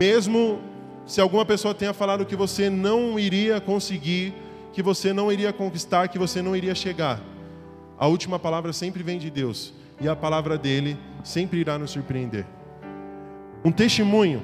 mesmo 0.00 0.58
se 1.06 1.20
alguma 1.20 1.44
pessoa 1.44 1.72
tenha 1.72 1.92
falado 1.92 2.26
que 2.26 2.34
você 2.34 2.68
não 2.68 3.18
iria 3.18 3.60
conseguir, 3.60 4.34
que 4.72 4.82
você 4.82 5.12
não 5.12 5.30
iria 5.30 5.52
conquistar, 5.52 6.08
que 6.08 6.18
você 6.18 6.42
não 6.42 6.56
iria 6.56 6.74
chegar, 6.74 7.20
a 7.96 8.08
última 8.08 8.38
palavra 8.38 8.72
sempre 8.72 9.02
vem 9.04 9.18
de 9.18 9.30
Deus 9.30 9.72
e 10.00 10.08
a 10.08 10.16
palavra 10.16 10.58
dele 10.58 10.98
sempre 11.22 11.60
irá 11.60 11.78
nos 11.78 11.92
surpreender. 11.92 12.44
Um 13.64 13.70
testemunho 13.70 14.42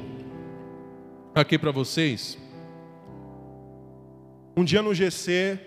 aqui 1.34 1.58
para 1.58 1.70
vocês. 1.70 2.38
Um 4.56 4.64
dia 4.64 4.82
no 4.82 4.94
GC, 4.94 5.58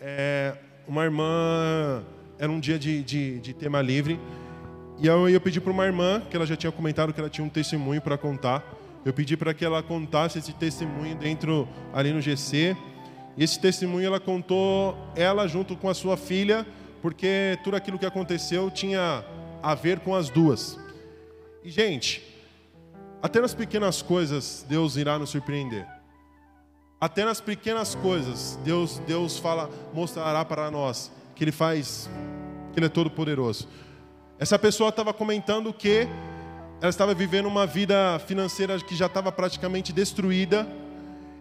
é, 0.00 0.56
uma 0.86 1.04
irmã, 1.04 2.02
era 2.38 2.50
um 2.50 2.60
dia 2.60 2.78
de, 2.78 3.02
de, 3.02 3.40
de 3.40 3.54
tema 3.54 3.80
livre, 3.80 4.18
e 5.00 5.06
eu, 5.06 5.28
eu 5.28 5.40
pedi 5.40 5.60
para 5.60 5.72
uma 5.72 5.84
irmã, 5.84 6.22
que 6.30 6.36
ela 6.36 6.46
já 6.46 6.56
tinha 6.56 6.70
comentado 6.70 7.12
que 7.12 7.20
ela 7.20 7.30
tinha 7.30 7.44
um 7.44 7.48
testemunho 7.48 8.00
para 8.00 8.16
contar, 8.16 8.64
eu 9.04 9.12
pedi 9.12 9.36
para 9.36 9.52
que 9.52 9.64
ela 9.64 9.82
contasse 9.82 10.38
esse 10.38 10.52
testemunho 10.52 11.16
dentro 11.16 11.68
ali 11.92 12.12
no 12.12 12.20
GC, 12.20 12.76
e 13.36 13.42
esse 13.42 13.58
testemunho 13.58 14.06
ela 14.06 14.20
contou, 14.20 14.96
ela 15.16 15.46
junto 15.48 15.76
com 15.76 15.88
a 15.88 15.94
sua 15.94 16.16
filha, 16.16 16.66
porque 17.00 17.58
tudo 17.64 17.76
aquilo 17.76 17.98
que 17.98 18.06
aconteceu 18.06 18.70
tinha 18.70 19.24
a 19.62 19.74
ver 19.74 20.00
com 20.00 20.14
as 20.14 20.28
duas. 20.28 20.78
E, 21.64 21.70
gente, 21.70 22.22
até 23.22 23.40
nas 23.40 23.54
pequenas 23.54 24.02
coisas 24.02 24.64
Deus 24.68 24.96
irá 24.96 25.18
nos 25.18 25.30
surpreender. 25.30 25.86
Até 27.02 27.24
nas 27.24 27.40
pequenas 27.40 27.96
coisas 27.96 28.56
Deus 28.64 29.00
Deus 29.00 29.36
fala, 29.36 29.68
mostrará 29.92 30.44
para 30.44 30.70
nós 30.70 31.10
que 31.34 31.42
ele 31.42 31.50
faz, 31.50 32.08
que 32.72 32.78
ele 32.78 32.86
é 32.86 32.88
todo 32.88 33.10
poderoso. 33.10 33.68
Essa 34.38 34.56
pessoa 34.56 34.90
estava 34.90 35.12
comentando 35.12 35.72
que 35.72 36.06
ela 36.80 36.90
estava 36.90 37.12
vivendo 37.12 37.46
uma 37.46 37.66
vida 37.66 38.20
financeira 38.20 38.78
que 38.78 38.94
já 38.94 39.06
estava 39.06 39.32
praticamente 39.32 39.92
destruída 39.92 40.64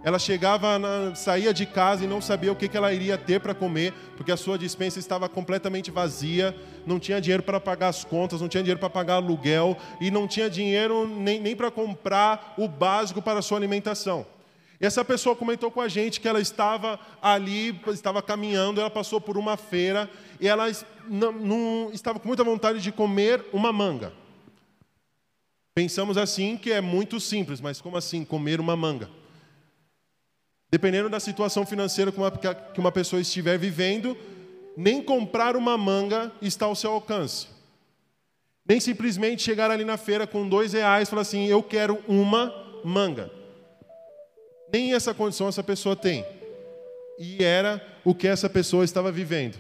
ela 0.04 0.18
chegava, 0.18 0.80
na, 0.80 1.14
saía 1.14 1.54
de 1.54 1.66
casa 1.66 2.04
e 2.04 2.08
não 2.08 2.20
sabia 2.20 2.52
o 2.52 2.56
que, 2.56 2.68
que 2.68 2.76
ela 2.76 2.92
iria 2.92 3.18
ter 3.18 3.40
para 3.40 3.54
comer, 3.54 3.94
porque 4.18 4.32
a 4.32 4.38
sua 4.38 4.58
dispensa 4.58 4.98
estava 4.98 5.30
completamente 5.30 5.92
vazia, 5.92 6.56
não 6.88 7.00
tinha 7.00 7.22
dinheiro 7.22 7.44
para 7.44 7.60
pagar 7.60 7.90
as 7.90 8.04
contas, 8.04 8.42
não 8.42 8.48
tinha 8.48 8.64
dinheiro 8.64 8.80
para 8.80 8.90
pagar 8.90 9.16
aluguel 9.16 9.78
e 10.00 10.10
não 10.10 10.28
tinha 10.28 10.50
dinheiro 10.50 11.08
nem, 11.08 11.40
nem 11.40 11.56
para 11.56 11.70
comprar 11.70 12.56
o 12.58 12.68
básico 12.68 13.22
para 13.22 13.40
a 13.40 13.42
sua 13.44 13.60
alimentação. 13.60 14.26
E 14.82 14.86
essa 14.86 15.06
pessoa 15.06 15.36
comentou 15.36 15.70
com 15.70 15.80
a 15.80 15.88
gente 15.88 16.20
que 16.20 16.28
ela 16.28 16.42
estava 16.42 17.00
ali, 17.22 17.80
estava 17.90 18.20
caminhando, 18.20 18.82
ela 18.82 18.90
passou 18.90 19.22
por 19.22 19.38
uma 19.38 19.56
feira 19.56 20.10
e 20.40 20.48
ela 20.48 20.66
não, 21.08 21.32
não, 21.32 21.92
estava 21.94 22.20
com 22.20 22.28
muita 22.28 22.44
vontade 22.44 22.82
de 22.82 22.92
comer 22.92 23.46
uma 23.54 23.72
manga. 23.72 24.12
Pensamos 25.76 26.18
assim 26.18 26.58
que 26.58 26.72
é 26.72 26.82
muito 26.82 27.20
simples, 27.20 27.62
mas 27.62 27.80
como 27.80 27.96
assim 27.96 28.26
comer 28.26 28.60
uma 28.60 28.76
manga? 28.76 29.08
Dependendo 30.72 31.10
da 31.10 31.20
situação 31.20 31.64
financeira 31.64 32.12
que 32.12 32.18
uma, 32.18 32.32
que 32.32 32.80
uma 32.80 32.92
pessoa 32.92 33.22
estiver 33.22 33.60
vivendo, 33.60 34.18
nem 34.76 35.04
comprar 35.04 35.56
uma 35.56 35.78
manga 35.78 36.32
está 36.42 36.66
ao 36.66 36.76
seu 36.76 36.92
alcance. 36.92 37.48
Nem 38.68 38.80
simplesmente 38.80 39.44
chegar 39.44 39.70
ali 39.70 39.86
na 39.86 39.98
feira 39.98 40.26
com 40.26 40.50
dois 40.50 40.74
reais 40.74 41.08
e 41.08 41.12
falar 41.12 41.22
assim, 41.22 41.46
eu 41.46 41.62
quero 41.62 42.04
uma 42.08 42.52
manga. 42.84 43.41
Nem 44.72 44.94
essa 44.94 45.14
condição 45.14 45.48
essa 45.48 45.64
pessoa 45.64 45.96
tem. 45.96 46.26
E 47.20 47.44
era 47.44 47.86
o 48.04 48.16
que 48.16 48.28
essa 48.28 48.50
pessoa 48.50 48.84
estava 48.84 49.12
vivendo. 49.12 49.58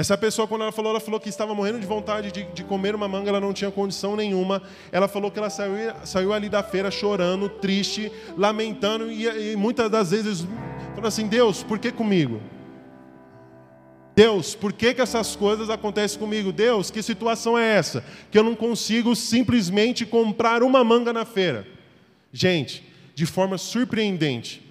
Essa 0.00 0.16
pessoa, 0.16 0.48
quando 0.48 0.62
ela 0.62 0.72
falou, 0.72 0.92
ela 0.92 1.00
falou 1.00 1.20
que 1.20 1.28
estava 1.28 1.54
morrendo 1.54 1.78
de 1.78 1.86
vontade 1.86 2.32
de, 2.32 2.44
de, 2.44 2.64
comer 2.64 2.94
uma 2.94 3.06
manga, 3.06 3.28
ela 3.28 3.38
não 3.40 3.52
tinha 3.52 3.70
condição 3.70 4.16
nenhuma. 4.16 4.62
Ela 4.90 5.06
falou 5.06 5.30
que 5.30 5.38
ela 5.38 5.50
saiu, 5.50 5.74
saiu 6.04 6.32
ali 6.32 6.48
da 6.48 6.62
feira 6.62 6.90
chorando, 6.90 7.50
triste, 7.50 8.10
lamentando, 8.34 9.12
e, 9.12 9.52
e 9.52 9.56
muitas 9.56 9.90
das 9.90 10.10
vezes 10.10 10.46
falando 10.90 11.06
assim: 11.06 11.26
Deus, 11.26 11.62
por 11.62 11.78
que 11.78 11.92
comigo? 11.92 12.40
Deus, 14.16 14.54
por 14.54 14.72
que, 14.72 14.94
que 14.94 15.02
essas 15.02 15.36
coisas 15.36 15.68
acontecem 15.68 16.18
comigo? 16.18 16.50
Deus, 16.50 16.90
que 16.90 17.02
situação 17.02 17.58
é 17.58 17.76
essa? 17.76 18.02
Que 18.30 18.38
eu 18.38 18.42
não 18.42 18.54
consigo 18.54 19.14
simplesmente 19.14 20.06
comprar 20.06 20.62
uma 20.62 20.82
manga 20.82 21.12
na 21.12 21.26
feira. 21.26 21.66
Gente, 22.32 22.89
de 23.20 23.26
forma 23.26 23.58
surpreendente, 23.58 24.66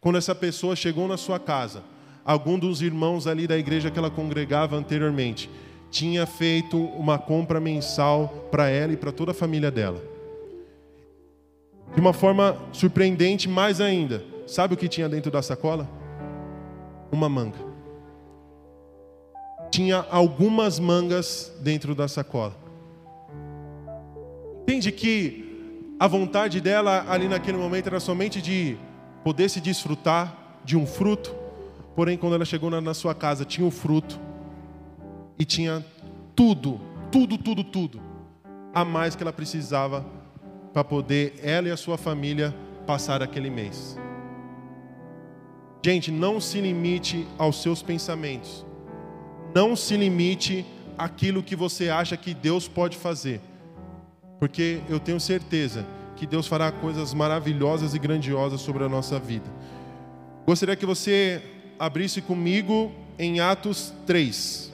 quando 0.00 0.18
essa 0.18 0.34
pessoa 0.34 0.74
chegou 0.74 1.06
na 1.06 1.16
sua 1.16 1.38
casa, 1.38 1.84
algum 2.24 2.58
dos 2.58 2.82
irmãos 2.82 3.28
ali 3.28 3.46
da 3.46 3.56
igreja 3.56 3.88
que 3.88 3.96
ela 3.96 4.10
congregava 4.10 4.74
anteriormente 4.74 5.48
tinha 5.92 6.26
feito 6.26 6.76
uma 6.76 7.20
compra 7.20 7.60
mensal 7.60 8.48
para 8.50 8.68
ela 8.68 8.92
e 8.92 8.96
para 8.96 9.12
toda 9.12 9.30
a 9.30 9.34
família 9.34 9.70
dela. 9.70 10.02
De 11.94 12.00
uma 12.00 12.12
forma 12.12 12.60
surpreendente, 12.72 13.48
mais 13.48 13.80
ainda, 13.80 14.24
sabe 14.44 14.74
o 14.74 14.76
que 14.76 14.88
tinha 14.88 15.08
dentro 15.08 15.30
da 15.30 15.40
sacola? 15.40 15.88
Uma 17.12 17.28
manga. 17.28 17.60
Tinha 19.70 20.04
algumas 20.10 20.80
mangas 20.80 21.52
dentro 21.60 21.94
da 21.94 22.08
sacola. 22.08 22.56
Entende 24.62 24.90
que 24.90 25.43
a 25.98 26.06
vontade 26.06 26.60
dela 26.60 27.04
ali 27.08 27.28
naquele 27.28 27.56
momento 27.56 27.86
era 27.86 28.00
somente 28.00 28.42
de 28.42 28.76
poder 29.22 29.48
se 29.48 29.60
desfrutar 29.60 30.60
de 30.64 30.76
um 30.76 30.86
fruto, 30.86 31.44
Porém, 31.94 32.18
quando 32.18 32.34
ela 32.34 32.44
chegou 32.44 32.70
na, 32.70 32.94
sua 32.94 33.14
casa, 33.14 33.44
tinha 33.44 33.66
o 33.66 33.70
fruto 33.70 34.18
e 35.38 35.44
tinha 35.44 35.84
tudo, 36.34 36.80
tudo, 37.10 37.38
tudo, 37.38 37.62
tudo 37.62 38.00
a 38.74 38.84
mais 38.84 39.14
que 39.14 39.22
ela 39.22 39.32
precisava 39.32 40.04
para 40.72 40.82
poder 40.82 41.34
ela 41.40 41.68
e 41.68 41.70
a 41.70 41.76
sua 41.76 41.96
família 41.96 42.52
passar 42.84 43.22
aquele 43.22 43.48
mês. 43.48 43.96
Gente, 45.84 46.10
não 46.10 46.40
se 46.40 46.60
limite 46.60 47.28
aos 47.38 47.62
seus 47.62 47.80
pensamentos. 47.80 48.66
Não 49.54 49.76
se 49.76 49.96
limite 49.96 50.66
àquilo 50.98 51.42
que 51.42 51.54
você 51.54 51.88
acha 51.90 52.16
que 52.16 52.34
Deus 52.34 52.66
pode 52.66 52.96
fazer. 52.96 53.40
Porque 54.44 54.82
eu 54.90 55.00
tenho 55.00 55.18
certeza 55.18 55.86
que 56.16 56.26
Deus 56.26 56.46
fará 56.46 56.70
coisas 56.70 57.14
maravilhosas 57.14 57.94
e 57.94 57.98
grandiosas 57.98 58.60
sobre 58.60 58.84
a 58.84 58.90
nossa 58.90 59.18
vida. 59.18 59.50
Gostaria 60.46 60.76
que 60.76 60.84
você 60.84 61.40
abrisse 61.78 62.20
comigo 62.20 62.92
em 63.18 63.40
Atos 63.40 63.90
3. 64.06 64.70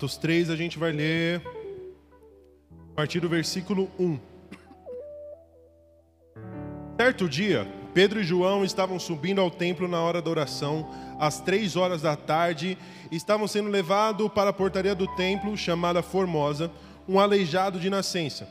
Atos 0.00 0.16
3, 0.16 0.48
a 0.48 0.56
gente 0.56 0.78
vai 0.78 0.92
ler 0.92 1.42
a 2.92 2.94
partir 2.96 3.20
do 3.20 3.28
versículo 3.28 3.90
1. 3.98 4.18
Certo 6.96 7.28
dia, 7.28 7.70
Pedro 7.92 8.18
e 8.18 8.24
João 8.24 8.64
estavam 8.64 8.98
subindo 8.98 9.42
ao 9.42 9.50
templo 9.50 9.86
na 9.86 10.00
hora 10.00 10.22
da 10.22 10.30
oração, 10.30 10.88
às 11.18 11.42
três 11.42 11.76
horas 11.76 12.00
da 12.00 12.16
tarde, 12.16 12.78
e 13.10 13.16
estavam 13.16 13.46
sendo 13.46 13.68
levados 13.68 14.26
para 14.30 14.48
a 14.48 14.54
portaria 14.54 14.94
do 14.94 15.06
templo, 15.06 15.54
chamada 15.54 16.00
Formosa, 16.00 16.70
um 17.06 17.20
aleijado 17.20 17.78
de 17.78 17.90
nascença, 17.90 18.48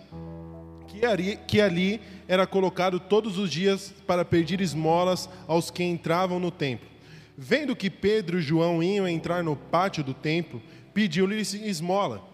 que 0.88 1.04
ali, 1.04 1.40
que 1.48 1.60
ali 1.60 2.00
era 2.28 2.46
colocado 2.46 3.00
todos 3.00 3.40
os 3.40 3.50
dias 3.50 3.92
para 4.06 4.24
pedir 4.24 4.62
esmolas 4.62 5.28
aos 5.48 5.72
que 5.72 5.84
entravam 5.84 6.40
no 6.40 6.52
templo. 6.52 6.88
Vendo 7.36 7.76
que 7.76 7.90
Pedro 7.90 8.38
e 8.38 8.42
João 8.42 8.84
iam 8.84 9.08
entrar 9.08 9.44
no 9.44 9.56
pátio 9.56 10.04
do 10.04 10.14
templo, 10.14 10.62
pediu-lhes 10.94 11.54
esmola. 11.54 12.28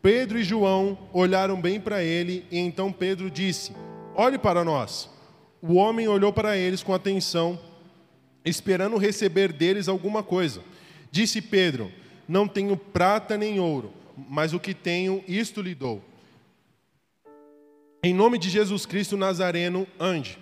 Pedro 0.00 0.38
e 0.38 0.44
João 0.44 0.96
olharam 1.12 1.60
bem 1.60 1.80
para 1.80 2.02
ele, 2.02 2.46
e 2.50 2.58
então 2.58 2.92
Pedro 2.92 3.30
disse: 3.30 3.72
Olhe 4.14 4.38
para 4.38 4.64
nós. 4.64 5.10
O 5.60 5.74
homem 5.74 6.06
olhou 6.06 6.32
para 6.32 6.56
eles 6.56 6.82
com 6.82 6.94
atenção, 6.94 7.58
esperando 8.44 8.96
receber 8.96 9.52
deles 9.52 9.88
alguma 9.88 10.22
coisa. 10.22 10.62
Disse 11.10 11.42
Pedro: 11.42 11.92
Não 12.28 12.46
tenho 12.46 12.76
prata 12.76 13.36
nem 13.36 13.58
ouro, 13.58 13.92
mas 14.28 14.52
o 14.52 14.60
que 14.60 14.72
tenho, 14.74 15.22
isto 15.26 15.60
lhe 15.60 15.74
dou. 15.74 16.02
Em 18.02 18.14
nome 18.14 18.38
de 18.38 18.48
Jesus 18.48 18.86
Cristo 18.86 19.16
Nazareno, 19.16 19.86
ande. 19.98 20.38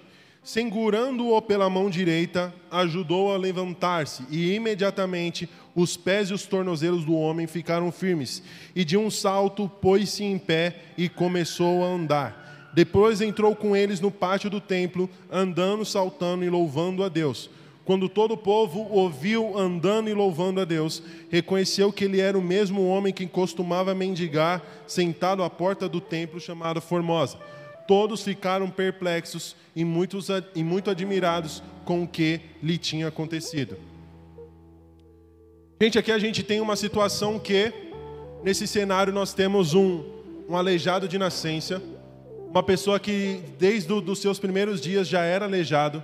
Segurando-o 0.47 1.42
pela 1.42 1.68
mão 1.68 1.90
direita, 1.90 2.55
ajudou 2.70 3.34
a 3.34 3.36
levantar-se, 3.36 4.22
e 4.30 4.55
imediatamente 4.55 5.49
os 5.74 5.97
pés 5.97 6.30
e 6.30 6.34
os 6.34 6.47
tornozelos 6.47 7.05
do 7.05 7.16
homem 7.16 7.49
ficaram 7.49 7.90
firmes, 7.90 8.44
e 8.72 8.84
de 8.84 8.97
um 8.97 9.11
salto 9.11 9.68
pôs-se 9.68 10.22
em 10.22 10.38
pé 10.38 10.76
e 10.97 11.09
começou 11.09 11.82
a 11.82 11.88
andar. 11.88 12.70
Depois 12.72 13.20
entrou 13.20 13.57
com 13.57 13.74
eles 13.74 14.01
no 14.01 14.09
pátio 14.09 14.49
do 14.49 14.61
templo, 14.61 15.11
andando, 15.32 15.84
saltando 15.84 16.44
e 16.44 16.49
louvando 16.49 17.03
a 17.03 17.09
Deus. 17.09 17.51
Quando 17.84 18.09
todo 18.09 18.34
o 18.34 18.38
povo 18.38 18.86
ouviu 18.88 19.59
andando 19.59 20.09
e 20.09 20.14
louvando 20.14 20.61
a 20.61 20.64
Deus, 20.64 21.03
reconheceu 21.28 21.92
que 21.92 22.05
ele 22.05 22.20
era 22.20 22.38
o 22.38 22.42
mesmo 22.42 22.86
homem 22.86 23.12
que 23.12 23.26
costumava 23.26 23.97
mendigar, 23.97 24.62
sentado 24.86 25.42
à 25.42 25.51
porta 25.51 25.88
do 25.88 26.01
templo 26.01 26.38
chamado 26.38 26.80
Formosa. 26.80 27.36
Todos 27.87 28.22
ficaram 28.22 28.70
perplexos 28.70 29.57
e, 29.74 29.84
muitos, 29.84 30.28
e 30.55 30.64
muito 30.64 30.91
admirados 30.91 31.62
com 31.84 32.03
o 32.03 32.09
que 32.09 32.41
lhe 32.62 32.78
tinha 32.78 33.09
acontecido. 33.09 33.76
Gente, 35.80 35.99
aqui 35.99 36.11
a 36.11 36.18
gente 36.18 36.43
tem 36.43 36.61
uma 36.61 36.74
situação 36.76 37.39
que, 37.39 37.72
nesse 38.43 38.66
cenário, 38.66 39.12
nós 39.12 39.34
temos 39.34 39.74
um, 39.74 40.03
um 40.49 40.57
aleijado 40.57 41.07
de 41.07 41.18
nascença 41.18 41.82
uma 42.57 42.62
pessoa 42.62 42.99
que 42.99 43.43
desde 43.59 43.93
os 43.93 44.18
seus 44.18 44.39
primeiros 44.39 44.80
dias 44.80 45.07
já 45.07 45.22
era 45.22 45.45
aleijado. 45.45 46.03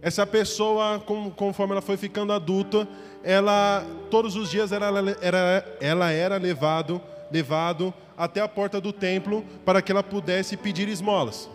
Essa 0.00 0.26
pessoa, 0.26 0.98
conforme 1.36 1.72
ela 1.72 1.82
foi 1.82 1.98
ficando 1.98 2.32
adulta, 2.32 2.88
ela 3.22 3.86
todos 4.10 4.34
os 4.34 4.50
dias 4.50 4.72
era, 4.72 4.86
era, 5.20 5.76
ela 5.82 6.10
era 6.10 6.36
levado, 6.38 7.02
levado 7.30 7.92
até 8.16 8.40
a 8.40 8.48
porta 8.48 8.80
do 8.80 8.92
templo 8.92 9.44
para 9.64 9.82
que 9.82 9.92
ela 9.92 10.02
pudesse 10.02 10.56
pedir 10.56 10.88
esmolas. 10.88 11.48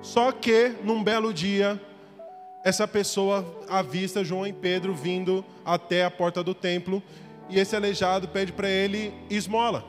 Só 0.00 0.32
que 0.32 0.74
num 0.82 1.02
belo 1.02 1.32
dia, 1.32 1.80
essa 2.64 2.86
pessoa 2.88 3.46
avista 3.68 4.24
João 4.24 4.46
e 4.46 4.52
Pedro 4.52 4.94
vindo 4.94 5.44
até 5.64 6.04
a 6.04 6.10
porta 6.10 6.42
do 6.42 6.54
templo 6.54 7.02
e 7.48 7.58
esse 7.58 7.76
aleijado 7.76 8.28
pede 8.28 8.52
para 8.52 8.68
ele 8.68 9.12
esmola. 9.28 9.84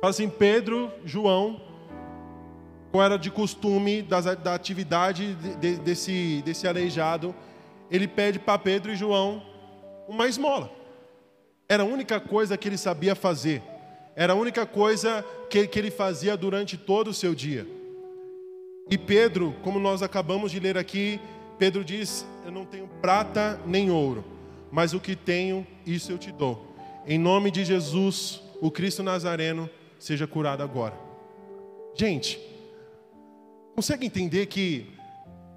Fala 0.00 0.10
assim: 0.10 0.28
Pedro, 0.28 0.90
João, 1.04 1.60
como 2.90 3.02
era 3.02 3.18
de 3.18 3.30
costume 3.30 4.02
das, 4.02 4.24
da 4.36 4.54
atividade 4.54 5.34
de, 5.34 5.76
desse, 5.76 6.42
desse 6.44 6.66
aleijado, 6.66 7.34
ele 7.90 8.08
pede 8.08 8.38
para 8.38 8.58
Pedro 8.58 8.92
e 8.92 8.96
João 8.96 9.42
uma 10.08 10.26
esmola. 10.26 10.70
Era 11.68 11.82
a 11.82 11.86
única 11.86 12.18
coisa 12.18 12.56
que 12.56 12.68
ele 12.68 12.78
sabia 12.78 13.14
fazer. 13.14 13.62
Era 14.14 14.32
a 14.32 14.36
única 14.36 14.66
coisa 14.66 15.24
que, 15.48 15.66
que 15.66 15.78
ele 15.78 15.90
fazia 15.90 16.36
durante 16.36 16.76
todo 16.76 17.08
o 17.08 17.14
seu 17.14 17.34
dia. 17.34 17.66
E 18.90 18.98
Pedro, 18.98 19.54
como 19.62 19.78
nós 19.78 20.02
acabamos 20.02 20.50
de 20.50 20.58
ler 20.60 20.76
aqui, 20.76 21.20
Pedro 21.58 21.84
diz: 21.84 22.26
Eu 22.44 22.50
não 22.50 22.64
tenho 22.64 22.88
prata 23.00 23.60
nem 23.66 23.90
ouro, 23.90 24.24
mas 24.70 24.92
o 24.92 25.00
que 25.00 25.14
tenho, 25.14 25.66
isso 25.86 26.10
eu 26.10 26.18
te 26.18 26.32
dou. 26.32 26.66
Em 27.06 27.18
nome 27.18 27.50
de 27.50 27.64
Jesus, 27.64 28.42
o 28.60 28.70
Cristo 28.70 29.02
Nazareno, 29.02 29.70
seja 29.98 30.26
curado 30.26 30.62
agora. 30.62 30.94
Gente, 31.94 32.50
Consegue 33.80 34.04
entender 34.04 34.44
que 34.44 34.86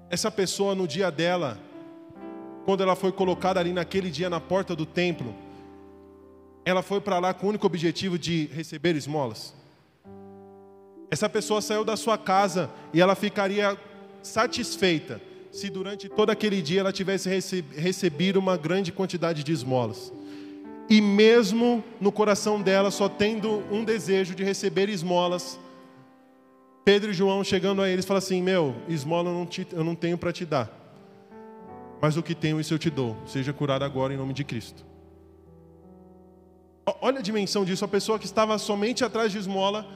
essa 0.08 0.30
pessoa 0.30 0.74
no 0.74 0.88
dia 0.88 1.10
dela, 1.10 1.58
quando 2.64 2.82
ela 2.82 2.96
foi 2.96 3.12
colocada 3.12 3.60
ali 3.60 3.70
naquele 3.70 4.10
dia 4.10 4.30
na 4.30 4.40
porta 4.40 4.74
do 4.74 4.86
templo, 4.86 5.34
ela 6.64 6.82
foi 6.82 7.00
para 7.00 7.18
lá 7.18 7.34
com 7.34 7.46
o 7.46 7.48
único 7.50 7.66
objetivo 7.66 8.18
de 8.18 8.46
receber 8.46 8.96
esmolas? 8.96 9.54
Essa 11.10 11.28
pessoa 11.28 11.60
saiu 11.60 11.84
da 11.84 11.96
sua 11.96 12.18
casa 12.18 12.70
e 12.92 13.00
ela 13.00 13.14
ficaria 13.14 13.78
satisfeita 14.22 15.20
se 15.52 15.70
durante 15.70 16.08
todo 16.08 16.30
aquele 16.30 16.60
dia 16.60 16.80
ela 16.80 16.92
tivesse 16.92 17.28
recebido 17.76 18.38
uma 18.38 18.56
grande 18.56 18.90
quantidade 18.90 19.44
de 19.44 19.52
esmolas. 19.52 20.12
E 20.90 21.00
mesmo 21.00 21.84
no 22.00 22.10
coração 22.10 22.60
dela 22.60 22.90
só 22.90 23.08
tendo 23.08 23.62
um 23.70 23.84
desejo 23.84 24.34
de 24.34 24.42
receber 24.42 24.88
esmolas, 24.88 25.58
Pedro 26.84 27.12
e 27.12 27.14
João 27.14 27.44
chegando 27.44 27.80
a 27.80 27.88
eles, 27.88 28.04
falam 28.04 28.18
assim: 28.18 28.42
Meu, 28.42 28.74
esmola 28.88 29.30
eu 29.30 29.34
não, 29.34 29.46
te, 29.46 29.66
eu 29.70 29.84
não 29.84 29.94
tenho 29.94 30.18
para 30.18 30.32
te 30.32 30.44
dar, 30.44 30.70
mas 32.02 32.16
o 32.16 32.22
que 32.22 32.34
tenho, 32.34 32.60
isso 32.60 32.74
eu 32.74 32.78
te 32.78 32.90
dou. 32.90 33.16
Seja 33.24 33.52
curado 33.52 33.84
agora 33.84 34.12
em 34.12 34.16
nome 34.16 34.34
de 34.34 34.42
Cristo. 34.44 34.84
Olha 37.00 37.18
a 37.18 37.22
dimensão 37.22 37.64
disso: 37.64 37.84
a 37.84 37.88
pessoa 37.88 38.18
que 38.18 38.26
estava 38.26 38.58
somente 38.58 39.04
atrás 39.04 39.32
de 39.32 39.38
esmola, 39.38 39.86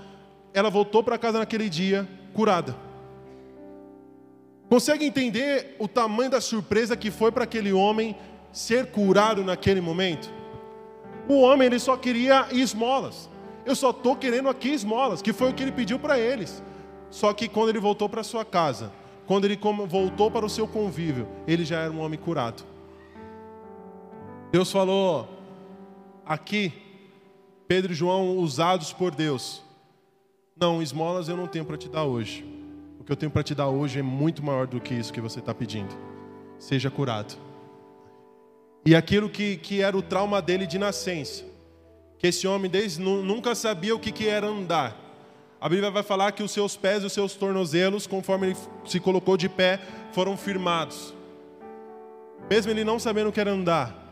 ela 0.52 0.70
voltou 0.70 1.02
para 1.02 1.18
casa 1.18 1.38
naquele 1.38 1.68
dia 1.68 2.08
curada. 2.32 2.74
Consegue 4.68 5.04
entender 5.04 5.76
o 5.78 5.88
tamanho 5.88 6.30
da 6.30 6.40
surpresa 6.40 6.96
que 6.96 7.10
foi 7.10 7.32
para 7.32 7.44
aquele 7.44 7.72
homem 7.72 8.14
ser 8.52 8.90
curado 8.90 9.42
naquele 9.42 9.80
momento? 9.80 10.30
O 11.28 11.40
homem 11.40 11.66
ele 11.66 11.78
só 11.78 11.96
queria 11.96 12.48
esmolas. 12.52 13.28
Eu 13.64 13.74
só 13.74 13.90
estou 13.90 14.16
querendo 14.16 14.48
aqui 14.48 14.70
esmolas, 14.70 15.20
que 15.20 15.32
foi 15.32 15.50
o 15.50 15.54
que 15.54 15.62
ele 15.62 15.72
pediu 15.72 15.98
para 15.98 16.18
eles. 16.18 16.62
Só 17.10 17.32
que 17.32 17.48
quando 17.48 17.70
ele 17.70 17.78
voltou 17.78 18.08
para 18.08 18.22
sua 18.22 18.44
casa, 18.44 18.90
quando 19.26 19.44
ele 19.44 19.58
voltou 19.86 20.30
para 20.30 20.44
o 20.44 20.48
seu 20.48 20.66
convívio, 20.66 21.28
ele 21.46 21.64
já 21.64 21.80
era 21.80 21.92
um 21.92 22.00
homem 22.00 22.18
curado. 22.18 22.62
Deus 24.50 24.72
falou 24.72 25.28
aqui, 26.28 26.72
Pedro 27.66 27.92
e 27.92 27.94
João 27.94 28.36
usados 28.36 28.92
por 28.92 29.14
Deus. 29.14 29.62
Não, 30.54 30.82
esmolas 30.82 31.28
eu 31.28 31.36
não 31.36 31.46
tenho 31.46 31.64
para 31.64 31.76
te 31.76 31.88
dar 31.88 32.04
hoje. 32.04 32.44
O 33.00 33.04
que 33.04 33.10
eu 33.10 33.16
tenho 33.16 33.30
para 33.30 33.42
te 33.42 33.54
dar 33.54 33.68
hoje 33.68 33.98
é 33.98 34.02
muito 34.02 34.44
maior 34.44 34.66
do 34.66 34.80
que 34.80 34.94
isso 34.94 35.12
que 35.12 35.20
você 35.20 35.38
está 35.38 35.54
pedindo. 35.54 35.96
Seja 36.58 36.90
curado. 36.90 37.34
E 38.84 38.94
aquilo 38.94 39.28
que, 39.28 39.56
que 39.56 39.80
era 39.80 39.96
o 39.96 40.02
trauma 40.02 40.42
dele 40.42 40.66
de 40.66 40.78
nascença, 40.78 41.44
que 42.18 42.26
esse 42.26 42.46
homem 42.46 42.70
desde, 42.70 43.00
nunca 43.00 43.54
sabia 43.54 43.94
o 43.94 43.98
que, 43.98 44.12
que 44.12 44.28
era 44.28 44.46
andar 44.46 45.08
a 45.60 45.68
Bíblia 45.68 45.90
vai 45.90 46.04
falar 46.04 46.30
que 46.32 46.42
os 46.42 46.52
seus 46.52 46.76
pés 46.76 47.02
e 47.02 47.06
os 47.06 47.12
seus 47.12 47.34
tornozelos, 47.34 48.06
conforme 48.06 48.48
ele 48.48 48.56
se 48.84 49.00
colocou 49.00 49.36
de 49.36 49.48
pé, 49.48 49.80
foram 50.12 50.36
firmados. 50.36 51.12
Mesmo 52.48 52.70
ele 52.70 52.84
não 52.84 52.98
sabendo 52.98 53.30
o 53.30 53.32
que 53.32 53.40
era 53.40 53.50
andar, 53.50 54.07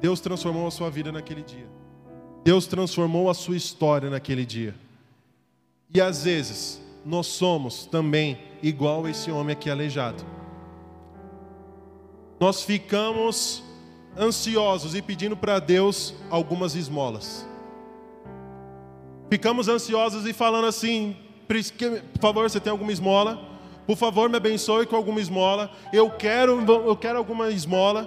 Deus 0.00 0.20
transformou 0.20 0.66
a 0.66 0.70
sua 0.70 0.90
vida 0.90 1.10
naquele 1.10 1.42
dia. 1.42 1.66
Deus 2.44 2.66
transformou 2.66 3.28
a 3.28 3.34
sua 3.34 3.56
história 3.56 4.08
naquele 4.08 4.46
dia. 4.46 4.74
E 5.92 6.00
às 6.00 6.24
vezes, 6.24 6.80
nós 7.04 7.26
somos 7.26 7.86
também 7.86 8.38
igual 8.62 9.08
esse 9.08 9.30
homem 9.30 9.52
aqui 9.52 9.70
aleijado. 9.70 10.24
Nós 12.38 12.62
ficamos 12.62 13.62
ansiosos 14.16 14.94
e 14.94 15.02
pedindo 15.02 15.36
para 15.36 15.58
Deus 15.58 16.14
algumas 16.30 16.74
esmolas. 16.74 17.46
Ficamos 19.30 19.68
ansiosos 19.68 20.26
e 20.26 20.32
falando 20.32 20.66
assim: 20.66 21.16
por 22.12 22.20
favor, 22.20 22.48
você 22.48 22.60
tem 22.60 22.70
alguma 22.70 22.92
esmola? 22.92 23.42
Por 23.86 23.96
favor, 23.96 24.28
me 24.28 24.36
abençoe 24.36 24.86
com 24.86 24.96
alguma 24.96 25.20
esmola. 25.20 25.70
Eu 25.92 26.10
quero, 26.10 26.60
eu 26.60 26.96
quero 26.96 27.16
alguma 27.16 27.48
esmola. 27.48 28.06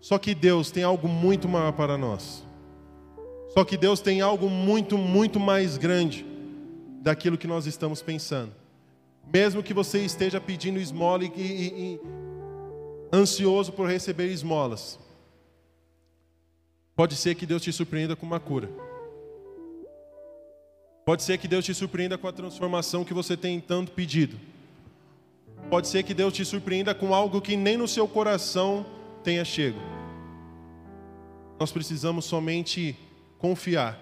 Só 0.00 0.18
que 0.18 0.34
Deus 0.34 0.70
tem 0.70 0.82
algo 0.82 1.06
muito 1.06 1.48
maior 1.48 1.72
para 1.72 1.98
nós. 1.98 2.44
Só 3.50 3.64
que 3.64 3.76
Deus 3.76 4.00
tem 4.00 4.20
algo 4.20 4.48
muito, 4.48 4.96
muito 4.96 5.38
mais 5.38 5.76
grande 5.76 6.24
daquilo 7.02 7.36
que 7.36 7.46
nós 7.46 7.66
estamos 7.66 8.00
pensando. 8.00 8.52
Mesmo 9.32 9.62
que 9.62 9.74
você 9.74 10.04
esteja 10.04 10.40
pedindo 10.40 10.78
esmola 10.78 11.24
e, 11.24 11.32
e, 11.36 11.94
e 11.94 12.00
ansioso 13.12 13.72
por 13.72 13.88
receber 13.88 14.28
esmolas, 14.28 14.98
pode 16.94 17.16
ser 17.16 17.34
que 17.34 17.46
Deus 17.46 17.62
te 17.62 17.72
surpreenda 17.72 18.16
com 18.16 18.24
uma 18.24 18.40
cura. 18.40 18.68
Pode 21.04 21.22
ser 21.22 21.38
que 21.38 21.48
Deus 21.48 21.64
te 21.64 21.74
surpreenda 21.74 22.16
com 22.16 22.28
a 22.28 22.32
transformação 22.32 23.04
que 23.04 23.14
você 23.14 23.36
tem 23.36 23.60
tanto 23.60 23.92
pedido. 23.92 24.38
Pode 25.68 25.88
ser 25.88 26.04
que 26.04 26.14
Deus 26.14 26.32
te 26.32 26.44
surpreenda 26.44 26.94
com 26.94 27.14
algo 27.14 27.40
que 27.40 27.56
nem 27.56 27.76
no 27.76 27.88
seu 27.88 28.06
coração 28.06 28.86
tenha 29.22 29.44
chego. 29.44 29.78
Nós 31.58 31.70
precisamos 31.70 32.24
somente 32.24 32.96
confiar 33.38 33.98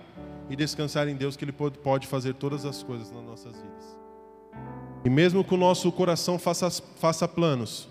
e 0.48 0.56
descansar 0.56 1.08
em 1.08 1.14
Deus 1.14 1.36
que 1.36 1.44
Ele 1.44 1.52
pode 1.52 2.06
fazer 2.06 2.34
todas 2.34 2.64
as 2.64 2.82
coisas 2.82 3.10
nas 3.10 3.24
nossas 3.24 3.56
vidas. 3.56 3.96
E 5.04 5.10
mesmo 5.10 5.44
que 5.44 5.54
o 5.54 5.56
nosso 5.56 5.90
coração 5.92 6.38
faça, 6.38 6.70
faça 6.70 7.26
planos, 7.26 7.88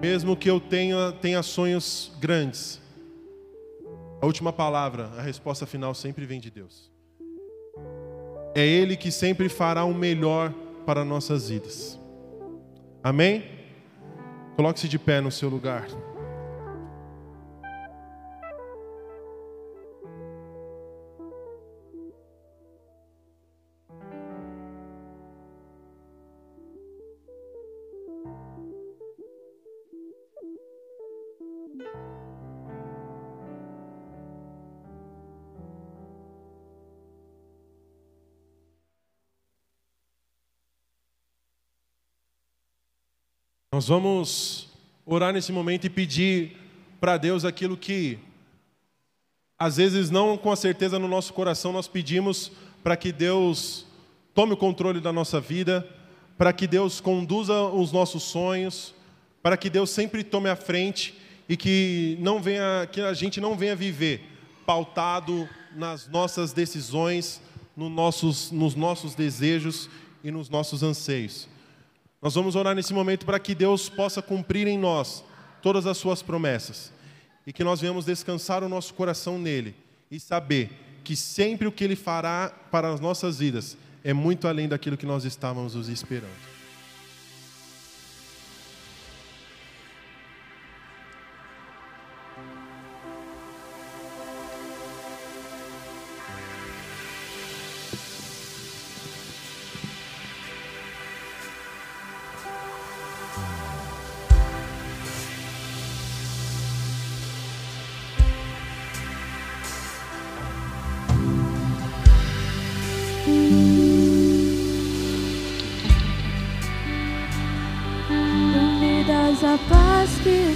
mesmo 0.00 0.36
que 0.36 0.48
eu 0.48 0.60
tenha, 0.60 1.12
tenha 1.12 1.42
sonhos 1.42 2.12
grandes, 2.20 2.80
a 4.20 4.26
última 4.26 4.52
palavra, 4.52 5.10
a 5.16 5.22
resposta 5.22 5.66
final 5.66 5.94
sempre 5.94 6.24
vem 6.24 6.40
de 6.40 6.50
Deus. 6.50 6.90
É 8.54 8.66
Ele 8.66 8.96
que 8.96 9.10
sempre 9.10 9.48
fará 9.48 9.84
o 9.84 9.92
melhor 9.92 10.52
para 10.86 11.04
nossas 11.04 11.50
vidas. 11.50 11.98
Amém? 13.04 13.44
Coloque-se 14.56 14.88
de 14.88 14.98
pé 14.98 15.20
no 15.20 15.30
seu 15.30 15.50
lugar. 15.50 15.86
Nós 43.76 43.88
vamos 43.88 44.68
orar 45.04 45.34
nesse 45.34 45.52
momento 45.52 45.86
e 45.86 45.90
pedir 45.90 46.56
para 46.98 47.18
Deus 47.18 47.44
aquilo 47.44 47.76
que, 47.76 48.18
às 49.58 49.76
vezes, 49.76 50.08
não 50.08 50.38
com 50.38 50.50
a 50.50 50.56
certeza 50.56 50.98
no 50.98 51.06
nosso 51.06 51.34
coração, 51.34 51.74
nós 51.74 51.86
pedimos 51.86 52.50
para 52.82 52.96
que 52.96 53.12
Deus 53.12 53.84
tome 54.34 54.54
o 54.54 54.56
controle 54.56 54.98
da 54.98 55.12
nossa 55.12 55.42
vida, 55.42 55.86
para 56.38 56.54
que 56.54 56.66
Deus 56.66 57.02
conduza 57.02 57.64
os 57.64 57.92
nossos 57.92 58.22
sonhos, 58.22 58.94
para 59.42 59.58
que 59.58 59.68
Deus 59.68 59.90
sempre 59.90 60.24
tome 60.24 60.48
a 60.48 60.56
frente 60.56 61.12
e 61.46 61.54
que 61.54 62.16
não 62.18 62.40
venha, 62.40 62.88
que 62.90 63.02
a 63.02 63.12
gente 63.12 63.42
não 63.42 63.58
venha 63.58 63.76
viver 63.76 64.22
pautado 64.64 65.46
nas 65.74 66.08
nossas 66.08 66.54
decisões, 66.54 67.42
nos 67.76 67.90
nossos, 67.90 68.50
nos 68.50 68.74
nossos 68.74 69.14
desejos 69.14 69.90
e 70.24 70.30
nos 70.30 70.48
nossos 70.48 70.82
anseios. 70.82 71.46
Nós 72.26 72.34
vamos 72.34 72.56
orar 72.56 72.74
nesse 72.74 72.92
momento 72.92 73.24
para 73.24 73.38
que 73.38 73.54
Deus 73.54 73.88
possa 73.88 74.20
cumprir 74.20 74.66
em 74.66 74.76
nós 74.76 75.22
todas 75.62 75.86
as 75.86 75.96
suas 75.96 76.22
promessas 76.22 76.92
e 77.46 77.52
que 77.52 77.62
nós 77.62 77.80
venhamos 77.80 78.04
descansar 78.04 78.64
o 78.64 78.68
nosso 78.68 78.94
coração 78.94 79.38
nele 79.38 79.76
e 80.10 80.18
saber 80.18 80.72
que 81.04 81.14
sempre 81.14 81.68
o 81.68 81.70
que 81.70 81.84
ele 81.84 81.94
fará 81.94 82.52
para 82.68 82.92
as 82.92 82.98
nossas 82.98 83.38
vidas 83.38 83.76
é 84.02 84.12
muito 84.12 84.48
além 84.48 84.66
daquilo 84.66 84.96
que 84.96 85.06
nós 85.06 85.24
estávamos 85.24 85.76
esperando. 85.88 86.55